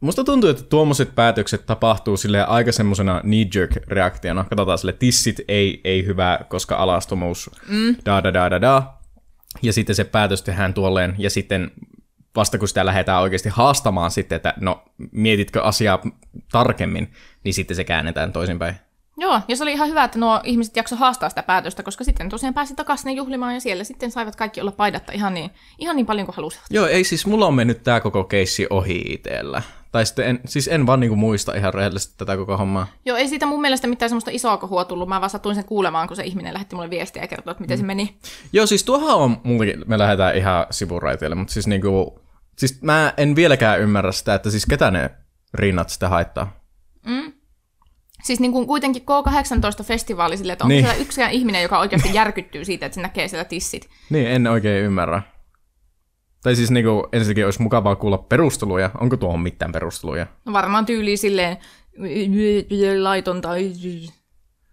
Musta 0.00 0.24
tuntuu, 0.24 0.50
että 0.50 0.62
tuommoiset 0.62 1.14
päätökset 1.14 1.66
tapahtuu 1.66 2.16
sille 2.16 2.44
aika 2.44 2.72
semmosena 2.72 3.20
knee-jerk-reaktiona. 3.20 4.44
Katsotaan 4.44 4.78
sille 4.78 4.92
tissit 4.92 5.36
ei, 5.48 5.80
ei 5.84 6.06
hyvä, 6.06 6.38
koska 6.48 6.76
alastomuus, 6.76 7.50
mm. 7.68 7.96
da 8.04 8.22
da 8.24 8.34
da 8.34 8.50
da 8.50 8.60
da. 8.60 8.82
Ja 9.62 9.72
sitten 9.72 9.96
se 9.96 10.04
päätös 10.04 10.42
tehdään 10.42 10.74
tuolleen, 10.74 11.14
ja 11.18 11.30
sitten 11.30 11.70
vasta 12.36 12.58
kun 12.58 12.68
sitä 12.68 12.86
lähdetään 12.86 13.22
oikeasti 13.22 13.48
haastamaan 13.48 14.10
sitten, 14.10 14.36
että 14.36 14.54
no 14.60 14.82
mietitkö 15.12 15.62
asiaa 15.62 16.02
tarkemmin, 16.52 17.12
niin 17.44 17.54
sitten 17.54 17.76
se 17.76 17.84
käännetään 17.84 18.32
toisinpäin. 18.32 18.74
Joo, 19.20 19.40
ja 19.48 19.56
se 19.56 19.62
oli 19.62 19.72
ihan 19.72 19.88
hyvä, 19.88 20.04
että 20.04 20.18
nuo 20.18 20.40
ihmiset 20.44 20.76
jakso 20.76 20.96
haastaa 20.96 21.28
sitä 21.28 21.42
päätöstä, 21.42 21.82
koska 21.82 22.04
sitten 22.04 22.28
tosiaan 22.28 22.54
pääsi 22.54 22.74
takaisin 22.74 23.16
juhlimaan 23.16 23.54
ja 23.54 23.60
siellä 23.60 23.84
sitten 23.84 24.10
saivat 24.10 24.36
kaikki 24.36 24.60
olla 24.60 24.72
paidatta 24.72 25.12
ihan 25.12 25.34
niin, 25.34 25.50
ihan 25.78 25.96
niin 25.96 26.06
paljon 26.06 26.26
kuin 26.26 26.36
halusivat. 26.36 26.66
Joo, 26.70 26.86
ei 26.86 27.04
siis 27.04 27.26
mulla 27.26 27.46
on 27.46 27.54
mennyt 27.54 27.82
tää 27.82 28.00
koko 28.00 28.24
keissi 28.24 28.66
ohi 28.70 29.04
itsellä. 29.08 29.62
Tai 29.92 30.06
sitten 30.06 30.26
en, 30.26 30.40
siis 30.46 30.68
en 30.68 30.86
vaan 30.86 31.00
niinku 31.00 31.16
muista 31.16 31.54
ihan 31.54 31.74
rehellisesti 31.74 32.14
tätä 32.16 32.36
koko 32.36 32.56
hommaa. 32.56 32.86
Joo, 33.04 33.16
ei 33.16 33.28
siitä 33.28 33.46
mun 33.46 33.60
mielestä 33.60 33.86
mitään 33.86 34.08
semmoista 34.08 34.30
isoa 34.30 34.56
kohua 34.56 34.84
tullut, 34.84 35.08
mä 35.08 35.20
vaan 35.20 35.30
satuin 35.30 35.54
sen 35.54 35.64
kuulemaan, 35.64 36.08
kun 36.08 36.16
se 36.16 36.24
ihminen 36.24 36.52
lähetti 36.54 36.74
mulle 36.74 36.90
viestiä 36.90 37.22
ja 37.22 37.28
kertoi, 37.28 37.50
että 37.50 37.60
miten 37.60 37.78
mm. 37.78 37.80
se 37.80 37.86
meni. 37.86 38.18
Joo, 38.52 38.66
siis 38.66 38.84
tuohan 38.84 39.16
on 39.16 39.40
mullakin, 39.44 39.84
me 39.86 39.98
lähdetään 39.98 40.36
ihan 40.36 40.66
sivuraiteille, 40.70 41.34
mutta 41.34 41.52
siis 41.52 41.66
niinku, 41.66 42.20
siis 42.58 42.82
mä 42.82 43.14
en 43.16 43.36
vieläkään 43.36 43.80
ymmärrä 43.80 44.12
sitä, 44.12 44.34
että 44.34 44.50
siis 44.50 44.66
ketä 44.66 44.90
ne 44.90 45.10
rinnat 45.54 45.88
sitä 45.88 46.08
haittaa. 46.08 46.58
Siis 48.22 48.40
niin 48.40 48.52
kuin 48.52 48.66
kuitenkin 48.66 49.02
K18-festivaali 49.02 50.36
silleen, 50.36 50.52
että 50.52 50.64
onko 50.64 50.72
niin. 50.72 50.84
siellä 50.84 51.02
yksikään 51.02 51.32
ihminen, 51.32 51.62
joka 51.62 51.78
oikeasti 51.78 52.14
järkyttyy 52.14 52.64
siitä, 52.64 52.86
että 52.86 52.94
se 52.94 53.00
näkee 53.00 53.28
siellä 53.28 53.44
tissit. 53.44 53.88
Niin, 54.10 54.26
en 54.26 54.46
oikein 54.46 54.84
ymmärrä. 54.84 55.22
Tai 56.42 56.56
siis 56.56 56.70
niinku, 56.70 57.08
ensinnäkin 57.12 57.44
olisi 57.44 57.62
mukavaa 57.62 57.96
kuulla 57.96 58.18
perusteluja. 58.18 58.90
Onko 59.00 59.16
tuohon 59.16 59.40
mitään 59.40 59.72
perusteluja? 59.72 60.26
No 60.44 60.52
varmaan 60.52 60.86
tyyli 60.86 61.16
silleen 61.16 61.56
laitonta. 63.02 63.48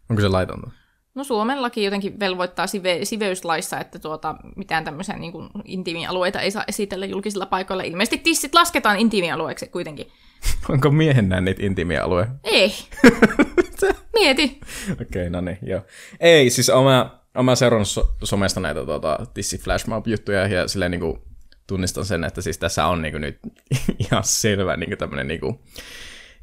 Onko 0.09 0.21
se 0.21 0.27
laitonta? 0.27 0.71
No 1.15 1.23
Suomen 1.23 1.61
laki 1.61 1.83
jotenkin 1.83 2.19
velvoittaa 2.19 2.65
sive- 2.65 3.05
siveyslaissa, 3.05 3.79
että 3.79 3.99
tuota, 3.99 4.35
mitään 4.55 4.83
tämmöisiä 4.83 5.17
niin 5.17 5.31
kuin 5.31 5.49
intiimialueita 5.65 6.41
ei 6.41 6.51
saa 6.51 6.63
esitellä 6.67 7.05
julkisilla 7.05 7.45
paikoilla. 7.45 7.83
Ilmeisesti 7.83 8.17
tissit 8.17 8.55
lasketaan 8.55 8.99
intiimialueeksi 8.99 9.67
kuitenkin. 9.67 10.07
Onko 10.69 10.91
miehen 10.91 11.29
niitä 11.41 11.65
intiimiä 11.65 12.03
alue? 12.03 12.27
Ei. 12.43 12.73
Mieti. 14.13 14.59
Okei, 14.91 15.05
okay, 15.05 15.29
no 15.29 15.41
niin, 15.41 15.57
joo. 15.61 15.81
Ei, 16.19 16.49
siis 16.49 16.69
oma, 16.69 17.19
oma 17.35 17.55
seurannut 17.55 17.87
so- 17.87 18.15
somesta 18.23 18.59
näitä 18.59 18.85
tota, 18.85 19.19
tissi 19.33 19.57
flashmob 19.57 20.07
juttuja 20.07 20.47
ja 20.47 20.67
silleen 20.67 20.91
niinku 20.91 21.19
tunnistan 21.67 22.05
sen, 22.05 22.23
että 22.23 22.41
siis 22.41 22.57
tässä 22.57 22.87
on 22.87 23.01
niinku 23.01 23.17
nyt 23.17 23.39
ihan 24.09 24.23
selvä 24.23 24.77
niinku 24.77 24.95
tämmönen 24.95 25.27
niinku 25.27 25.61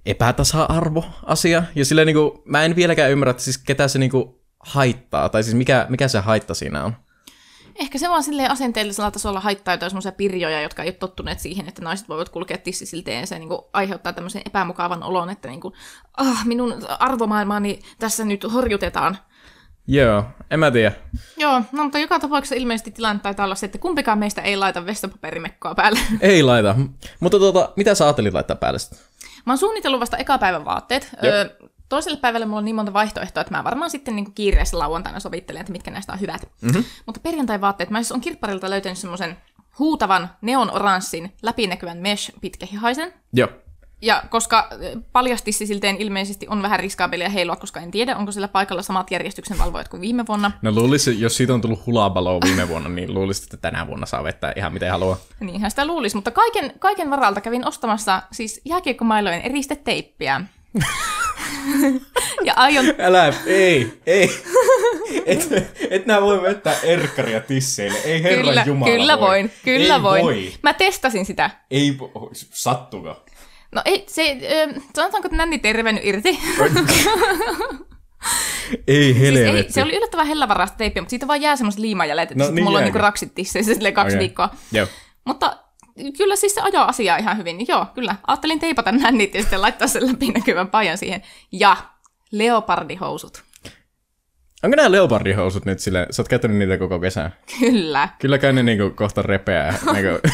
epätasa-arvo-asia. 0.06 1.62
Ja 1.74 1.84
silleen 1.84 2.06
niinku, 2.06 2.42
mä 2.44 2.64
en 2.64 2.76
vieläkään 2.76 3.10
ymmärrä, 3.10 3.30
että 3.30 3.42
siis 3.42 3.58
ketä 3.58 3.88
se 3.88 3.98
niinku 3.98 4.42
haittaa, 4.60 5.28
tai 5.28 5.42
siis 5.42 5.54
mikä, 5.56 5.86
mikä 5.88 6.08
se 6.08 6.18
haitta 6.18 6.54
siinä 6.54 6.84
on. 6.84 6.96
Ehkä 7.76 7.98
se 7.98 8.08
vaan 8.08 8.22
silleen 8.22 8.50
asenteellisella 8.50 9.10
tasolla 9.10 9.40
haittaa 9.40 9.74
jotain 9.74 9.90
semmoisia 9.90 10.12
pirjoja, 10.12 10.62
jotka 10.62 10.82
ei 10.82 10.88
ole 10.88 10.92
tottuneet 10.94 11.40
siihen, 11.40 11.68
että 11.68 11.82
naiset 11.82 12.08
voivat 12.08 12.28
kulkea 12.28 12.58
tissisilteen 12.58 13.20
ja 13.20 13.26
se 13.26 13.38
niin 13.38 13.48
kuin, 13.48 13.60
aiheuttaa 13.72 14.12
tämmöisen 14.12 14.42
epämukavan 14.46 15.02
olon, 15.02 15.30
että 15.30 15.48
niin 15.48 15.60
kuin, 15.60 15.74
ah, 16.16 16.46
minun 16.46 16.74
arvomaailmaani 16.98 17.80
tässä 17.98 18.24
nyt 18.24 18.52
horjutetaan. 18.52 19.18
Joo, 19.86 20.24
en 20.50 20.60
mä 20.60 20.70
tiedä. 20.70 20.92
Joo, 21.36 21.62
no 21.72 21.82
mutta 21.82 21.98
joka 21.98 22.18
tapauksessa 22.18 22.54
ilmeisesti 22.54 22.90
tilanne 22.90 23.22
taitaa 23.22 23.44
olla 23.44 23.54
se, 23.54 23.66
että 23.66 23.78
kumpikaan 23.78 24.18
meistä 24.18 24.42
ei 24.42 24.56
laita 24.56 24.86
vessapaperimekkoa 24.86 25.74
päälle. 25.74 26.00
Ei 26.20 26.42
laita. 26.42 26.74
Mutta 27.20 27.38
tuota, 27.38 27.72
mitä 27.76 27.94
sä 27.94 28.04
ajattelit 28.04 28.34
laittaa 28.34 28.56
päälle 28.56 28.78
sitä? 28.78 28.96
Mä 29.46 29.52
oon 29.52 29.58
suunnitellut 29.58 30.00
vasta 30.00 30.16
eka 30.16 30.38
päivän 30.38 30.64
vaatteet. 30.64 31.08
Jep. 31.22 31.34
Öö, 31.34 31.48
toiselle 31.88 32.18
päivälle 32.18 32.46
mulla 32.46 32.58
on 32.58 32.64
niin 32.64 32.74
monta 32.74 32.92
vaihtoehtoa, 32.92 33.40
että 33.40 33.56
mä 33.56 33.64
varmaan 33.64 33.90
sitten 33.90 34.16
niin 34.16 34.34
kiireessä 34.34 34.78
lauantaina 34.78 35.20
sovittelen, 35.20 35.60
että 35.60 35.72
mitkä 35.72 35.90
näistä 35.90 36.12
on 36.12 36.20
hyvät. 36.20 36.48
Mm-hmm. 36.60 36.84
Mutta 37.06 37.20
perjantai 37.20 37.60
vaatteet, 37.60 37.90
mä 37.90 38.02
siis 38.02 38.12
on 38.12 38.20
kirpparilta 38.20 38.70
löytänyt 38.70 38.98
semmoisen 38.98 39.36
huutavan 39.78 40.30
neon-oranssin 40.40 41.32
läpinäkyvän 41.42 41.98
mesh 41.98 42.32
pitkähihaisen. 42.40 43.12
Joo. 43.32 43.48
Ja 44.02 44.22
koska 44.30 44.68
paljastissi 45.12 45.66
silteen 45.66 45.96
ilmeisesti 45.96 46.46
on 46.48 46.62
vähän 46.62 46.80
riskaabelia 46.80 47.28
heilua, 47.28 47.56
koska 47.56 47.80
en 47.80 47.90
tiedä, 47.90 48.16
onko 48.16 48.32
sillä 48.32 48.48
paikalla 48.48 48.82
samat 48.82 49.10
järjestyksen 49.10 49.58
valvojat 49.58 49.88
kuin 49.88 50.00
viime 50.00 50.26
vuonna. 50.28 50.52
No 50.62 50.70
luulisin, 50.70 51.20
jos 51.20 51.36
siitä 51.36 51.54
on 51.54 51.60
tullut 51.60 51.86
hulabaloa 51.86 52.40
viime 52.44 52.68
vuonna, 52.68 52.88
niin 52.88 53.14
luulisin, 53.14 53.44
että 53.44 53.56
tänä 53.56 53.86
vuonna 53.86 54.06
saa 54.06 54.24
vettää 54.24 54.52
ihan 54.56 54.72
miten 54.72 54.90
haluaa. 54.90 55.18
Niinhän 55.40 55.70
sitä 55.70 55.86
luulisi, 55.86 56.16
mutta 56.16 56.30
kaiken, 56.30 56.72
kaiken 56.78 57.10
varalta 57.10 57.40
kävin 57.40 57.66
ostamassa 57.66 58.22
siis 58.32 58.60
jääkiekkomailojen 58.64 59.42
eristeteippiä. 59.42 60.40
ja 62.44 62.54
aion 62.56 62.84
Älä, 62.98 63.34
ei, 63.46 64.00
ei. 64.06 64.30
Et, 65.26 65.48
et 65.90 66.06
nää 66.06 66.22
voi 66.22 66.42
vettää 66.42 66.74
erkkaria 66.82 67.40
tisseille. 67.40 67.98
Ei 67.98 68.22
herran 68.22 68.44
kyllä, 68.44 68.64
jumala 68.66 68.92
kyllä 68.92 69.20
voi. 69.20 69.28
voin, 69.28 69.52
kyllä 69.64 69.94
ei 69.94 70.02
voin. 70.02 70.24
Voi. 70.24 70.52
Mä 70.62 70.74
testasin 70.74 71.26
sitä. 71.26 71.50
Ei 71.70 71.98
sattuko. 72.50 73.24
No 73.72 73.82
ei, 73.84 74.04
se, 74.08 74.38
ö, 74.42 74.80
sanotaanko, 74.96 75.26
että 75.28 75.36
nänni 75.36 75.58
tervennyt 75.58 76.04
irti. 76.04 76.38
Ei 78.88 79.04
siis 79.04 79.18
helvetti. 79.18 79.56
ei, 79.56 79.72
se 79.72 79.82
oli 79.82 79.96
yllättävän 79.96 80.26
hellävarasta 80.26 80.76
teippiä, 80.76 81.02
mutta 81.02 81.10
siitä 81.10 81.26
vaan 81.26 81.42
jää 81.42 81.56
semmoiset 81.56 81.80
liimajäljet, 81.80 82.30
että 82.30 82.44
No 82.44 82.50
niin 82.50 82.64
mulla 82.64 82.78
on 82.78 82.82
jääkin. 82.82 82.92
niinku 82.92 83.02
raksit 83.02 83.34
tisseissä 83.34 83.92
kaksi 83.92 84.16
Okei. 84.16 84.18
viikkoa. 84.18 84.50
Joo. 84.72 84.86
Mutta 85.24 85.56
kyllä 86.18 86.36
siis 86.36 86.54
se 86.54 86.60
ajaa 86.60 86.84
asiaa 86.88 87.16
ihan 87.16 87.36
hyvin. 87.36 87.58
Niin 87.58 87.66
joo, 87.68 87.86
kyllä. 87.94 88.14
Ajattelin 88.26 88.60
teipata 88.60 88.92
nännit 88.92 89.34
ja 89.34 89.40
sitten 89.40 89.62
laittaa 89.62 89.88
sen 89.88 90.06
läpinäkyvän 90.12 90.68
pajan 90.68 90.98
siihen. 90.98 91.22
Ja 91.52 91.76
leopardihousut. 92.32 93.42
Onko 94.62 94.76
nämä 94.76 94.90
leopardihousut 94.92 95.64
nyt 95.64 95.78
silleen, 95.80 96.06
sä 96.10 96.22
oot 96.22 96.28
käyttänyt 96.28 96.56
niitä 96.56 96.78
koko 96.78 97.00
kesän? 97.00 97.34
Kyllä. 97.60 98.08
Kylläkään 98.18 98.54
ne 98.54 98.62
niinku 98.62 98.90
kohta 98.96 99.22
repeää. 99.22 99.70
niinku, 99.92 100.28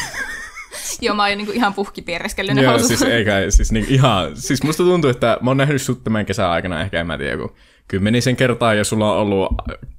Joo, 1.01 1.15
mä 1.15 1.25
oon 1.25 1.37
niinku 1.37 1.53
ihan 1.53 1.73
puhkipiereskellyt 1.73 2.55
ne 2.55 2.61
joo, 2.61 2.71
housut. 2.71 2.87
siis 2.87 3.01
eikä, 3.01 3.33
siis 3.49 3.71
niinku 3.71 3.93
ihan, 3.93 4.37
siis 4.37 4.63
musta 4.63 4.83
tuntuu, 4.83 5.09
että 5.09 5.37
mä 5.41 5.49
oon 5.49 5.57
nähnyt 5.57 5.81
sut 5.81 6.03
tämän 6.03 6.25
kesän 6.25 6.49
aikana 6.49 6.81
ehkä, 6.81 6.99
en 6.99 7.07
mä 7.07 7.17
tiedä, 7.17 7.31
joku 7.31 7.55
kymmenisen 7.87 8.35
kertaa 8.35 8.73
ja 8.73 8.83
sulla 8.83 9.11
on 9.13 9.17
ollut 9.17 9.49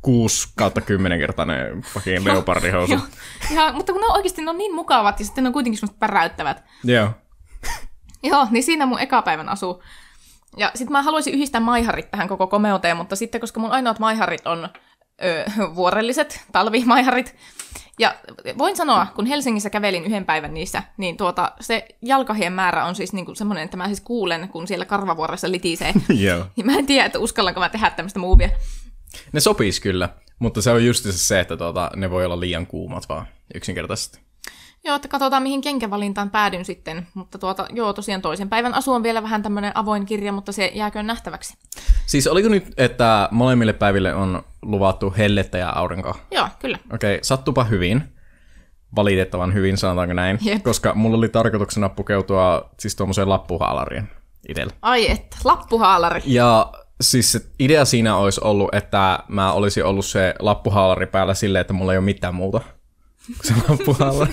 kuusi 0.02 0.48
kautta 0.56 0.80
kymmenen 0.80 1.18
kertaa 1.18 1.44
ne 1.44 1.56
fucking 1.82 2.26
leopardihousut. 2.26 3.00
Joo, 3.54 3.72
mutta 3.72 3.92
kun 3.92 4.00
ne 4.00 4.06
on 4.06 4.16
oikeasti 4.16 4.42
ne 4.42 4.50
on 4.50 4.58
niin 4.58 4.74
mukavat 4.74 5.20
ja 5.20 5.26
sitten 5.26 5.44
ne 5.44 5.48
on 5.48 5.52
kuitenkin 5.52 5.78
semmoiset 5.78 5.98
päräyttävät. 6.00 6.64
Joo. 6.84 7.10
Joo, 8.22 8.46
niin 8.50 8.62
siinä 8.62 8.86
mun 8.86 9.00
ekapäivän 9.00 9.48
asuu. 9.48 9.82
Ja 10.56 10.70
sitten 10.74 10.92
mä 10.92 11.02
haluaisin 11.02 11.34
yhdistää 11.34 11.60
maiharit 11.60 12.10
tähän 12.10 12.28
koko 12.28 12.46
komeuteen, 12.46 12.96
mutta 12.96 13.16
sitten 13.16 13.40
koska 13.40 13.60
mun 13.60 13.70
ainoat 13.70 13.98
maiharit 13.98 14.46
on 14.46 14.68
ö, 15.24 15.44
vuorelliset 15.74 16.40
talvimaiharit, 16.52 17.36
ja 18.00 18.14
voin 18.58 18.76
sanoa, 18.76 19.06
kun 19.14 19.26
Helsingissä 19.26 19.70
kävelin 19.70 20.04
yhden 20.04 20.24
päivän 20.24 20.54
niissä, 20.54 20.82
niin 20.96 21.16
tuota, 21.16 21.52
se 21.60 21.88
jalkahien 22.02 22.52
määrä 22.52 22.84
on 22.84 22.94
siis 22.94 23.12
niinku 23.12 23.34
semmoinen, 23.34 23.64
että 23.64 23.76
mä 23.76 23.86
siis 23.86 24.00
kuulen, 24.00 24.48
kun 24.48 24.66
siellä 24.66 24.84
karvavuoressa 24.84 25.50
litisee. 25.50 25.92
Joo. 26.26 26.46
niin 26.56 26.66
mä 26.66 26.78
en 26.78 26.86
tiedä, 26.86 27.06
että 27.06 27.18
uskallanko 27.18 27.60
mä 27.60 27.68
tehdä 27.68 27.90
tämmöistä 27.90 28.18
muuvia. 28.18 28.48
Ne 29.32 29.40
sopis 29.40 29.80
kyllä, 29.80 30.08
mutta 30.38 30.62
se 30.62 30.70
on 30.70 30.86
just 30.86 31.06
se, 31.10 31.40
että 31.40 31.56
tuota, 31.56 31.90
ne 31.96 32.10
voi 32.10 32.24
olla 32.24 32.40
liian 32.40 32.66
kuumat 32.66 33.08
vaan 33.08 33.26
yksinkertaisesti. 33.54 34.29
Joo, 34.84 34.96
että 34.96 35.08
katsotaan 35.08 35.42
mihin 35.42 35.60
kenkävalintaan 35.60 36.30
päädyn 36.30 36.64
sitten. 36.64 37.06
Mutta 37.14 37.38
tuota, 37.38 37.66
joo, 37.72 37.92
tosiaan 37.92 38.22
toisen 38.22 38.48
päivän 38.48 38.74
asu 38.74 38.92
on 38.92 39.02
vielä 39.02 39.22
vähän 39.22 39.42
tämmöinen 39.42 39.72
avoin 39.74 40.06
kirja, 40.06 40.32
mutta 40.32 40.52
se 40.52 40.72
jääköön 40.74 41.06
nähtäväksi. 41.06 41.54
Siis 42.06 42.26
oliko 42.26 42.48
nyt, 42.48 42.74
että 42.76 43.28
molemmille 43.30 43.72
päiville 43.72 44.14
on 44.14 44.42
luvattu 44.62 45.14
hellettä 45.18 45.58
ja 45.58 45.70
aurinkoa? 45.70 46.18
Joo, 46.30 46.48
kyllä. 46.58 46.78
Okei, 46.92 47.18
sattupa 47.22 47.64
hyvin. 47.64 48.02
Valitettavan 48.96 49.54
hyvin, 49.54 49.76
sanotaanko 49.76 50.14
näin. 50.14 50.38
Jep. 50.42 50.62
Koska 50.62 50.94
mulla 50.94 51.16
oli 51.16 51.28
tarkoituksena 51.28 51.88
pukeutua 51.88 52.70
siis 52.80 52.96
tuommoiseen 52.96 53.28
lappuhaalariin 53.28 54.08
itsellä. 54.48 54.72
Ai 54.82 55.10
että, 55.10 55.36
lappuhaalari. 55.44 56.22
Ja 56.24 56.72
siis 57.00 57.50
idea 57.58 57.84
siinä 57.84 58.16
olisi 58.16 58.40
ollut, 58.44 58.74
että 58.74 59.18
mä 59.28 59.52
olisin 59.52 59.84
ollut 59.84 60.06
se 60.06 60.34
lappuhaalari 60.38 61.06
päällä 61.06 61.34
silleen, 61.34 61.60
että 61.60 61.72
mulla 61.72 61.92
ei 61.92 61.98
ole 61.98 62.04
mitään 62.04 62.34
muuta 62.34 62.60
se 63.42 63.54
lappuhaalari. 63.68 64.32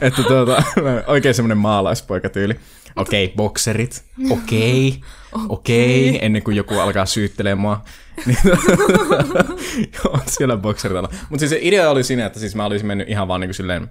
että 0.00 0.22
tuota, 0.22 0.62
oikein 1.06 1.34
semmoinen 1.34 1.58
maalaispoikatyyli. 1.58 2.56
Okei, 2.96 3.24
okay, 3.24 3.36
bokserit. 3.36 4.04
Okei, 4.30 5.00
okay, 5.32 5.46
okei, 5.48 6.08
okay, 6.08 6.18
ennen 6.22 6.42
kuin 6.42 6.56
joku 6.56 6.78
alkaa 6.78 7.06
syyttelemään 7.06 7.58
mua. 7.58 7.84
Niin, 8.26 8.38
Joo, 10.04 10.18
siellä 10.26 10.56
bokserit 10.56 10.96
alla. 10.96 11.10
Mutta 11.30 11.40
siis 11.40 11.50
se 11.50 11.58
idea 11.62 11.90
oli 11.90 12.02
siinä, 12.02 12.26
että 12.26 12.40
siis 12.40 12.54
mä 12.54 12.64
olisin 12.64 12.86
mennyt 12.86 13.08
ihan 13.08 13.28
vaan 13.28 13.40
niin 13.40 13.48
kuin 13.48 13.54
silleen 13.54 13.90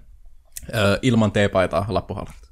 ilman 1.02 1.32
teepaitaa 1.32 1.86
lappuhaalarit. 1.90 2.45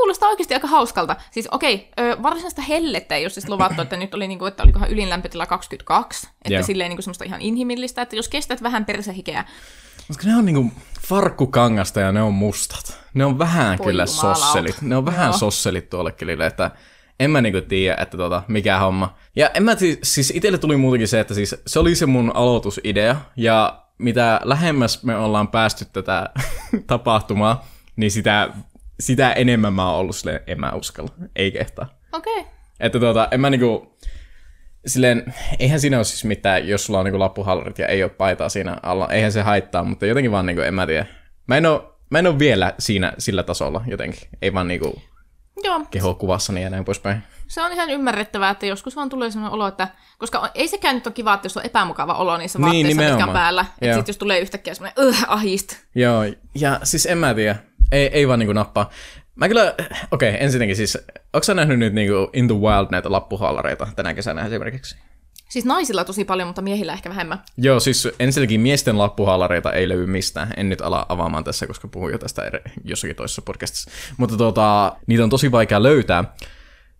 Kuulostaa 0.00 0.28
oikeasti 0.28 0.54
aika 0.54 0.66
hauskalta. 0.68 1.16
Siis 1.30 1.48
okei, 1.50 1.90
ö, 2.00 2.16
varsinaista 2.22 2.62
hellettä 2.62 3.14
ei 3.16 3.24
ole 3.24 3.30
siis 3.30 3.48
luvattu, 3.48 3.82
että 3.82 3.96
nyt 3.96 4.14
oli 4.14 4.28
niinku, 4.28 4.46
että 4.46 4.62
olikohan 4.62 4.90
ylin 4.90 5.10
lämpötila 5.10 5.46
22. 5.46 6.26
Että 6.26 6.54
Joo. 6.54 6.62
silleen 6.62 6.88
niinku 6.88 7.02
semmoista 7.02 7.24
ihan 7.24 7.40
inhimillistä, 7.40 8.02
että 8.02 8.16
jos 8.16 8.28
kestät 8.28 8.62
vähän 8.62 8.84
persehikeä, 8.84 9.44
Koska 10.08 10.26
ne 10.26 10.36
on 10.36 10.44
niinku 10.44 10.72
farkkukangasta 11.08 12.00
ja 12.00 12.12
ne 12.12 12.22
on 12.22 12.34
mustat. 12.34 12.98
Ne 13.14 13.24
on 13.24 13.38
vähän 13.38 13.78
Voi 13.78 13.86
kyllä 13.86 14.04
jumalauta. 14.10 14.40
sosselit. 14.40 14.82
Ne 14.82 14.96
on 14.96 15.06
vähän 15.06 15.26
Joo. 15.30 15.38
sosselit 15.38 15.90
tuolle 15.90 16.12
kilille, 16.12 16.46
että 16.46 16.70
en 17.20 17.30
mä 17.30 17.40
niinku 17.40 17.60
tiedä, 17.60 17.96
että 18.02 18.16
tota, 18.16 18.42
mikä 18.48 18.78
homma. 18.78 19.14
Ja 19.36 19.50
en 19.54 19.62
mä 19.62 19.76
tii, 19.76 19.98
siis 20.02 20.32
itselle 20.36 20.58
tuli 20.58 20.76
muutenkin 20.76 21.08
se, 21.08 21.20
että 21.20 21.34
siis 21.34 21.56
se 21.66 21.78
oli 21.78 21.94
se 21.94 22.06
mun 22.06 22.36
aloitusidea, 22.36 23.16
ja 23.36 23.82
mitä 23.98 24.40
lähemmäs 24.44 25.02
me 25.02 25.16
ollaan 25.16 25.48
päästy 25.48 25.84
tätä 25.92 26.30
tapahtumaa, 26.86 27.64
niin 27.96 28.10
sitä, 28.10 28.48
sitä 29.00 29.32
enemmän 29.32 29.72
mä 29.72 29.90
oon 29.90 29.98
ollut 30.00 30.16
silleen, 30.16 30.40
en 30.46 30.60
mä 30.60 30.72
uskalla, 30.72 31.10
ei 31.36 31.50
kehtaa. 31.50 31.98
okei. 32.12 32.38
Okay. 32.40 32.52
Että 32.80 32.98
tuota, 33.00 33.28
en 33.30 33.40
mä 33.40 33.50
niinku, 33.50 33.96
silleen, 34.86 35.34
eihän 35.58 35.80
siinä 35.80 35.96
ole 35.96 36.04
siis 36.04 36.24
mitään, 36.24 36.68
jos 36.68 36.86
sulla 36.86 36.98
on 36.98 37.04
niinku 37.04 37.18
lappuhallarit 37.18 37.78
ja 37.78 37.86
ei 37.86 38.02
ole 38.02 38.10
paitaa 38.10 38.48
siinä 38.48 38.76
alla, 38.82 39.08
eihän 39.08 39.32
se 39.32 39.42
haittaa, 39.42 39.84
mutta 39.84 40.06
jotenkin 40.06 40.32
vaan 40.32 40.46
niinku, 40.46 40.62
en 40.62 40.74
mä 40.74 40.86
tiedä. 40.86 41.06
Mä 41.46 41.56
en 41.56 41.66
oo, 41.66 41.98
mä 42.10 42.18
en 42.18 42.26
oo 42.26 42.38
vielä 42.38 42.74
siinä 42.78 43.12
sillä 43.18 43.42
tasolla 43.42 43.84
jotenkin, 43.86 44.28
ei 44.42 44.54
vaan 44.54 44.68
niinku 44.68 45.02
Joo, 45.64 45.80
kehokuvassani 45.90 46.62
ja 46.62 46.70
näin 46.70 46.84
poispäin. 46.84 47.22
se 47.48 47.62
on 47.62 47.72
ihan 47.72 47.90
ymmärrettävää, 47.90 48.50
että 48.50 48.66
joskus 48.66 48.96
vaan 48.96 49.08
tulee 49.08 49.30
sellainen 49.30 49.52
olo, 49.54 49.66
että 49.68 49.88
koska 50.18 50.50
ei 50.54 50.68
sekään 50.68 50.94
nyt 50.94 51.06
ole 51.06 51.14
kiva, 51.14 51.34
että 51.34 51.44
jos 51.44 51.56
on 51.56 51.66
epämukava 51.66 52.14
olo 52.14 52.36
niissä 52.36 52.58
Niin, 52.58 52.64
vaatteissa, 52.66 53.02
on 53.02 53.06
nimenomaan. 53.06 53.36
päällä. 53.38 53.60
Että 53.74 53.86
Joo. 53.86 53.96
sit 53.98 54.08
jos 54.08 54.18
tulee 54.18 54.40
yhtäkkiä 54.40 54.74
semmoinen, 54.74 55.04
öh, 55.08 55.24
ahist. 55.28 55.76
Joo, 55.94 56.22
ja 56.54 56.80
siis 56.82 57.06
en 57.06 57.18
mä 57.18 57.34
tiedä, 57.34 57.56
ei, 57.92 58.06
ei 58.06 58.28
vaan 58.28 58.38
niinku 58.38 58.52
nappaa. 58.52 58.90
Mä 59.34 59.48
kyllä, 59.48 59.74
okei, 60.10 60.30
okay, 60.30 60.42
ensinnäkin 60.44 60.76
siis, 60.76 60.98
onko 61.32 61.44
sä 61.44 61.54
nähnyt 61.54 61.78
nyt 61.78 61.92
niinku 61.92 62.30
In 62.32 62.48
the 62.48 62.56
Wild 62.56 62.86
näitä 62.90 63.12
lappuhallareita 63.12 63.88
tänä 63.96 64.14
kesänä 64.14 64.46
esimerkiksi? 64.46 64.96
Siis 65.48 65.64
naisilla 65.64 66.04
tosi 66.04 66.24
paljon, 66.24 66.48
mutta 66.48 66.62
miehillä 66.62 66.92
ehkä 66.92 67.10
vähemmän. 67.10 67.42
Joo, 67.56 67.80
siis 67.80 68.08
ensinnäkin 68.20 68.60
miesten 68.60 68.98
lappuhaalareita 68.98 69.72
ei 69.72 69.88
löydy 69.88 70.06
mistään. 70.06 70.54
En 70.56 70.68
nyt 70.68 70.80
ala 70.80 71.06
avaamaan 71.08 71.44
tässä, 71.44 71.66
koska 71.66 71.88
puhuin 71.88 72.12
jo 72.12 72.18
tästä 72.18 72.44
eri, 72.44 72.60
jossakin 72.84 73.16
toisessa 73.16 73.42
podcastissa. 73.42 73.90
Mutta 74.16 74.36
tota, 74.36 74.96
niitä 75.06 75.24
on 75.24 75.30
tosi 75.30 75.52
vaikea 75.52 75.82
löytää. 75.82 76.24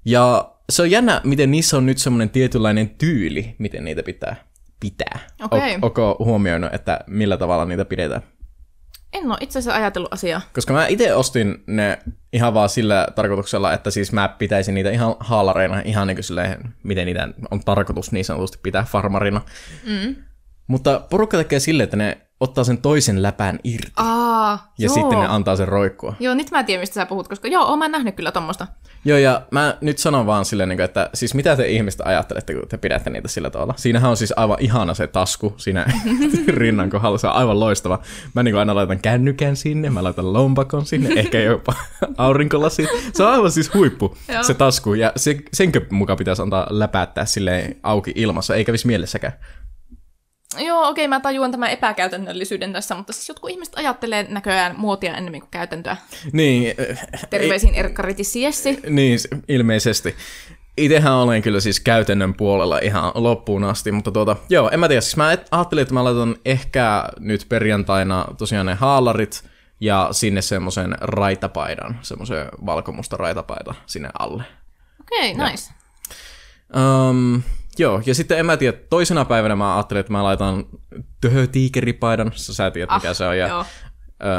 Ja 0.05 0.53
se 0.70 0.83
on 0.83 0.90
jännä, 0.90 1.20
miten 1.24 1.50
niissä 1.50 1.76
on 1.76 1.87
nyt 1.87 1.98
semmoinen 1.98 2.31
tietynlainen 2.31 2.90
tyyli, 2.90 3.55
miten 3.59 3.85
niitä 3.85 4.03
pitää 4.03 4.37
pitää. 4.81 5.18
Okei. 5.42 5.74
O- 5.74 5.79
onko 5.83 6.16
huomioinut, 6.18 6.74
että 6.74 7.00
millä 7.07 7.37
tavalla 7.37 7.64
niitä 7.64 7.85
pidetään? 7.85 8.22
En 9.12 9.26
ole 9.26 9.36
itse 9.40 9.58
asiassa 9.58 9.80
ajatellut 9.80 10.12
asiaa. 10.12 10.40
Koska 10.54 10.72
mä 10.72 10.86
itse 10.86 11.14
ostin 11.14 11.64
ne 11.66 11.98
ihan 12.32 12.54
vaan 12.54 12.68
sillä 12.68 13.08
tarkoituksella, 13.14 13.72
että 13.72 13.90
siis 13.90 14.12
mä 14.12 14.28
pitäisin 14.28 14.74
niitä 14.74 14.90
ihan 14.90 15.16
haalareina, 15.20 15.80
ihan 15.84 16.06
niin 16.06 16.16
kuin 16.16 16.24
silleen, 16.24 16.74
miten 16.82 17.06
niitä 17.06 17.28
on 17.50 17.60
tarkoitus 17.64 18.12
niin 18.12 18.24
sanotusti 18.24 18.58
pitää 18.62 18.84
farmarina. 18.84 19.40
Mm. 19.86 20.16
Mutta 20.66 21.06
porukka 21.10 21.36
tekee 21.36 21.60
silleen, 21.60 21.84
että 21.84 21.96
ne 21.96 22.29
ottaa 22.40 22.64
sen 22.64 22.79
toisen 22.79 23.22
läpän 23.22 23.59
irti 23.64 23.92
Aa, 23.96 24.72
ja 24.79 24.85
joo. 24.85 24.94
sitten 24.94 25.18
ne 25.18 25.26
antaa 25.26 25.57
sen 25.57 25.68
roikkua. 25.68 26.14
Joo, 26.20 26.35
nyt 26.35 26.50
mä 26.50 26.64
tiedän, 26.64 26.83
mistä 26.83 26.94
sä 26.94 27.07
puhut, 27.07 27.29
koska 27.29 27.48
joo, 27.48 27.64
oon 27.64 27.79
mä 27.79 27.88
nähnyt 27.88 28.14
kyllä 28.14 28.33
tommosta. 28.33 28.66
Joo, 29.05 29.18
ja 29.18 29.42
mä 29.50 29.76
nyt 29.81 29.98
sanon 29.98 30.26
vaan 30.26 30.44
silleen, 30.44 30.68
niin 30.68 30.76
kuin, 30.76 30.85
että 30.85 31.11
siis 31.14 31.35
mitä 31.35 31.57
te 31.57 31.66
ihmistä 31.68 32.05
ajattelette, 32.07 32.55
kun 32.55 32.68
te 32.68 32.76
pidätte 32.76 33.11
niitä 33.11 33.29
sillä 33.29 33.50
tavalla. 33.50 33.74
Siinähän 33.76 34.11
on 34.11 34.16
siis 34.16 34.33
aivan 34.37 34.57
ihana 34.61 34.94
se 34.94 35.07
tasku 35.07 35.55
siinä 35.57 35.87
rinnan 36.48 36.90
kohdalla, 36.90 37.18
se 37.18 37.26
on 37.26 37.33
aivan 37.33 37.61
loistava. 37.61 37.98
Mä 38.35 38.42
niin 38.42 38.57
aina 38.57 38.74
laitan 38.74 39.00
kännykän 39.00 39.57
sinne, 39.57 39.90
mä 39.90 40.05
laitan 40.05 40.33
lompakon 40.33 40.87
sinne, 40.87 41.20
ehkä 41.20 41.40
jopa 41.40 41.74
aurinkolasit. 42.18 42.88
Se 43.14 43.22
on 43.22 43.33
aivan 43.33 43.53
siis 43.53 43.74
huippu, 43.74 44.16
se 44.42 44.55
tasku, 44.55 44.94
ja 44.94 45.12
se, 45.16 45.37
senkö 45.53 45.81
mukaan 45.90 46.16
pitäisi 46.16 46.42
antaa 46.42 46.66
läpäättää 46.70 47.24
silleen 47.24 47.76
auki 47.83 48.12
ilmassa, 48.14 48.55
ei 48.55 48.64
kävisi 48.64 48.87
mielessäkään. 48.87 49.33
Joo, 50.58 50.88
okei, 50.88 51.08
mä 51.08 51.20
tajuan 51.20 51.50
tämän 51.50 51.70
epäkäytännöllisyyden 51.70 52.72
tässä, 52.72 52.94
mutta 52.94 53.12
siis 53.12 53.28
jotkut 53.28 53.50
ihmiset 53.50 53.74
ajattelee 53.76 54.26
näköjään 54.28 54.74
muotia 54.78 55.16
enemmän 55.16 55.40
kuin 55.40 55.50
käytäntöä. 55.50 55.96
Niin, 56.32 56.74
Terveisin 57.30 57.74
Erkkariti 57.74 58.24
Siessi. 58.24 58.80
Niin, 58.88 59.18
ilmeisesti. 59.48 60.16
Itehän 60.76 61.12
olen 61.12 61.42
kyllä 61.42 61.60
siis 61.60 61.80
käytännön 61.80 62.34
puolella 62.34 62.78
ihan 62.78 63.12
loppuun 63.14 63.64
asti, 63.64 63.92
mutta 63.92 64.12
tuota, 64.12 64.36
joo, 64.48 64.70
en 64.72 64.80
mä 64.80 64.88
tiedä, 64.88 65.00
siis 65.00 65.16
mä 65.16 65.36
ajattelin, 65.52 65.82
että 65.82 65.94
mä 65.94 66.04
laitan 66.04 66.36
ehkä 66.44 67.04
nyt 67.18 67.46
perjantaina 67.48 68.26
tosiaan 68.38 68.66
ne 68.66 68.74
haalarit 68.74 69.44
ja 69.80 70.08
sinne 70.12 70.42
semmoisen 70.42 70.94
raitapaidan, 71.00 71.98
semmoisen 72.02 72.48
valkomusta 72.66 73.16
raitapaidan 73.16 73.74
sinne 73.86 74.08
alle. 74.18 74.42
Okei, 75.00 75.32
okay, 75.32 75.50
nice. 75.50 75.72
Um, 76.76 77.42
joo, 77.80 78.02
ja 78.06 78.14
sitten 78.14 78.38
en 78.38 78.46
mä 78.46 78.56
tiedä, 78.56 78.78
toisena 78.90 79.24
päivänä 79.24 79.56
mä 79.56 79.74
ajattelin, 79.76 80.00
että 80.00 80.12
mä 80.12 80.24
laitan 80.24 80.64
töhötiikeripaidan, 81.20 82.32
sä 82.34 82.54
sä 82.54 82.70
tiedät 82.70 82.90
mikä 82.94 83.10
Ah, 83.10 83.16
se 83.16 83.26
on, 83.26 83.38
ja 83.38 83.48
joo. 83.48 83.64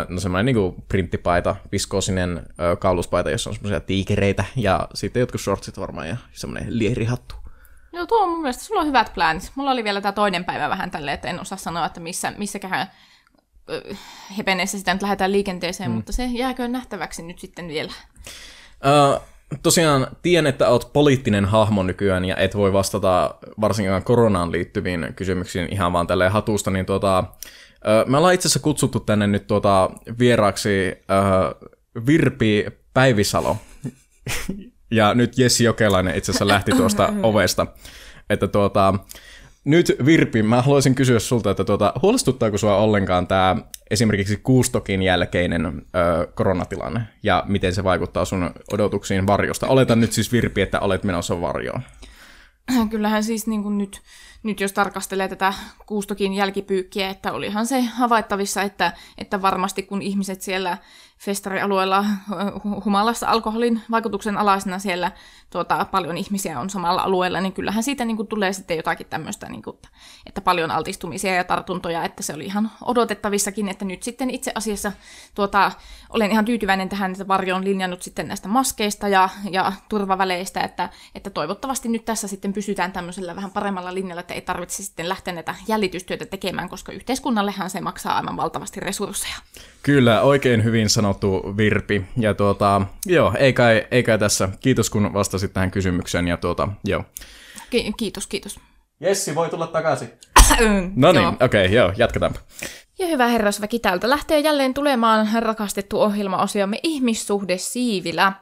No 0.09 0.19
semmoinen 0.19 0.45
niinku 0.45 0.75
printtipaita, 0.87 1.55
viskoosinen 1.71 2.45
kauluspaita, 2.79 3.29
jossa 3.29 3.49
on 3.49 3.53
semmoisia 3.53 3.79
tiikereitä, 3.79 4.45
ja 4.55 4.87
sitten 4.93 5.19
jotkut 5.19 5.41
shortsit 5.41 5.79
varmaan, 5.79 6.07
ja 6.07 6.17
semmoinen 6.31 6.79
lierihattu. 6.79 7.35
Joo, 7.93 8.05
tuo 8.05 8.23
on 8.23 8.29
mun 8.29 8.41
mielestä, 8.41 8.63
sulla 8.63 8.81
on 8.81 8.87
hyvät 8.87 9.11
plänit. 9.13 9.51
Mulla 9.55 9.71
oli 9.71 9.83
vielä 9.83 10.01
tämä 10.01 10.11
toinen 10.11 10.45
päivä 10.45 10.69
vähän 10.69 10.91
tälleen, 10.91 11.15
että 11.15 11.27
en 11.27 11.39
osaa 11.41 11.57
sanoa, 11.57 11.85
että 11.85 11.99
missä, 11.99 12.33
missäköhän 12.37 12.91
ö, 13.69 13.95
hepeneessä 14.37 14.77
sitä 14.77 14.93
nyt 14.93 15.01
lähdetään 15.01 15.31
liikenteeseen, 15.31 15.89
mm. 15.89 15.95
mutta 15.95 16.11
se 16.11 16.25
jääköön 16.25 16.71
nähtäväksi 16.71 17.21
nyt 17.21 17.39
sitten 17.39 17.67
vielä. 17.67 17.91
Ö, 18.85 19.19
tosiaan 19.63 20.07
tiedän, 20.21 20.47
että 20.47 20.69
oot 20.69 20.93
poliittinen 20.93 21.45
hahmo 21.45 21.83
nykyään, 21.83 22.25
ja 22.25 22.37
et 22.37 22.55
voi 22.55 22.73
vastata 22.73 23.35
varsinkaan 23.61 24.03
koronaan 24.03 24.51
liittyviin 24.51 25.07
kysymyksiin 25.15 25.73
ihan 25.73 25.93
vaan 25.93 26.07
tälleen 26.07 26.31
hatusta, 26.31 26.71
niin 26.71 26.85
tuota, 26.85 27.23
me 28.07 28.17
ollaan 28.17 28.33
itse 28.33 28.47
asiassa 28.47 28.59
kutsuttu 28.59 28.99
tänne 28.99 29.27
nyt 29.27 29.47
tuota 29.47 29.89
vieraaksi 30.19 30.69
ö, 30.69 30.95
Virpi 32.05 32.65
Päivisalo, 32.93 33.57
ja 34.91 35.13
nyt 35.13 35.37
Jessi 35.37 35.63
Jokelainen 35.63 36.15
itse 36.15 36.31
asiassa 36.31 36.47
lähti 36.47 36.71
tuosta 36.71 37.13
ovesta. 37.23 37.67
Että 38.29 38.47
tuota, 38.47 38.93
nyt 39.65 39.95
Virpi, 40.05 40.43
mä 40.43 40.61
haluaisin 40.61 40.95
kysyä 40.95 41.19
sulta, 41.19 41.51
että 41.51 41.63
tuota, 41.63 41.93
huolestuttaako 42.01 42.57
sua 42.57 42.77
ollenkaan 42.77 43.27
tämä 43.27 43.55
esimerkiksi 43.89 44.37
kuustokin 44.37 45.01
jälkeinen 45.01 45.65
ö, 45.65 46.27
koronatilanne 46.35 47.01
ja 47.23 47.43
miten 47.47 47.75
se 47.75 47.83
vaikuttaa 47.83 48.25
sun 48.25 48.51
odotuksiin 48.73 49.27
varjosta? 49.27 49.67
Oletan 49.67 49.99
nyt 49.99 50.11
siis 50.11 50.31
Virpi, 50.31 50.61
että 50.61 50.79
olet 50.79 51.03
menossa 51.03 51.41
varjoon. 51.41 51.81
Kyllähän 52.89 53.23
siis 53.23 53.47
niin 53.47 53.63
kuin 53.63 53.77
nyt, 53.77 54.01
nyt 54.43 54.59
jos 54.59 54.73
tarkastelee 54.73 55.27
tätä 55.27 55.53
kuustokin 55.85 56.33
jälkipyykkiä, 56.33 57.09
että 57.09 57.31
olihan 57.31 57.65
se 57.65 57.81
havaittavissa, 57.81 58.61
että, 58.61 58.93
että 59.17 59.41
varmasti 59.41 59.83
kun 59.83 60.01
ihmiset 60.01 60.41
siellä 60.41 60.77
festarialueella 61.21 62.05
hu- 62.29 62.85
humalassa 62.85 63.27
alkoholin 63.27 63.81
vaikutuksen 63.91 64.37
alaisena 64.37 64.79
siellä 64.79 65.11
tuota, 65.49 65.85
paljon 65.85 66.17
ihmisiä 66.17 66.59
on 66.59 66.69
samalla 66.69 67.01
alueella, 67.01 67.41
niin 67.41 67.53
kyllähän 67.53 67.83
siitä 67.83 68.05
niin 68.05 68.17
kuin 68.17 68.27
tulee 68.27 68.53
sitten 68.53 68.77
jotakin 68.77 69.07
tämmöistä, 69.07 69.49
niin 69.49 69.61
kuin, 69.61 69.77
että 70.25 70.41
paljon 70.41 70.71
altistumisia 70.71 71.35
ja 71.35 71.43
tartuntoja, 71.43 72.03
että 72.03 72.23
se 72.23 72.33
oli 72.33 72.45
ihan 72.45 72.71
odotettavissakin, 72.85 73.69
että 73.69 73.85
nyt 73.85 74.03
sitten 74.03 74.29
itse 74.29 74.51
asiassa 74.55 74.91
tuota, 75.35 75.71
olen 76.09 76.31
ihan 76.31 76.45
tyytyväinen 76.45 76.89
tähän, 76.89 77.11
että 77.11 77.27
Varjo 77.27 77.55
on 77.55 77.63
linjannut 77.63 78.01
sitten 78.01 78.27
näistä 78.27 78.47
maskeista 78.47 79.07
ja, 79.07 79.29
ja 79.51 79.73
turvaväleistä, 79.89 80.61
että, 80.61 80.89
että 81.15 81.29
toivottavasti 81.29 81.89
nyt 81.89 82.05
tässä 82.05 82.27
sitten 82.27 82.53
pysytään 82.53 82.91
tämmöisellä 82.91 83.35
vähän 83.35 83.51
paremmalla 83.51 83.93
linjalla, 83.93 84.21
että 84.21 84.33
ei 84.33 84.41
tarvitse 84.41 84.83
sitten 84.83 85.09
lähteä 85.09 85.33
näitä 85.33 85.55
jäljitystyötä 85.67 86.25
tekemään, 86.25 86.69
koska 86.69 86.91
yhteiskunnallehan 86.91 87.69
se 87.69 87.81
maksaa 87.81 88.15
aivan 88.15 88.37
valtavasti 88.37 88.79
resursseja. 88.79 89.35
Kyllä, 89.83 90.21
oikein 90.21 90.63
hyvin 90.63 90.89
sanottu 90.89 91.10
Virpi. 91.57 92.05
Ja 92.17 92.33
tuota, 92.33 92.81
joo, 93.05 93.33
ei 93.37 93.53
kai, 93.53 93.87
ei 93.91 94.03
kai 94.03 94.19
tässä. 94.19 94.49
Kiitos 94.59 94.89
kun 94.89 95.13
vastasit 95.13 95.53
tähän 95.53 95.71
kysymykseen. 95.71 96.27
Ja 96.27 96.37
tuota, 96.37 96.67
joo. 96.83 97.03
Ki- 97.69 97.93
kiitos, 97.97 98.27
kiitos. 98.27 98.59
Jessi, 98.99 99.35
voi 99.35 99.49
tulla 99.49 99.67
takaisin. 99.67 100.09
Mm, 100.59 100.91
No 100.95 101.11
niin, 101.11 101.27
okei, 101.27 101.45
okay, 101.45 101.65
joo, 101.65 101.93
jatketaanpa. 101.97 102.39
Ja 102.99 103.07
hyvä 103.07 103.27
herrasväki, 103.27 103.79
täältä 103.79 104.09
lähtee 104.09 104.39
jälleen 104.39 104.73
tulemaan 104.73 105.27
rakastettu 105.39 106.01
ohjelmaosiomme 106.01 106.79
Ihmissuhde 106.83 107.57
Siivilä. 107.57 108.33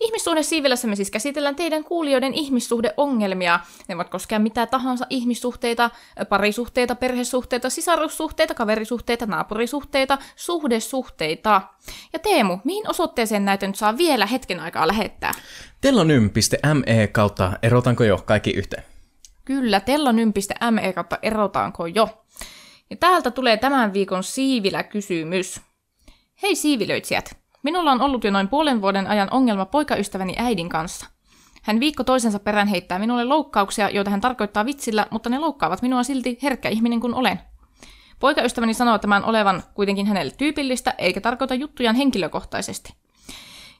Ihmissuhde 0.00 0.42
Siivilässä 0.42 0.88
me 0.88 0.96
siis 0.96 1.10
käsitellään 1.10 1.56
teidän 1.56 1.84
kuulijoiden 1.84 2.34
ihmissuhdeongelmia. 2.34 3.60
Ne 3.88 3.96
voivat 3.96 4.08
koskea 4.08 4.38
mitä 4.38 4.66
tahansa 4.66 5.06
ihmissuhteita, 5.10 5.90
parisuhteita, 6.28 6.94
perhesuhteita, 6.94 7.70
sisarussuhteita, 7.70 8.54
kaverisuhteita, 8.54 9.26
naapurisuhteita, 9.26 10.18
suhdesuhteita. 10.36 11.62
Ja 12.12 12.18
Teemu, 12.18 12.58
mihin 12.64 12.90
osoitteeseen 12.90 13.44
näitä 13.44 13.66
nyt 13.66 13.76
saa 13.76 13.96
vielä 13.96 14.26
hetken 14.26 14.60
aikaa 14.60 14.88
lähettää? 14.88 15.32
Telonym.me 15.80 17.06
kautta 17.12 17.52
erotanko 17.62 18.04
jo 18.04 18.18
kaikki 18.26 18.50
yhteen? 18.50 18.84
Kyllä, 19.44 19.80
tellonym.me 19.80 20.92
kautta 20.92 21.18
erotaanko 21.22 21.86
jo. 21.86 22.08
Ja 22.90 22.96
täältä 22.96 23.30
tulee 23.30 23.56
tämän 23.56 23.92
viikon 23.92 24.24
Siivilä-kysymys. 24.24 25.60
Hei 26.42 26.56
siivilöitsijät! 26.56 27.45
Minulla 27.66 27.92
on 27.92 28.00
ollut 28.00 28.24
jo 28.24 28.30
noin 28.30 28.48
puolen 28.48 28.80
vuoden 28.80 29.06
ajan 29.06 29.28
ongelma 29.30 29.64
poikaystäväni 29.64 30.34
äidin 30.36 30.68
kanssa. 30.68 31.06
Hän 31.62 31.80
viikko 31.80 32.04
toisensa 32.04 32.38
perään 32.38 32.68
heittää 32.68 32.98
minulle 32.98 33.24
loukkauksia, 33.24 33.90
joita 33.90 34.10
hän 34.10 34.20
tarkoittaa 34.20 34.64
vitsillä, 34.64 35.06
mutta 35.10 35.30
ne 35.30 35.38
loukkaavat 35.38 35.82
minua 35.82 36.02
silti 36.02 36.38
herkkä 36.42 36.68
ihminen 36.68 37.00
kuin 37.00 37.14
olen. 37.14 37.40
Poikaystäväni 38.20 38.74
sanoo 38.74 38.98
tämän 38.98 39.24
olevan 39.24 39.62
kuitenkin 39.74 40.06
hänelle 40.06 40.32
tyypillistä, 40.38 40.94
eikä 40.98 41.20
tarkoita 41.20 41.54
juttujaan 41.54 41.96
henkilökohtaisesti. 41.96 42.94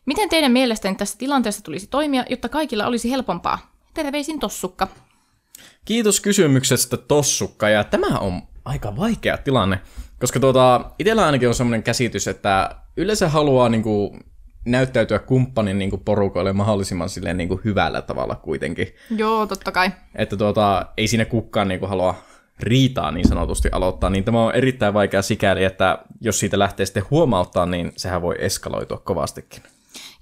Miten 0.07 0.29
teidän 0.29 0.53
mielestänne 0.53 0.97
tässä 0.97 1.19
tilanteessa 1.19 1.65
tulisi 1.65 1.87
toimia, 1.87 2.25
jotta 2.31 2.49
kaikilla 2.49 2.87
olisi 2.87 3.11
helpompaa? 3.11 3.59
Terveisin 3.95 4.41
Tossukka. 4.41 4.89
Kiitos 5.85 6.21
kysymyksestä 6.21 6.97
Tossukka, 6.97 7.69
ja 7.69 7.85
tämä 7.85 8.19
on 8.19 8.43
aika 8.65 8.97
vaikea 8.97 9.39
tilanne, 9.39 9.81
koska 10.21 10.41
tuota, 10.41 10.91
itsellä 10.99 11.27
ainakin 11.27 11.49
on 11.49 11.55
semmoinen 11.55 11.83
käsitys, 11.83 12.29
että 12.29 12.71
yleensä 12.97 13.29
haluaa 13.29 13.69
niinku, 13.69 14.19
näyttäytyä 14.65 15.19
kumppanin 15.19 15.79
niinku, 15.79 15.99
porukoille 15.99 16.53
mahdollisimman 16.53 17.09
silleen, 17.09 17.37
niinku, 17.37 17.61
hyvällä 17.65 18.03
tavalla 18.03 18.35
kuitenkin. 18.35 18.89
Joo, 19.17 19.47
totta 19.47 19.73
kai. 19.73 19.91
Että 20.15 20.37
tuota, 20.37 20.87
ei 20.97 21.09
siinä 21.09 21.25
kukaan 21.25 21.69
niinku, 21.69 21.87
halua 21.87 22.15
riitaa 22.61 23.11
niin 23.11 23.29
sanotusti 23.29 23.69
aloittaa, 23.73 24.11
niin 24.11 24.25
tämä 24.25 24.45
on 24.45 24.55
erittäin 24.55 24.95
vaikea 24.95 25.23
sikäli, 25.23 25.65
että 25.65 25.99
jos 26.21 26.41
siitä 26.41 26.59
lähtee 26.59 26.87
sitten 26.87 27.05
huomauttaa, 27.11 27.67
niin 27.67 27.93
sehän 27.97 28.23
voi 28.23 28.35
eskaloitua 28.39 28.99
kovastikin. 28.99 29.63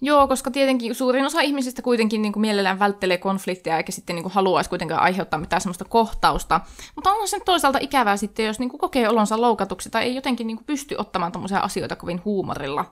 Joo, 0.00 0.28
koska 0.28 0.50
tietenkin 0.50 0.94
suurin 0.94 1.24
osa 1.24 1.40
ihmisistä 1.40 1.82
kuitenkin 1.82 2.22
niin 2.22 2.32
kuin 2.32 2.40
mielellään 2.40 2.78
välttelee 2.78 3.18
konflikteja 3.18 3.76
eikä 3.76 3.92
sitten 3.92 4.16
niin 4.16 4.22
kuin 4.22 4.32
haluaisi 4.32 4.70
kuitenkaan 4.70 5.02
aiheuttaa 5.02 5.40
mitään 5.40 5.60
sellaista 5.60 5.84
kohtausta. 5.84 6.60
Mutta 6.94 7.10
on 7.10 7.28
se 7.28 7.40
toisaalta 7.44 7.78
ikävää 7.82 8.16
sitten, 8.16 8.46
jos 8.46 8.58
niin 8.58 8.70
kuin 8.70 8.80
kokee 8.80 9.08
olonsa 9.08 9.40
loukatuksi 9.40 9.90
tai 9.90 10.04
ei 10.04 10.14
jotenkin 10.14 10.46
niin 10.46 10.56
kuin 10.56 10.66
pysty 10.66 10.94
ottamaan 10.98 11.32
tämmöisiä 11.32 11.58
asioita 11.60 11.96
kovin 11.96 12.20
huumorilla. 12.24 12.84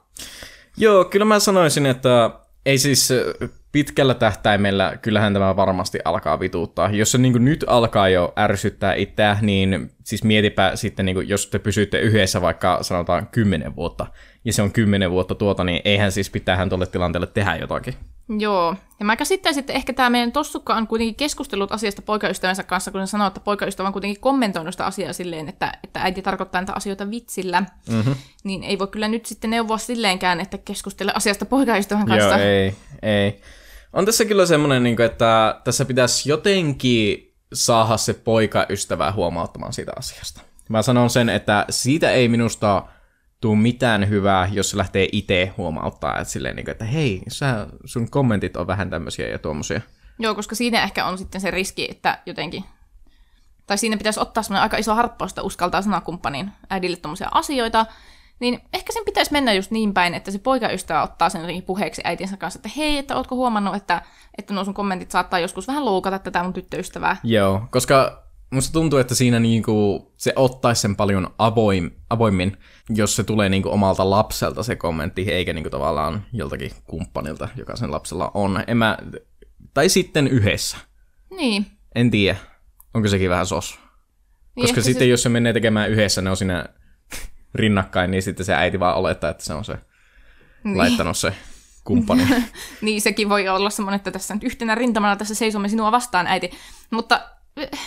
Joo, 0.76 1.04
kyllä 1.04 1.24
mä 1.24 1.38
sanoisin, 1.38 1.86
että 1.86 2.30
ei 2.66 2.78
siis 2.78 3.08
pitkällä 3.72 4.14
tähtäimellä, 4.14 4.98
kyllähän 5.02 5.32
tämä 5.32 5.56
varmasti 5.56 5.98
alkaa 6.04 6.40
vituuttaa. 6.40 6.90
Jos 6.90 7.12
se 7.12 7.18
niin 7.18 7.44
nyt 7.44 7.64
alkaa 7.66 8.08
jo 8.08 8.32
ärsyttää 8.38 8.94
itseä, 8.94 9.38
niin 9.40 9.90
siis 10.04 10.24
mietipä 10.24 10.72
sitten, 10.74 11.06
niin 11.06 11.28
jos 11.28 11.46
te 11.46 11.58
pysytte 11.58 12.00
yhdessä 12.00 12.40
vaikka 12.40 12.78
sanotaan 12.82 13.26
kymmenen 13.26 13.76
vuotta, 13.76 14.06
ja 14.44 14.52
se 14.52 14.62
on 14.62 14.72
kymmenen 14.72 15.10
vuotta 15.10 15.34
tuota, 15.34 15.64
niin 15.64 15.82
eihän 15.84 16.12
siis 16.12 16.30
pitäähän 16.30 16.68
tuolle 16.68 16.86
tilanteelle 16.86 17.26
tehdä 17.26 17.56
jotakin. 17.56 17.94
Joo, 18.38 18.76
ja 19.00 19.04
mä 19.04 19.16
käsittäisin, 19.16 19.60
että 19.60 19.72
ehkä 19.72 19.92
tämä 19.92 20.10
meidän 20.10 20.32
tossukka 20.32 20.74
on 20.74 20.86
kuitenkin 20.86 21.14
keskustellut 21.14 21.72
asiasta 21.72 22.02
poikaystävänsä 22.02 22.62
kanssa, 22.62 22.90
kun 22.90 23.06
se 23.06 23.10
sanoo, 23.10 23.26
että 23.26 23.40
poikaystävä 23.40 23.86
on 23.86 23.92
kuitenkin 23.92 24.20
kommentoinut 24.20 24.74
sitä 24.74 24.86
asiaa 24.86 25.12
silleen, 25.12 25.48
että, 25.48 25.72
että 25.84 26.00
äiti 26.02 26.22
tarkoittaa 26.22 26.60
näitä 26.60 26.72
asioita 26.72 27.10
vitsillä, 27.10 27.60
mm-hmm. 27.90 28.14
niin 28.44 28.62
ei 28.62 28.78
voi 28.78 28.88
kyllä 28.88 29.08
nyt 29.08 29.26
sitten 29.26 29.50
neuvoa 29.50 29.78
silleenkään, 29.78 30.40
että 30.40 30.58
keskustele 30.58 31.12
asiasta 31.14 31.44
poikaystävän 31.44 32.06
kanssa. 32.06 32.38
Joo, 32.38 32.48
ei, 32.48 32.74
ei. 33.02 33.40
On 33.92 34.04
tässä 34.04 34.24
kyllä 34.24 34.46
semmoinen, 34.46 34.82
niin 34.82 35.02
että 35.02 35.60
tässä 35.64 35.84
pitäisi 35.84 36.28
jotenkin 36.28 37.31
saada 37.52 37.96
se 37.96 38.14
poikaystävä 38.14 39.12
huomauttamaan 39.12 39.72
siitä 39.72 39.92
asiasta. 39.96 40.40
Mä 40.68 40.82
sanon 40.82 41.10
sen, 41.10 41.28
että 41.28 41.66
siitä 41.70 42.10
ei 42.10 42.28
minusta 42.28 42.82
tuu 43.40 43.56
mitään 43.56 44.08
hyvää, 44.08 44.48
jos 44.52 44.70
se 44.70 44.76
lähtee 44.76 45.08
itse 45.12 45.52
huomauttaa, 45.56 46.18
että, 46.18 46.32
silleen, 46.32 46.56
niin 46.56 46.70
että 46.70 46.84
hei, 46.84 47.22
sä, 47.28 47.66
sun 47.84 48.10
kommentit 48.10 48.56
on 48.56 48.66
vähän 48.66 48.90
tämmöisiä 48.90 49.28
ja 49.28 49.38
tuommoisia. 49.38 49.80
Joo, 50.18 50.34
koska 50.34 50.54
siinä 50.54 50.82
ehkä 50.82 51.06
on 51.06 51.18
sitten 51.18 51.40
se 51.40 51.50
riski, 51.50 51.90
että 51.90 52.18
jotenkin, 52.26 52.64
tai 53.66 53.78
siinä 53.78 53.96
pitäisi 53.96 54.20
ottaa 54.20 54.42
semmoinen 54.42 54.62
aika 54.62 54.76
iso 54.76 54.94
harppaus, 54.94 55.30
että 55.30 55.42
uskaltaa 55.42 55.82
sanoa 55.82 56.00
kumppanin 56.00 56.52
äidille 56.70 56.96
tuommoisia 56.96 57.28
asioita, 57.32 57.86
niin 58.42 58.60
ehkä 58.72 58.92
sen 58.92 59.04
pitäisi 59.04 59.32
mennä 59.32 59.52
just 59.52 59.70
niin 59.70 59.94
päin, 59.94 60.14
että 60.14 60.30
se 60.30 60.38
poikaystävä 60.38 61.02
ottaa 61.02 61.28
sen 61.28 61.40
jotenkin 61.40 61.64
puheeksi 61.64 62.02
äitinsä 62.04 62.36
kanssa, 62.36 62.58
että 62.58 62.70
hei, 62.76 62.98
että 62.98 63.16
ootko 63.16 63.36
huomannut, 63.36 63.74
että, 63.74 64.02
että 64.38 64.54
nuo 64.54 64.64
sun 64.64 64.74
kommentit 64.74 65.10
saattaa 65.10 65.38
joskus 65.38 65.68
vähän 65.68 65.84
loukata 65.84 66.18
tätä 66.18 66.42
mun 66.42 66.52
tyttöystävää. 66.52 67.16
Joo, 67.24 67.62
koska 67.70 68.22
musta 68.50 68.72
tuntuu, 68.72 68.98
että 68.98 69.14
siinä 69.14 69.40
niinku 69.40 70.06
se 70.16 70.32
ottaisi 70.36 70.82
sen 70.82 70.96
paljon 70.96 71.34
avoim, 71.38 71.90
avoimmin, 72.10 72.56
jos 72.88 73.16
se 73.16 73.24
tulee 73.24 73.48
niinku 73.48 73.68
omalta 73.68 74.10
lapselta 74.10 74.62
se 74.62 74.76
kommentti, 74.76 75.32
eikä 75.32 75.52
niinku 75.52 75.70
tavallaan 75.70 76.26
joltakin 76.32 76.70
kumppanilta, 76.84 77.48
joka 77.56 77.76
sen 77.76 77.90
lapsella 77.90 78.30
on. 78.34 78.64
En 78.66 78.76
mä, 78.76 78.98
tai 79.74 79.88
sitten 79.88 80.28
yhdessä. 80.28 80.76
Niin. 81.30 81.66
En 81.94 82.10
tiedä. 82.10 82.38
Onko 82.94 83.08
sekin 83.08 83.30
vähän 83.30 83.46
sos? 83.46 83.78
Niin 84.56 84.66
Koska 84.66 84.82
sitten 84.82 85.06
se... 85.06 85.10
jos 85.10 85.22
se 85.22 85.28
menee 85.28 85.52
tekemään 85.52 85.90
yhdessä, 85.90 86.22
ne 86.22 86.30
on 86.30 86.36
siinä 86.36 86.68
rinnakkain, 87.54 88.10
niin 88.10 88.22
sitten 88.22 88.46
se 88.46 88.54
äiti 88.54 88.80
vaan 88.80 88.96
olettaa, 88.96 89.30
että 89.30 89.44
se 89.44 89.54
on 89.54 89.64
se 89.64 89.78
niin. 90.64 90.78
laittanut 90.78 91.16
se 91.16 91.34
kumppani. 91.84 92.26
niin, 92.80 93.00
sekin 93.00 93.28
voi 93.28 93.48
olla 93.48 93.70
semmoinen, 93.70 93.96
että 93.96 94.10
tässä 94.10 94.34
nyt 94.34 94.44
yhtenä 94.44 94.74
rintamana 94.74 95.16
tässä 95.16 95.34
seisomme 95.34 95.68
sinua 95.68 95.92
vastaan, 95.92 96.26
äiti. 96.26 96.50
Mutta 96.90 97.20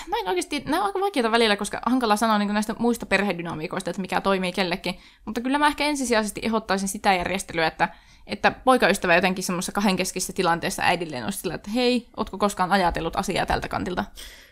mä 0.07 0.17
en 0.19 0.27
oikeasti, 0.27 0.63
nämä 0.65 0.79
on 0.79 0.85
aika 0.85 0.99
vaikeita 0.99 1.31
välillä, 1.31 1.55
koska 1.55 1.81
hankala 1.85 2.15
sanoa 2.15 2.37
niin 2.37 2.53
näistä 2.53 2.75
muista 2.79 3.05
perhedynamiikoista, 3.05 3.89
että 3.89 4.01
mikä 4.01 4.21
toimii 4.21 4.51
kellekin. 4.51 4.99
Mutta 5.25 5.41
kyllä 5.41 5.57
mä 5.57 5.67
ehkä 5.67 5.83
ensisijaisesti 5.83 6.41
ehdottaisin 6.43 6.87
sitä 6.87 7.13
järjestelyä, 7.13 7.67
että, 7.67 7.89
että 8.27 8.51
poikaystävä 8.51 9.15
jotenkin 9.15 9.43
semmoisessa 9.43 9.71
kahdenkeskisessä 9.71 10.33
tilanteessa 10.33 10.83
äidilleen 10.83 11.23
olisi 11.23 11.39
sillä, 11.39 11.55
että 11.55 11.71
hei, 11.71 12.09
ootko 12.17 12.37
koskaan 12.37 12.71
ajatellut 12.71 13.15
asiaa 13.15 13.45
tältä 13.45 13.67
kantilta? 13.67 14.05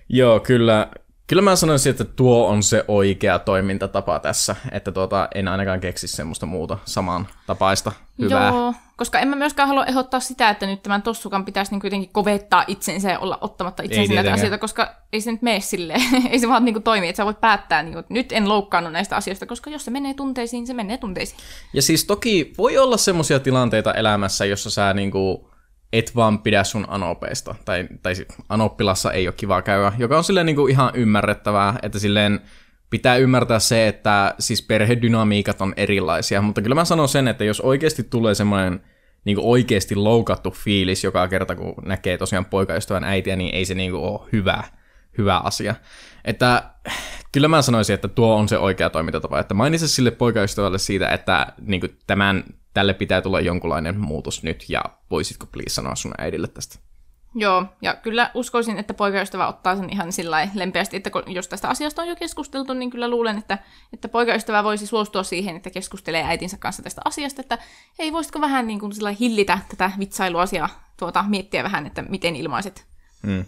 Joo, 0.09 0.39
kyllä. 0.39 0.87
Kyllä 1.27 1.41
mä 1.41 1.55
sanoisin, 1.55 1.89
että 1.89 2.03
tuo 2.03 2.47
on 2.47 2.63
se 2.63 2.85
oikea 2.87 3.39
toimintatapa 3.39 4.19
tässä, 4.19 4.55
että 4.71 4.91
tuota, 4.91 5.27
en 5.35 5.47
ainakaan 5.47 5.79
keksi 5.79 6.07
semmoista 6.07 6.45
muuta 6.45 6.77
saman 6.85 7.27
tapaista 7.47 7.91
hyvää. 8.19 8.47
Joo, 8.47 8.73
koska 8.95 9.19
en 9.19 9.27
mä 9.27 9.35
myöskään 9.35 9.67
halua 9.67 9.85
ehdottaa 9.85 10.19
sitä, 10.19 10.49
että 10.49 10.65
nyt 10.65 10.83
tämän 10.83 11.01
tossukan 11.01 11.45
pitäisi 11.45 11.71
niin 11.71 11.81
kuitenkin 11.81 12.09
kovettaa 12.13 12.63
itsensä 12.67 13.11
ja 13.11 13.19
olla 13.19 13.37
ottamatta 13.41 13.83
itsensä 13.83 14.13
näitä 14.13 14.33
asioita, 14.33 14.57
koska 14.57 14.95
ei 15.13 15.21
se 15.21 15.31
nyt 15.31 15.41
mene 15.41 15.59
silleen, 15.59 16.01
ei 16.31 16.39
se 16.39 16.49
vaan 16.49 16.65
niin 16.65 16.75
kuin 16.75 16.83
toimi, 16.83 17.07
että 17.07 17.17
sä 17.17 17.25
voit 17.25 17.41
päättää, 17.41 17.83
niin 17.83 17.93
kuin, 17.93 17.99
että 17.99 18.13
nyt 18.13 18.31
en 18.31 18.49
loukkaannut 18.49 18.93
näistä 18.93 19.15
asioista, 19.15 19.45
koska 19.45 19.69
jos 19.69 19.85
se 19.85 19.91
menee 19.91 20.13
tunteisiin, 20.13 20.67
se 20.67 20.73
menee 20.73 20.97
tunteisiin. 20.97 21.39
Ja 21.73 21.81
siis 21.81 22.05
toki 22.05 22.53
voi 22.57 22.77
olla 22.77 22.97
semmoisia 22.97 23.39
tilanteita 23.39 23.93
elämässä, 23.93 24.45
jossa 24.45 24.69
sä 24.69 24.93
niin 24.93 25.11
kuin 25.11 25.52
et 25.93 26.15
vaan 26.15 26.39
pidä 26.39 26.63
sun 26.63 26.85
anopeista, 26.87 27.55
tai, 27.65 27.87
tai 28.03 28.13
anoppilassa 28.49 29.11
ei 29.11 29.27
ole 29.27 29.33
kiva 29.37 29.61
käydä, 29.61 29.91
joka 29.97 30.17
on 30.17 30.23
silleen 30.23 30.45
niin 30.45 30.55
kuin 30.55 30.71
ihan 30.71 30.91
ymmärrettävää, 30.93 31.79
että 31.81 31.99
silleen 31.99 32.39
pitää 32.89 33.15
ymmärtää 33.15 33.59
se, 33.59 33.87
että 33.87 34.35
siis 34.39 34.61
perhedynamiikat 34.61 35.61
on 35.61 35.73
erilaisia, 35.77 36.41
mutta 36.41 36.61
kyllä 36.61 36.75
mä 36.75 36.85
sanon 36.85 37.09
sen, 37.09 37.27
että 37.27 37.43
jos 37.43 37.61
oikeasti 37.61 38.03
tulee 38.03 38.35
semmoinen 38.35 38.81
niin 39.25 39.35
kuin 39.35 39.47
oikeasti 39.47 39.95
loukattu 39.95 40.51
fiilis 40.51 41.03
joka 41.03 41.27
kerta, 41.27 41.55
kun 41.55 41.73
näkee 41.85 42.17
tosiaan 42.17 42.45
poikaystävän 42.45 43.03
äitiä, 43.03 43.35
niin 43.35 43.55
ei 43.55 43.65
se 43.65 43.73
niin 43.73 43.91
kuin 43.91 44.03
ole 44.03 44.29
hyvä, 44.31 44.63
hyvä 45.17 45.37
asia. 45.37 45.75
Että 46.25 46.63
kyllä 47.31 47.47
mä 47.47 47.61
sanoisin, 47.61 47.93
että 47.93 48.07
tuo 48.07 48.35
on 48.35 48.49
se 48.49 48.57
oikea 48.57 48.89
toimintatapa, 48.89 49.39
että 49.39 49.53
mainitse 49.53 49.87
sille 49.87 50.11
poikaystävälle 50.11 50.77
siitä, 50.77 51.09
että 51.09 51.53
niin 51.61 51.79
kuin 51.79 51.97
tämän 52.07 52.43
tälle 52.73 52.93
pitää 52.93 53.21
tulla 53.21 53.39
jonkunlainen 53.39 53.99
muutos 53.99 54.43
nyt, 54.43 54.65
ja 54.69 54.83
voisitko 55.11 55.45
please 55.45 55.73
sanoa 55.73 55.95
sun 55.95 56.13
äidille 56.17 56.47
tästä? 56.47 56.79
Joo, 57.35 57.65
ja 57.81 57.95
kyllä 57.95 58.31
uskoisin, 58.33 58.77
että 58.77 58.93
poikaystävä 58.93 59.47
ottaa 59.47 59.75
sen 59.75 59.89
ihan 59.89 60.11
sillä 60.11 60.47
lempeästi, 60.53 60.97
että 60.97 61.11
jos 61.27 61.47
tästä 61.47 61.67
asiasta 61.67 62.01
on 62.01 62.07
jo 62.07 62.15
keskusteltu, 62.15 62.73
niin 62.73 62.89
kyllä 62.89 63.09
luulen, 63.09 63.37
että, 63.37 63.57
että 63.93 64.09
poikaystävä 64.09 64.63
voisi 64.63 64.87
suostua 64.87 65.23
siihen, 65.23 65.55
että 65.55 65.69
keskustelee 65.69 66.23
äitinsä 66.23 66.57
kanssa 66.57 66.83
tästä 66.83 67.01
asiasta, 67.05 67.41
että 67.41 67.57
hei, 67.99 68.11
voisitko 68.11 68.41
vähän 68.41 68.67
niin 68.67 68.79
kuin 68.79 68.93
sillä 68.93 69.11
hillitä 69.11 69.59
tätä 69.69 69.91
vitsailua 69.99 70.45
ja 70.51 70.69
tuota, 70.99 71.25
miettiä 71.27 71.63
vähän, 71.63 71.85
että 71.85 72.01
miten 72.01 72.35
ilmaiset. 72.35 72.85
Hmm. 73.27 73.45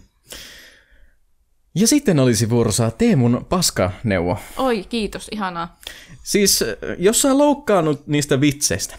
Ja 1.74 1.86
sitten 1.86 2.18
olisi 2.18 2.50
vuorossa 2.50 2.90
Teemun 2.90 3.46
paskaneuvo. 3.48 4.38
Oi, 4.56 4.84
kiitos, 4.88 5.28
ihanaa. 5.32 5.78
Siis, 6.22 6.64
jos 6.98 7.22
sä 7.22 7.38
loukkaannut 7.38 8.06
niistä 8.06 8.40
vitseistä, 8.40 8.96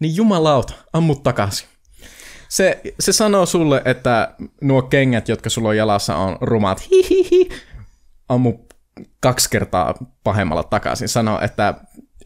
niin 0.00 0.16
jumalauta, 0.16 0.74
ammu 0.92 1.14
takaisin. 1.14 1.68
Se, 2.48 2.80
se 3.00 3.12
sanoo 3.12 3.46
sulle, 3.46 3.82
että 3.84 4.34
nuo 4.60 4.82
kengät, 4.82 5.28
jotka 5.28 5.50
sulla 5.50 5.68
on 5.68 5.76
jalassa, 5.76 6.16
on 6.16 6.36
rumat. 6.40 6.90
Hihihi. 6.90 7.48
Ammu 8.28 8.58
kaksi 9.20 9.50
kertaa 9.50 9.94
pahemmalla 10.24 10.62
takaisin. 10.62 11.08
Sano, 11.08 11.40
että 11.40 11.74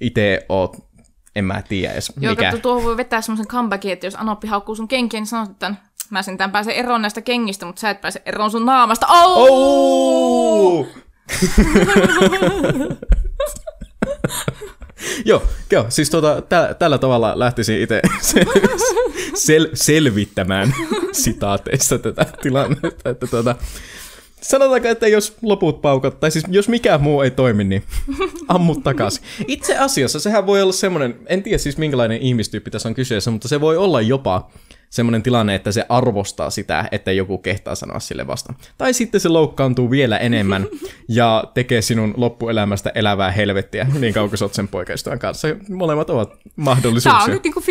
itse 0.00 0.46
oot, 0.48 0.76
en 1.37 1.44
mä 1.44 1.62
tiedä 1.62 1.92
edes 1.92 2.16
mikä. 2.16 2.48
Joo, 2.48 2.59
tuohon 2.59 2.85
voi 2.85 2.96
vetää 2.96 3.20
semmoisen 3.20 3.46
comebackin, 3.46 3.92
että 3.92 4.06
jos 4.06 4.14
Anoppi 4.14 4.46
haukkuu 4.46 4.74
sun 4.74 4.88
kenkiä, 4.88 5.20
niin 5.20 5.26
sanot, 5.26 5.50
että 5.50 5.74
mä 6.11 6.22
sentään 6.22 6.52
pääsen 6.52 6.74
eroon 6.74 7.02
näistä 7.02 7.20
kengistä, 7.20 7.66
mutta 7.66 7.80
sä 7.80 7.90
et 7.90 8.00
pääse 8.00 8.22
eroon 8.26 8.50
sun 8.50 8.66
naamasta. 8.66 9.06
Oh! 9.11 9.37
oh! 10.80 10.87
joo, 15.25 15.43
joo, 15.73 15.87
siis 15.89 16.11
tota, 16.11 16.43
tä, 16.43 16.77
tällä 16.79 16.99
tavalla 16.99 17.39
lähtisin 17.39 17.81
itse 17.81 18.03
sel, 18.21 18.45
sel, 19.35 19.69
selvittämään 19.75 20.75
sitaateissa 21.13 21.99
tätä 21.99 22.27
tilannetta, 22.43 23.11
että 23.11 23.27
tota, 23.27 23.57
Sanotaanko, 24.41 24.89
että 24.89 25.09
jos 25.09 25.37
loput 25.43 25.83
paukat, 25.83 26.21
tai 26.21 26.31
siis 26.31 26.45
jos 26.49 26.69
mikään 26.69 27.03
muu 27.03 27.21
ei 27.21 27.31
toimi, 27.31 27.65
niin 27.65 27.83
ammu 28.49 28.75
takaisin. 28.75 29.25
Itse 29.47 29.79
asiassa 29.79 30.21
sehän 30.21 30.47
voi 30.47 30.63
olla 30.63 30.73
semmoinen, 30.73 31.19
en 31.27 31.43
tiedä 31.43 31.59
siis 31.59 31.79
minkälainen 31.79 32.19
ihmistyyppi 32.19 32.71
tässä 32.71 32.89
on 32.89 32.95
kyseessä, 32.95 33.31
mutta 33.31 33.49
se 33.49 33.61
voi 33.61 33.77
olla 33.77 34.01
jopa 34.01 34.51
semmoinen 34.90 35.22
tilanne, 35.22 35.55
että 35.55 35.72
se 35.72 35.85
arvostaa 35.88 36.50
sitä, 36.50 36.88
että 36.92 37.12
joku 37.12 37.38
kehtaa 37.38 37.74
sanoa 37.74 38.00
sille 38.00 38.26
vasta. 38.26 38.55
Tai 38.79 38.94
sitten 38.94 39.20
se 39.20 39.29
loukkaantuu 39.29 39.90
vielä 39.90 40.18
enemmän 40.18 40.66
ja 41.09 41.44
tekee 41.55 41.83
sinun 41.83 42.14
loppuelämästä 42.16 42.92
elävää 42.94 43.31
helvettiä, 43.31 43.87
niin 44.00 44.14
kauan 44.14 44.29
kuin 44.29 44.38
sä 44.38 44.44
oot 44.44 44.55
sen 44.55 44.68
poikaystävän 44.68 45.18
kanssa. 45.18 45.48
Molemmat 45.68 46.11
ovat 46.11 46.33
mahdollisuuksia. 46.57 47.12
Tämä 47.12 47.24
on 47.24 47.31
nyt 47.31 47.44
niin 47.44 47.55
kuin 47.55 47.64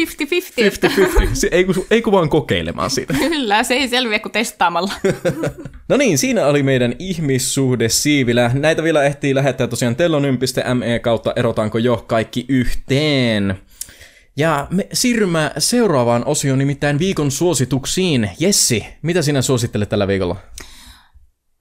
50-50. 0.87 0.89
50-50. 0.89 1.47
ei, 1.51 1.63
kun, 1.63 1.85
ei 1.91 2.01
kun 2.01 2.13
vaan 2.13 2.29
kokeilemaan 2.29 2.89
siitä. 2.89 3.13
Kyllä, 3.29 3.63
se 3.63 3.73
ei 3.73 3.87
selviä 3.87 4.19
kuin 4.19 4.31
testaamalla. 4.31 4.93
no 5.89 5.97
niin, 5.97 6.17
siinä 6.17 6.45
oli 6.45 6.63
meidän 6.63 6.95
ihmissuhde 6.99 7.89
siivilä. 7.89 8.51
Näitä 8.53 8.83
vielä 8.83 9.03
ehtii 9.03 9.35
lähettää 9.35 9.67
tosiaan 9.67 9.95
tellonym.me 9.95 10.99
kautta 10.99 11.33
erotaanko 11.35 11.77
jo 11.77 12.03
kaikki 12.07 12.45
yhteen. 12.49 13.59
Ja 14.39 14.67
me 14.69 14.87
siirrymme 14.93 15.51
seuraavaan 15.57 16.25
osioon, 16.25 16.59
nimittäin 16.59 16.99
viikon 16.99 17.31
suosituksiin. 17.31 18.31
Jessi, 18.39 18.85
mitä 19.01 19.21
sinä 19.21 19.41
suosittelet 19.41 19.89
tällä 19.89 20.07
viikolla? 20.07 20.35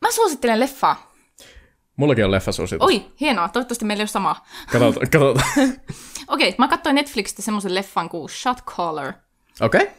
Mä 0.01 0.11
suosittelen 0.11 0.61
leffaa. 0.61 1.13
Mullakin 1.97 2.25
on 2.25 2.31
leffa 2.31 2.53
suositus. 2.53 2.87
Oi, 2.87 3.05
hienoa. 3.21 3.49
Toivottavasti 3.49 3.85
meillä 3.85 4.01
ei 4.01 4.03
ole 4.03 4.09
sama. 4.09 4.37
Katsotaan, 4.73 4.93
katsotaan. 5.13 5.49
Okei, 6.29 6.49
okay, 6.49 6.55
mä 6.59 6.69
katsoin 6.69 6.95
Netflixistä 6.95 7.43
semmoisen 7.43 7.75
leffan 7.75 8.09
kuin 8.09 8.29
Shot 8.29 8.63
Caller. 8.65 9.13
Okei. 9.61 9.83
Okay. 9.83 9.95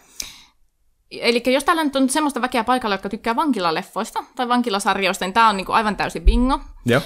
Eli 1.12 1.44
jos 1.46 1.64
täällä 1.64 1.84
nyt 1.84 1.96
on 1.96 2.10
semmoista 2.10 2.42
väkeä 2.42 2.64
paikalla, 2.64 2.94
jotka 2.94 3.10
tykkää 3.10 3.36
vankilaleffoista 3.36 4.24
tai 4.36 4.48
vankilasarjoista, 4.48 5.26
niin 5.26 5.34
tää 5.34 5.50
on 5.50 5.58
niinku 5.58 5.72
aivan 5.72 5.96
täysin 5.96 6.26
bingo. 6.26 6.60
Joo. 6.86 7.02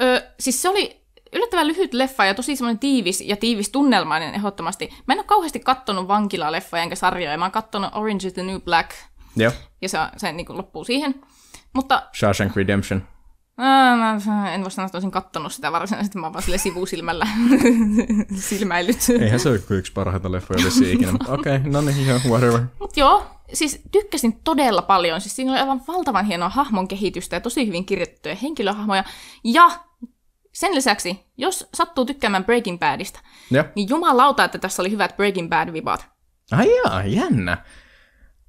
Ö, 0.00 0.22
siis 0.40 0.62
se 0.62 0.68
oli 0.68 0.97
yllättävän 1.32 1.66
lyhyt 1.66 1.94
leffa 1.94 2.24
ja 2.24 2.34
tosi 2.34 2.56
semmoinen 2.56 2.78
tiivis 2.78 3.20
ja 3.20 3.36
tiivis 3.36 3.70
tunnelmainen 3.70 4.34
ehdottomasti. 4.34 4.90
Mä 5.06 5.14
en 5.14 5.18
ole 5.18 5.26
kauheasti 5.26 5.60
kattonut 5.60 6.08
vankilaleffoja 6.08 6.82
enkä 6.82 6.96
sarjoja. 6.96 7.38
Mä 7.38 7.44
oon 7.44 7.52
kattonut 7.52 7.90
Orange 7.94 8.26
is 8.26 8.32
the 8.32 8.42
New 8.42 8.60
Black. 8.60 8.90
Joo. 9.36 9.52
Ja 9.82 9.88
se, 9.88 9.98
se 10.16 10.32
niin 10.32 10.46
loppuu 10.48 10.84
siihen. 10.84 11.14
Mutta... 11.72 12.02
Shawshank 12.18 12.56
Redemption. 12.56 13.02
Mä 13.56 14.54
en 14.54 14.62
voi 14.62 14.70
sanoa, 14.70 14.86
että 14.86 14.98
olisin 14.98 15.10
kattonut 15.10 15.52
sitä 15.52 15.72
varsinaisesti, 15.72 16.18
mä 16.18 16.26
oon 16.26 16.32
vaan 16.32 16.42
sille 16.42 16.58
sivusilmällä 16.58 17.26
silmäillyt. 18.48 18.96
Eihän 19.20 19.40
se 19.40 19.48
ole 19.48 19.58
kuin 19.58 19.78
yksi 19.78 19.92
parhaita 19.92 20.32
leffoja 20.32 20.64
vissiin 20.64 20.94
ikinä. 20.96 21.12
Okei, 21.28 21.56
okay, 21.56 21.70
no 21.70 21.80
niin, 21.80 22.06
joo, 22.06 22.18
whatever. 22.28 22.60
Mut 22.80 22.96
joo, 22.96 23.26
siis 23.52 23.80
tykkäsin 23.92 24.40
todella 24.44 24.82
paljon. 24.82 25.20
Siis 25.20 25.36
siinä 25.36 25.52
oli 25.52 25.60
aivan 25.60 25.82
valtavan 25.88 26.24
hienoa 26.24 26.48
hahmon 26.48 26.88
kehitystä 26.88 27.36
ja 27.36 27.40
tosi 27.40 27.66
hyvin 27.66 27.84
kirjoitettuja 27.84 28.34
henkilöhahmoja. 28.34 29.04
Ja 29.44 29.70
sen 30.58 30.74
lisäksi, 30.74 31.24
jos 31.36 31.68
sattuu 31.74 32.04
tykkäämään 32.04 32.44
Breaking 32.44 32.78
Badista, 32.78 33.20
Joo. 33.50 33.64
niin 33.74 33.88
jumalauta, 33.88 34.44
että 34.44 34.58
tässä 34.58 34.82
oli 34.82 34.90
hyvät 34.90 35.16
Breaking 35.16 35.48
Bad-vibat. 35.48 36.06
Ai 36.52 36.76
jaa, 36.76 37.04
jännä. 37.04 37.58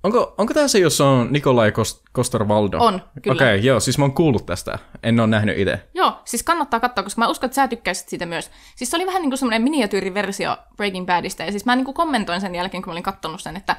Onko, 0.04 0.34
onko 0.38 0.54
tämä 0.54 0.68
se, 0.68 0.80
jossa 0.80 1.06
on 1.06 1.28
Nikolai 1.32 1.70
Kost- 1.70 2.04
Koster-Valdo? 2.12 2.78
On, 2.80 3.02
kyllä. 3.22 3.36
Okei, 3.36 3.56
okay, 3.56 3.58
joo, 3.58 3.80
siis 3.80 3.98
mä 3.98 4.04
oon 4.04 4.14
kuullut 4.14 4.46
tästä. 4.46 4.80
En 5.04 5.20
ole 5.20 5.28
nähnyt 5.28 5.58
itse. 5.58 5.80
Joo, 5.94 6.22
siis 6.26 6.44
kannattaa 6.44 6.80
katsoa, 6.80 7.04
koska 7.04 7.22
mä 7.22 7.28
uskon, 7.28 7.48
että 7.48 7.56
sä 7.56 7.68
tykkäisit 7.68 8.10
siitä 8.10 8.26
myös. 8.26 8.52
Siis 8.76 8.90
se 8.92 8.98
oli 8.98 9.06
vähän 9.06 9.22
niin 9.22 9.30
kuin 9.30 9.38
semmoinen 9.38 9.62
miniatyyriversio 9.62 10.58
Breaking 10.78 11.06
Badista, 11.06 11.44
ja 11.44 11.52
siis 11.52 11.66
mä 11.66 11.76
niin 11.76 11.86
kuin 11.86 11.96
kommentoin 11.96 12.42
sen 12.42 12.56
jälkeen, 12.56 12.84
kun 12.84 12.90
mä 12.90 12.94
olin 12.94 13.04
katsonut 13.04 13.42
sen, 13.42 13.58
että, 13.58 13.76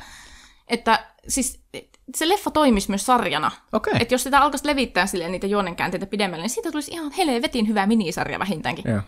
että 0.68 1.07
siis 1.28 1.62
se 2.16 2.28
leffa 2.28 2.50
toimisi 2.50 2.88
myös 2.88 3.06
sarjana. 3.06 3.50
Okei. 3.72 3.92
Että 4.00 4.14
jos 4.14 4.22
sitä 4.22 4.40
alkaisi 4.40 4.66
levittää 4.66 5.06
silleen 5.06 5.32
niitä 5.32 5.46
juonenkäänteitä 5.46 6.06
pidemmälle, 6.06 6.42
niin 6.42 6.50
siitä 6.50 6.70
tulisi 6.70 6.90
ihan 6.90 7.12
helvetin 7.12 7.68
hyvä 7.68 7.86
minisarja 7.86 8.38
vähintäänkin. 8.38 8.84
Joo. 8.90 9.00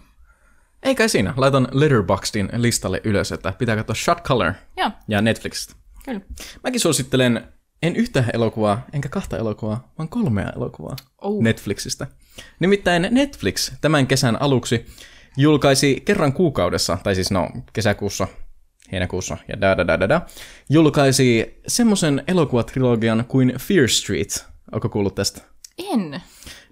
Ei 0.82 0.94
kai 0.94 1.08
siinä. 1.08 1.34
Laitan 1.36 1.68
Letterboxdin 1.72 2.48
listalle 2.56 3.00
ylös, 3.04 3.32
että 3.32 3.52
pitää 3.58 3.76
katsoa 3.76 3.94
Shot 3.94 4.22
Color 4.22 4.52
Joo, 4.76 4.90
ja 5.08 5.20
Netflixistä. 5.22 5.74
kyllä. 6.04 6.20
Mäkin 6.64 6.80
suosittelen 6.80 7.48
en 7.82 7.96
yhtä 7.96 8.24
elokuvaa, 8.32 8.86
enkä 8.92 9.08
kahta 9.08 9.38
elokuvaa, 9.38 9.92
vaan 9.98 10.08
kolmea 10.08 10.52
elokuvaa 10.56 10.96
Oh. 11.22 11.42
Netflixistä. 11.42 12.06
Nimittäin 12.60 13.08
Netflix 13.10 13.72
tämän 13.80 14.06
kesän 14.06 14.42
aluksi 14.42 14.86
julkaisi 15.36 16.02
kerran 16.04 16.32
kuukaudessa, 16.32 16.98
tai 17.02 17.14
siis 17.14 17.30
no 17.30 17.48
kesäkuussa, 17.72 18.28
heinäkuussa 18.92 19.36
ja 19.48 19.60
da 19.60 19.76
da 19.76 19.86
da 19.86 20.00
da 20.00 20.08
da, 20.08 20.20
julkaisi 20.70 21.60
semmoisen 21.68 22.24
elokuvatrilogian 22.28 23.24
kuin 23.28 23.54
Fear 23.58 23.88
Street. 23.88 24.44
Onko 24.72 24.88
kuullut 24.88 25.14
tästä? 25.14 25.40
En. 25.92 26.20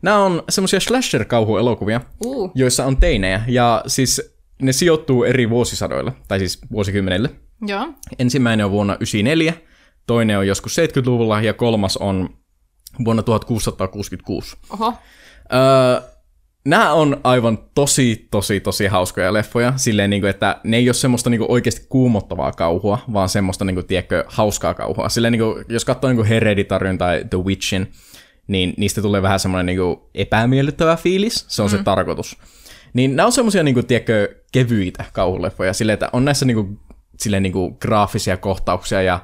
Nämä 0.02 0.24
on 0.24 0.42
semmoisia 0.48 0.80
slasher-kauhuelokuvia, 0.80 2.00
Uh. 2.24 2.52
joissa 2.54 2.86
on 2.86 2.96
teinejä, 2.96 3.42
ja 3.48 3.82
siis 3.86 4.34
ne 4.62 4.72
sijoittuu 4.72 5.24
eri 5.24 5.50
vuosisadoille, 5.50 6.12
tai 6.28 6.38
siis 6.38 6.58
vuosikymmenille. 6.72 7.30
Joo. 7.66 7.88
Ensimmäinen 8.18 8.66
on 8.66 8.72
vuonna 8.72 8.92
1994, 8.92 9.54
toinen 10.06 10.38
on 10.38 10.46
joskus 10.46 10.76
70-luvulla 10.78 11.40
ja 11.40 11.54
kolmas 11.54 11.96
on 11.96 12.28
vuonna 13.04 13.22
1666. 13.22 14.56
Oho. 14.70 14.94
Öö, 15.52 16.09
nämä 16.64 16.92
on 16.92 17.20
aivan 17.24 17.58
tosi, 17.74 18.28
tosi, 18.30 18.60
tosi 18.60 18.86
hauskoja 18.86 19.32
leffoja, 19.32 19.72
silleen, 19.76 20.10
niin 20.10 20.22
kuin, 20.22 20.30
että 20.30 20.60
ne 20.64 20.76
ei 20.76 20.88
ole 20.88 20.94
semmoista 20.94 21.30
niin 21.30 21.38
kuin, 21.38 21.50
oikeasti 21.50 21.86
kuumottavaa 21.88 22.52
kauhua, 22.52 22.98
vaan 23.12 23.28
semmoista, 23.28 23.64
niin 23.64 23.74
kuin, 23.74 23.86
tiedätkö, 23.86 24.24
hauskaa 24.28 24.74
kauhua. 24.74 25.08
Silleen, 25.08 25.32
niin 25.32 25.42
kuin, 25.42 25.64
jos 25.68 25.84
katsoo 25.84 26.10
niin 26.10 26.16
kuin 26.16 26.28
Hereditaryn 26.28 26.98
tai 26.98 27.24
The 27.30 27.38
Witchin, 27.38 27.92
niin 28.46 28.74
niistä 28.76 29.02
tulee 29.02 29.22
vähän 29.22 29.40
semmoinen 29.40 29.66
niin 29.66 29.78
kuin, 29.78 29.96
epämiellyttävä 30.14 30.96
fiilis, 30.96 31.44
se 31.48 31.62
on 31.62 31.70
mm. 31.70 31.76
se 31.76 31.82
tarkoitus. 31.82 32.36
Niin 32.92 33.16
nämä 33.16 33.26
on 33.26 33.32
semmoisia, 33.32 33.62
niin 33.62 33.74
kuin, 33.74 33.86
tiedätkö, 33.86 34.34
kevyitä 34.52 35.04
kauhuleffoja, 35.12 35.72
silleen, 35.72 35.94
että 35.94 36.10
on 36.12 36.24
näissä 36.24 36.44
niin 36.44 36.54
kuin, 36.54 36.78
silleen, 37.18 37.42
niin 37.42 37.52
kuin, 37.52 37.76
graafisia 37.80 38.36
kohtauksia 38.36 39.02
ja 39.02 39.20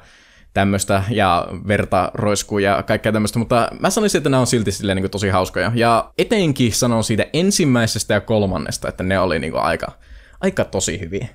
tämmöistä, 0.57 1.03
ja 1.11 1.49
verta 1.69 2.11
roiskuu 2.15 2.59
ja 2.59 2.83
kaikkea 2.83 3.13
tämmöistä, 3.13 3.39
mutta 3.39 3.69
mä 3.81 3.91
sanoisin, 3.91 4.19
että 4.19 4.31
nämä 4.31 4.41
on 4.41 4.47
silti 4.47 4.73
silleen, 4.73 4.97
niin 4.97 5.03
kuin, 5.03 5.11
tosi 5.11 5.29
hauskoja. 5.29 5.73
Ja 5.75 6.13
etenkin 6.19 6.73
sanon 6.73 7.05
siitä 7.05 7.27
ensimmäisestä 7.33 8.15
ja 8.15 8.21
kolmannesta, 8.21 8.89
että 8.89 9.03
ne 9.03 9.19
oli 9.19 9.39
niin 9.39 9.53
kuin, 9.53 9.63
aika, 9.63 9.93
aika 10.41 10.65
tosi 10.65 11.01
hyviä. 11.01 11.29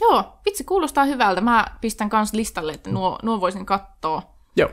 Joo, 0.00 0.24
vitsi, 0.44 0.64
kuulostaa 0.64 1.04
hyvältä. 1.04 1.40
Mä 1.40 1.66
pistän 1.80 2.10
kans 2.10 2.32
listalle, 2.32 2.72
että 2.72 2.90
nuo, 2.90 3.18
nuo 3.22 3.40
voisin 3.40 3.66
katsoa. 3.66 4.22
Joo. 4.56 4.70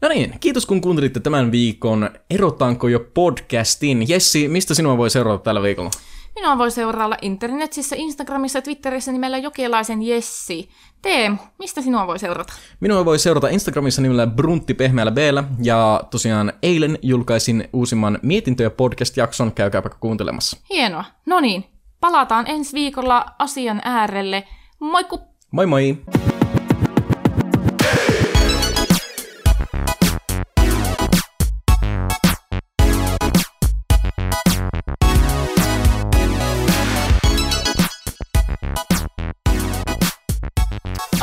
No 0.00 0.08
niin, 0.08 0.34
kiitos 0.40 0.66
kun 0.66 0.80
kuuntelitte 0.80 1.20
tämän 1.20 1.52
viikon 1.52 2.10
Erotaanko 2.30 2.88
jo 2.88 3.00
podcastin. 3.14 4.08
Jessi, 4.08 4.48
mistä 4.48 4.74
sinua 4.74 4.96
voi 4.96 5.10
seurata 5.10 5.42
tällä 5.42 5.62
viikolla? 5.62 5.90
Minua 6.34 6.58
voi 6.58 6.70
seurailla 6.70 7.16
internetissä, 7.22 7.96
Instagramissa 7.96 8.58
ja 8.58 8.62
Twitterissä 8.62 9.12
nimellä 9.12 9.38
Jokilaisen 9.38 10.02
Jessi. 10.02 10.68
Teemu, 11.02 11.36
mistä 11.58 11.82
sinua 11.82 12.06
voi 12.06 12.18
seurata? 12.18 12.52
Minua 12.80 13.04
voi 13.04 13.18
seurata 13.18 13.48
Instagramissa 13.48 14.02
nimellä 14.02 14.26
Bruntti 14.26 14.74
pehmeällä 14.74 15.12
b 15.12 15.18
ja 15.62 16.00
tosiaan 16.10 16.52
eilen 16.62 16.98
julkaisin 17.02 17.68
uusimman 17.72 18.18
mietintöjä 18.22 18.70
podcast-jakson, 18.70 19.52
käykääpä 19.52 19.90
kuuntelemassa. 20.00 20.56
Hienoa. 20.70 21.04
No 21.26 21.40
niin, 21.40 21.64
palataan 22.00 22.46
ensi 22.46 22.74
viikolla 22.74 23.26
asian 23.38 23.80
äärelle. 23.84 24.44
Moikku! 24.80 25.20
Moi 25.50 25.66
moi! 25.66 25.98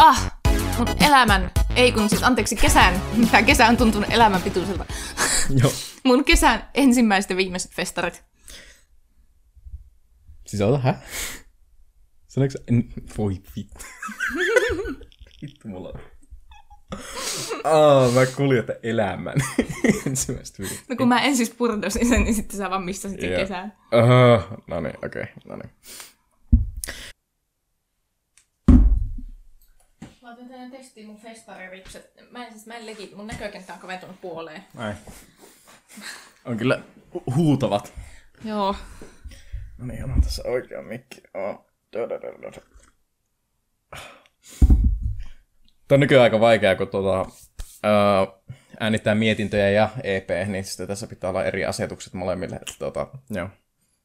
Ah, 0.04 0.32
mun 0.78 0.88
elämän, 1.08 1.52
ei 1.76 1.92
kun 1.92 2.10
siis 2.10 2.24
anteeksi 2.24 2.56
kesän, 2.56 3.02
tämä 3.32 3.44
kesä 3.44 3.68
on 3.68 3.78
tuntunut 3.78 4.10
elämän 4.12 4.42
pituiselta. 4.42 4.86
Joo. 5.62 5.72
Mun 6.04 6.24
kesän 6.24 6.70
ensimmäiset 6.74 7.30
ja 7.30 7.38
viimeiset 7.38 7.72
festarit. 7.72 8.24
Siis 10.48 10.62
ota, 10.62 10.78
hä? 10.78 10.96
Sanoiko? 12.28 12.58
En... 12.68 12.94
Voi 13.18 13.42
vittu. 13.56 13.86
vittu 15.42 15.68
mulla 15.68 15.90
on. 15.90 16.00
Aa, 17.64 18.12
mä 18.12 18.26
kuljetan 18.26 18.76
elämän. 18.84 19.38
Ensimmäistä 20.08 20.60
viikkoa. 20.60 20.86
No 20.90 20.96
kun 20.96 21.08
mä 21.08 21.22
en 21.22 21.38
siis 21.38 21.50
purdosin 21.50 22.10
sen, 22.10 22.24
niin 22.24 22.36
sitten 22.36 22.58
sä 22.58 22.70
vaan 22.70 22.84
missasit 22.84 23.22
sen 23.22 23.36
kesän. 23.36 23.74
Uh, 23.94 24.64
no 24.68 24.82
niin, 24.82 24.98
okei, 25.06 25.22
okay, 25.22 25.34
no 25.46 25.56
niin. 25.56 25.72
Otin 30.42 30.52
tänne 30.52 30.78
testiin 30.78 31.08
mun 31.08 31.18
festariripset. 31.18 32.14
Mä 32.32 32.46
en 32.46 32.52
siis, 32.52 32.66
mä 32.66 32.78
en 32.78 32.86
legit, 32.86 33.16
mun 33.16 33.28
näkökenttä 33.28 33.74
on 33.74 33.80
kaventunut 33.80 34.22
puoleen. 34.22 34.64
Ai. 34.78 34.94
On 36.46 36.58
kyllä 36.58 36.82
hu- 37.16 37.36
huutavat. 37.36 37.94
Joo. 38.44 38.76
No 39.78 39.86
niin, 39.86 40.04
on 40.04 40.22
tässä 40.22 40.44
oikea 40.46 40.82
mikki. 40.82 41.22
Oh. 41.34 41.66
Tämä 45.88 45.96
on 45.96 46.00
nykyään 46.00 46.24
aika 46.24 46.40
vaikeaa, 46.40 46.76
kun 46.76 46.88
tuota, 46.88 47.32
äänittää 48.80 49.16
mietintöjä 49.16 49.70
ja 49.70 49.90
EP, 50.04 50.30
niin 50.48 50.64
sitten 50.64 50.88
tässä 50.88 51.08
pitää 51.08 51.30
olla 51.30 51.46
eri 51.46 51.66
asetukset 51.66 52.14
molemmille. 52.14 52.56
Että, 52.56 52.74
tuota, 52.80 53.08
joo. 53.30 53.50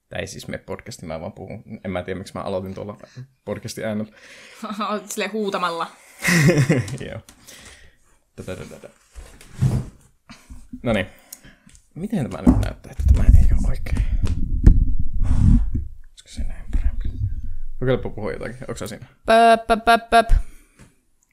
Tämä 0.09 0.21
ei 0.21 0.27
siis 0.27 0.49
mene 0.49 0.63
podcastiin, 0.67 1.09
mä 1.09 1.21
vaan 1.21 1.33
puhun. 1.33 1.65
En 1.85 1.91
mä 1.91 2.03
tiedä, 2.03 2.19
miksi 2.19 2.35
mä 2.35 2.43
aloitin 2.43 2.75
tuolla 2.75 2.97
podcastin 3.45 3.85
äänellä. 3.85 4.13
Olet 4.91 5.11
silleen 5.11 5.33
huutamalla. 5.33 5.87
Joo. 7.11 7.21
No 10.83 10.93
niin. 10.93 11.07
Miten 11.95 12.31
tämä 12.31 12.43
nyt 12.43 12.65
näyttää, 12.65 12.93
että 12.93 13.03
tämä 13.13 13.25
ei 13.25 13.45
ole 13.53 13.69
oikein? 13.69 14.07
Olisiko 15.25 16.29
se 16.29 16.43
näin 16.43 16.65
parempi? 16.71 17.09
Kokeilepa 17.81 18.11
puhua 18.11 18.33
jotakin. 18.33 18.57
Onko 18.61 18.77
sä 18.77 18.87
siinä? 18.87 19.07
Pöp, 19.27 19.67
pöp, 19.67 19.85
pöp, 19.85 20.11
pöp. 20.11 20.31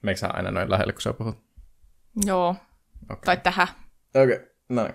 Meikö 0.02 0.18
sä 0.18 0.28
aina 0.28 0.50
noin 0.50 0.70
lähelle, 0.70 0.92
kun 0.92 1.02
sä 1.02 1.12
puhut? 1.12 1.44
Joo. 2.26 2.56
Okei. 3.10 3.24
Tai 3.24 3.36
tähän. 3.36 3.68
Okei, 4.14 4.36
okay. 4.36 4.48
no 4.68 4.82
niin. 4.84 4.94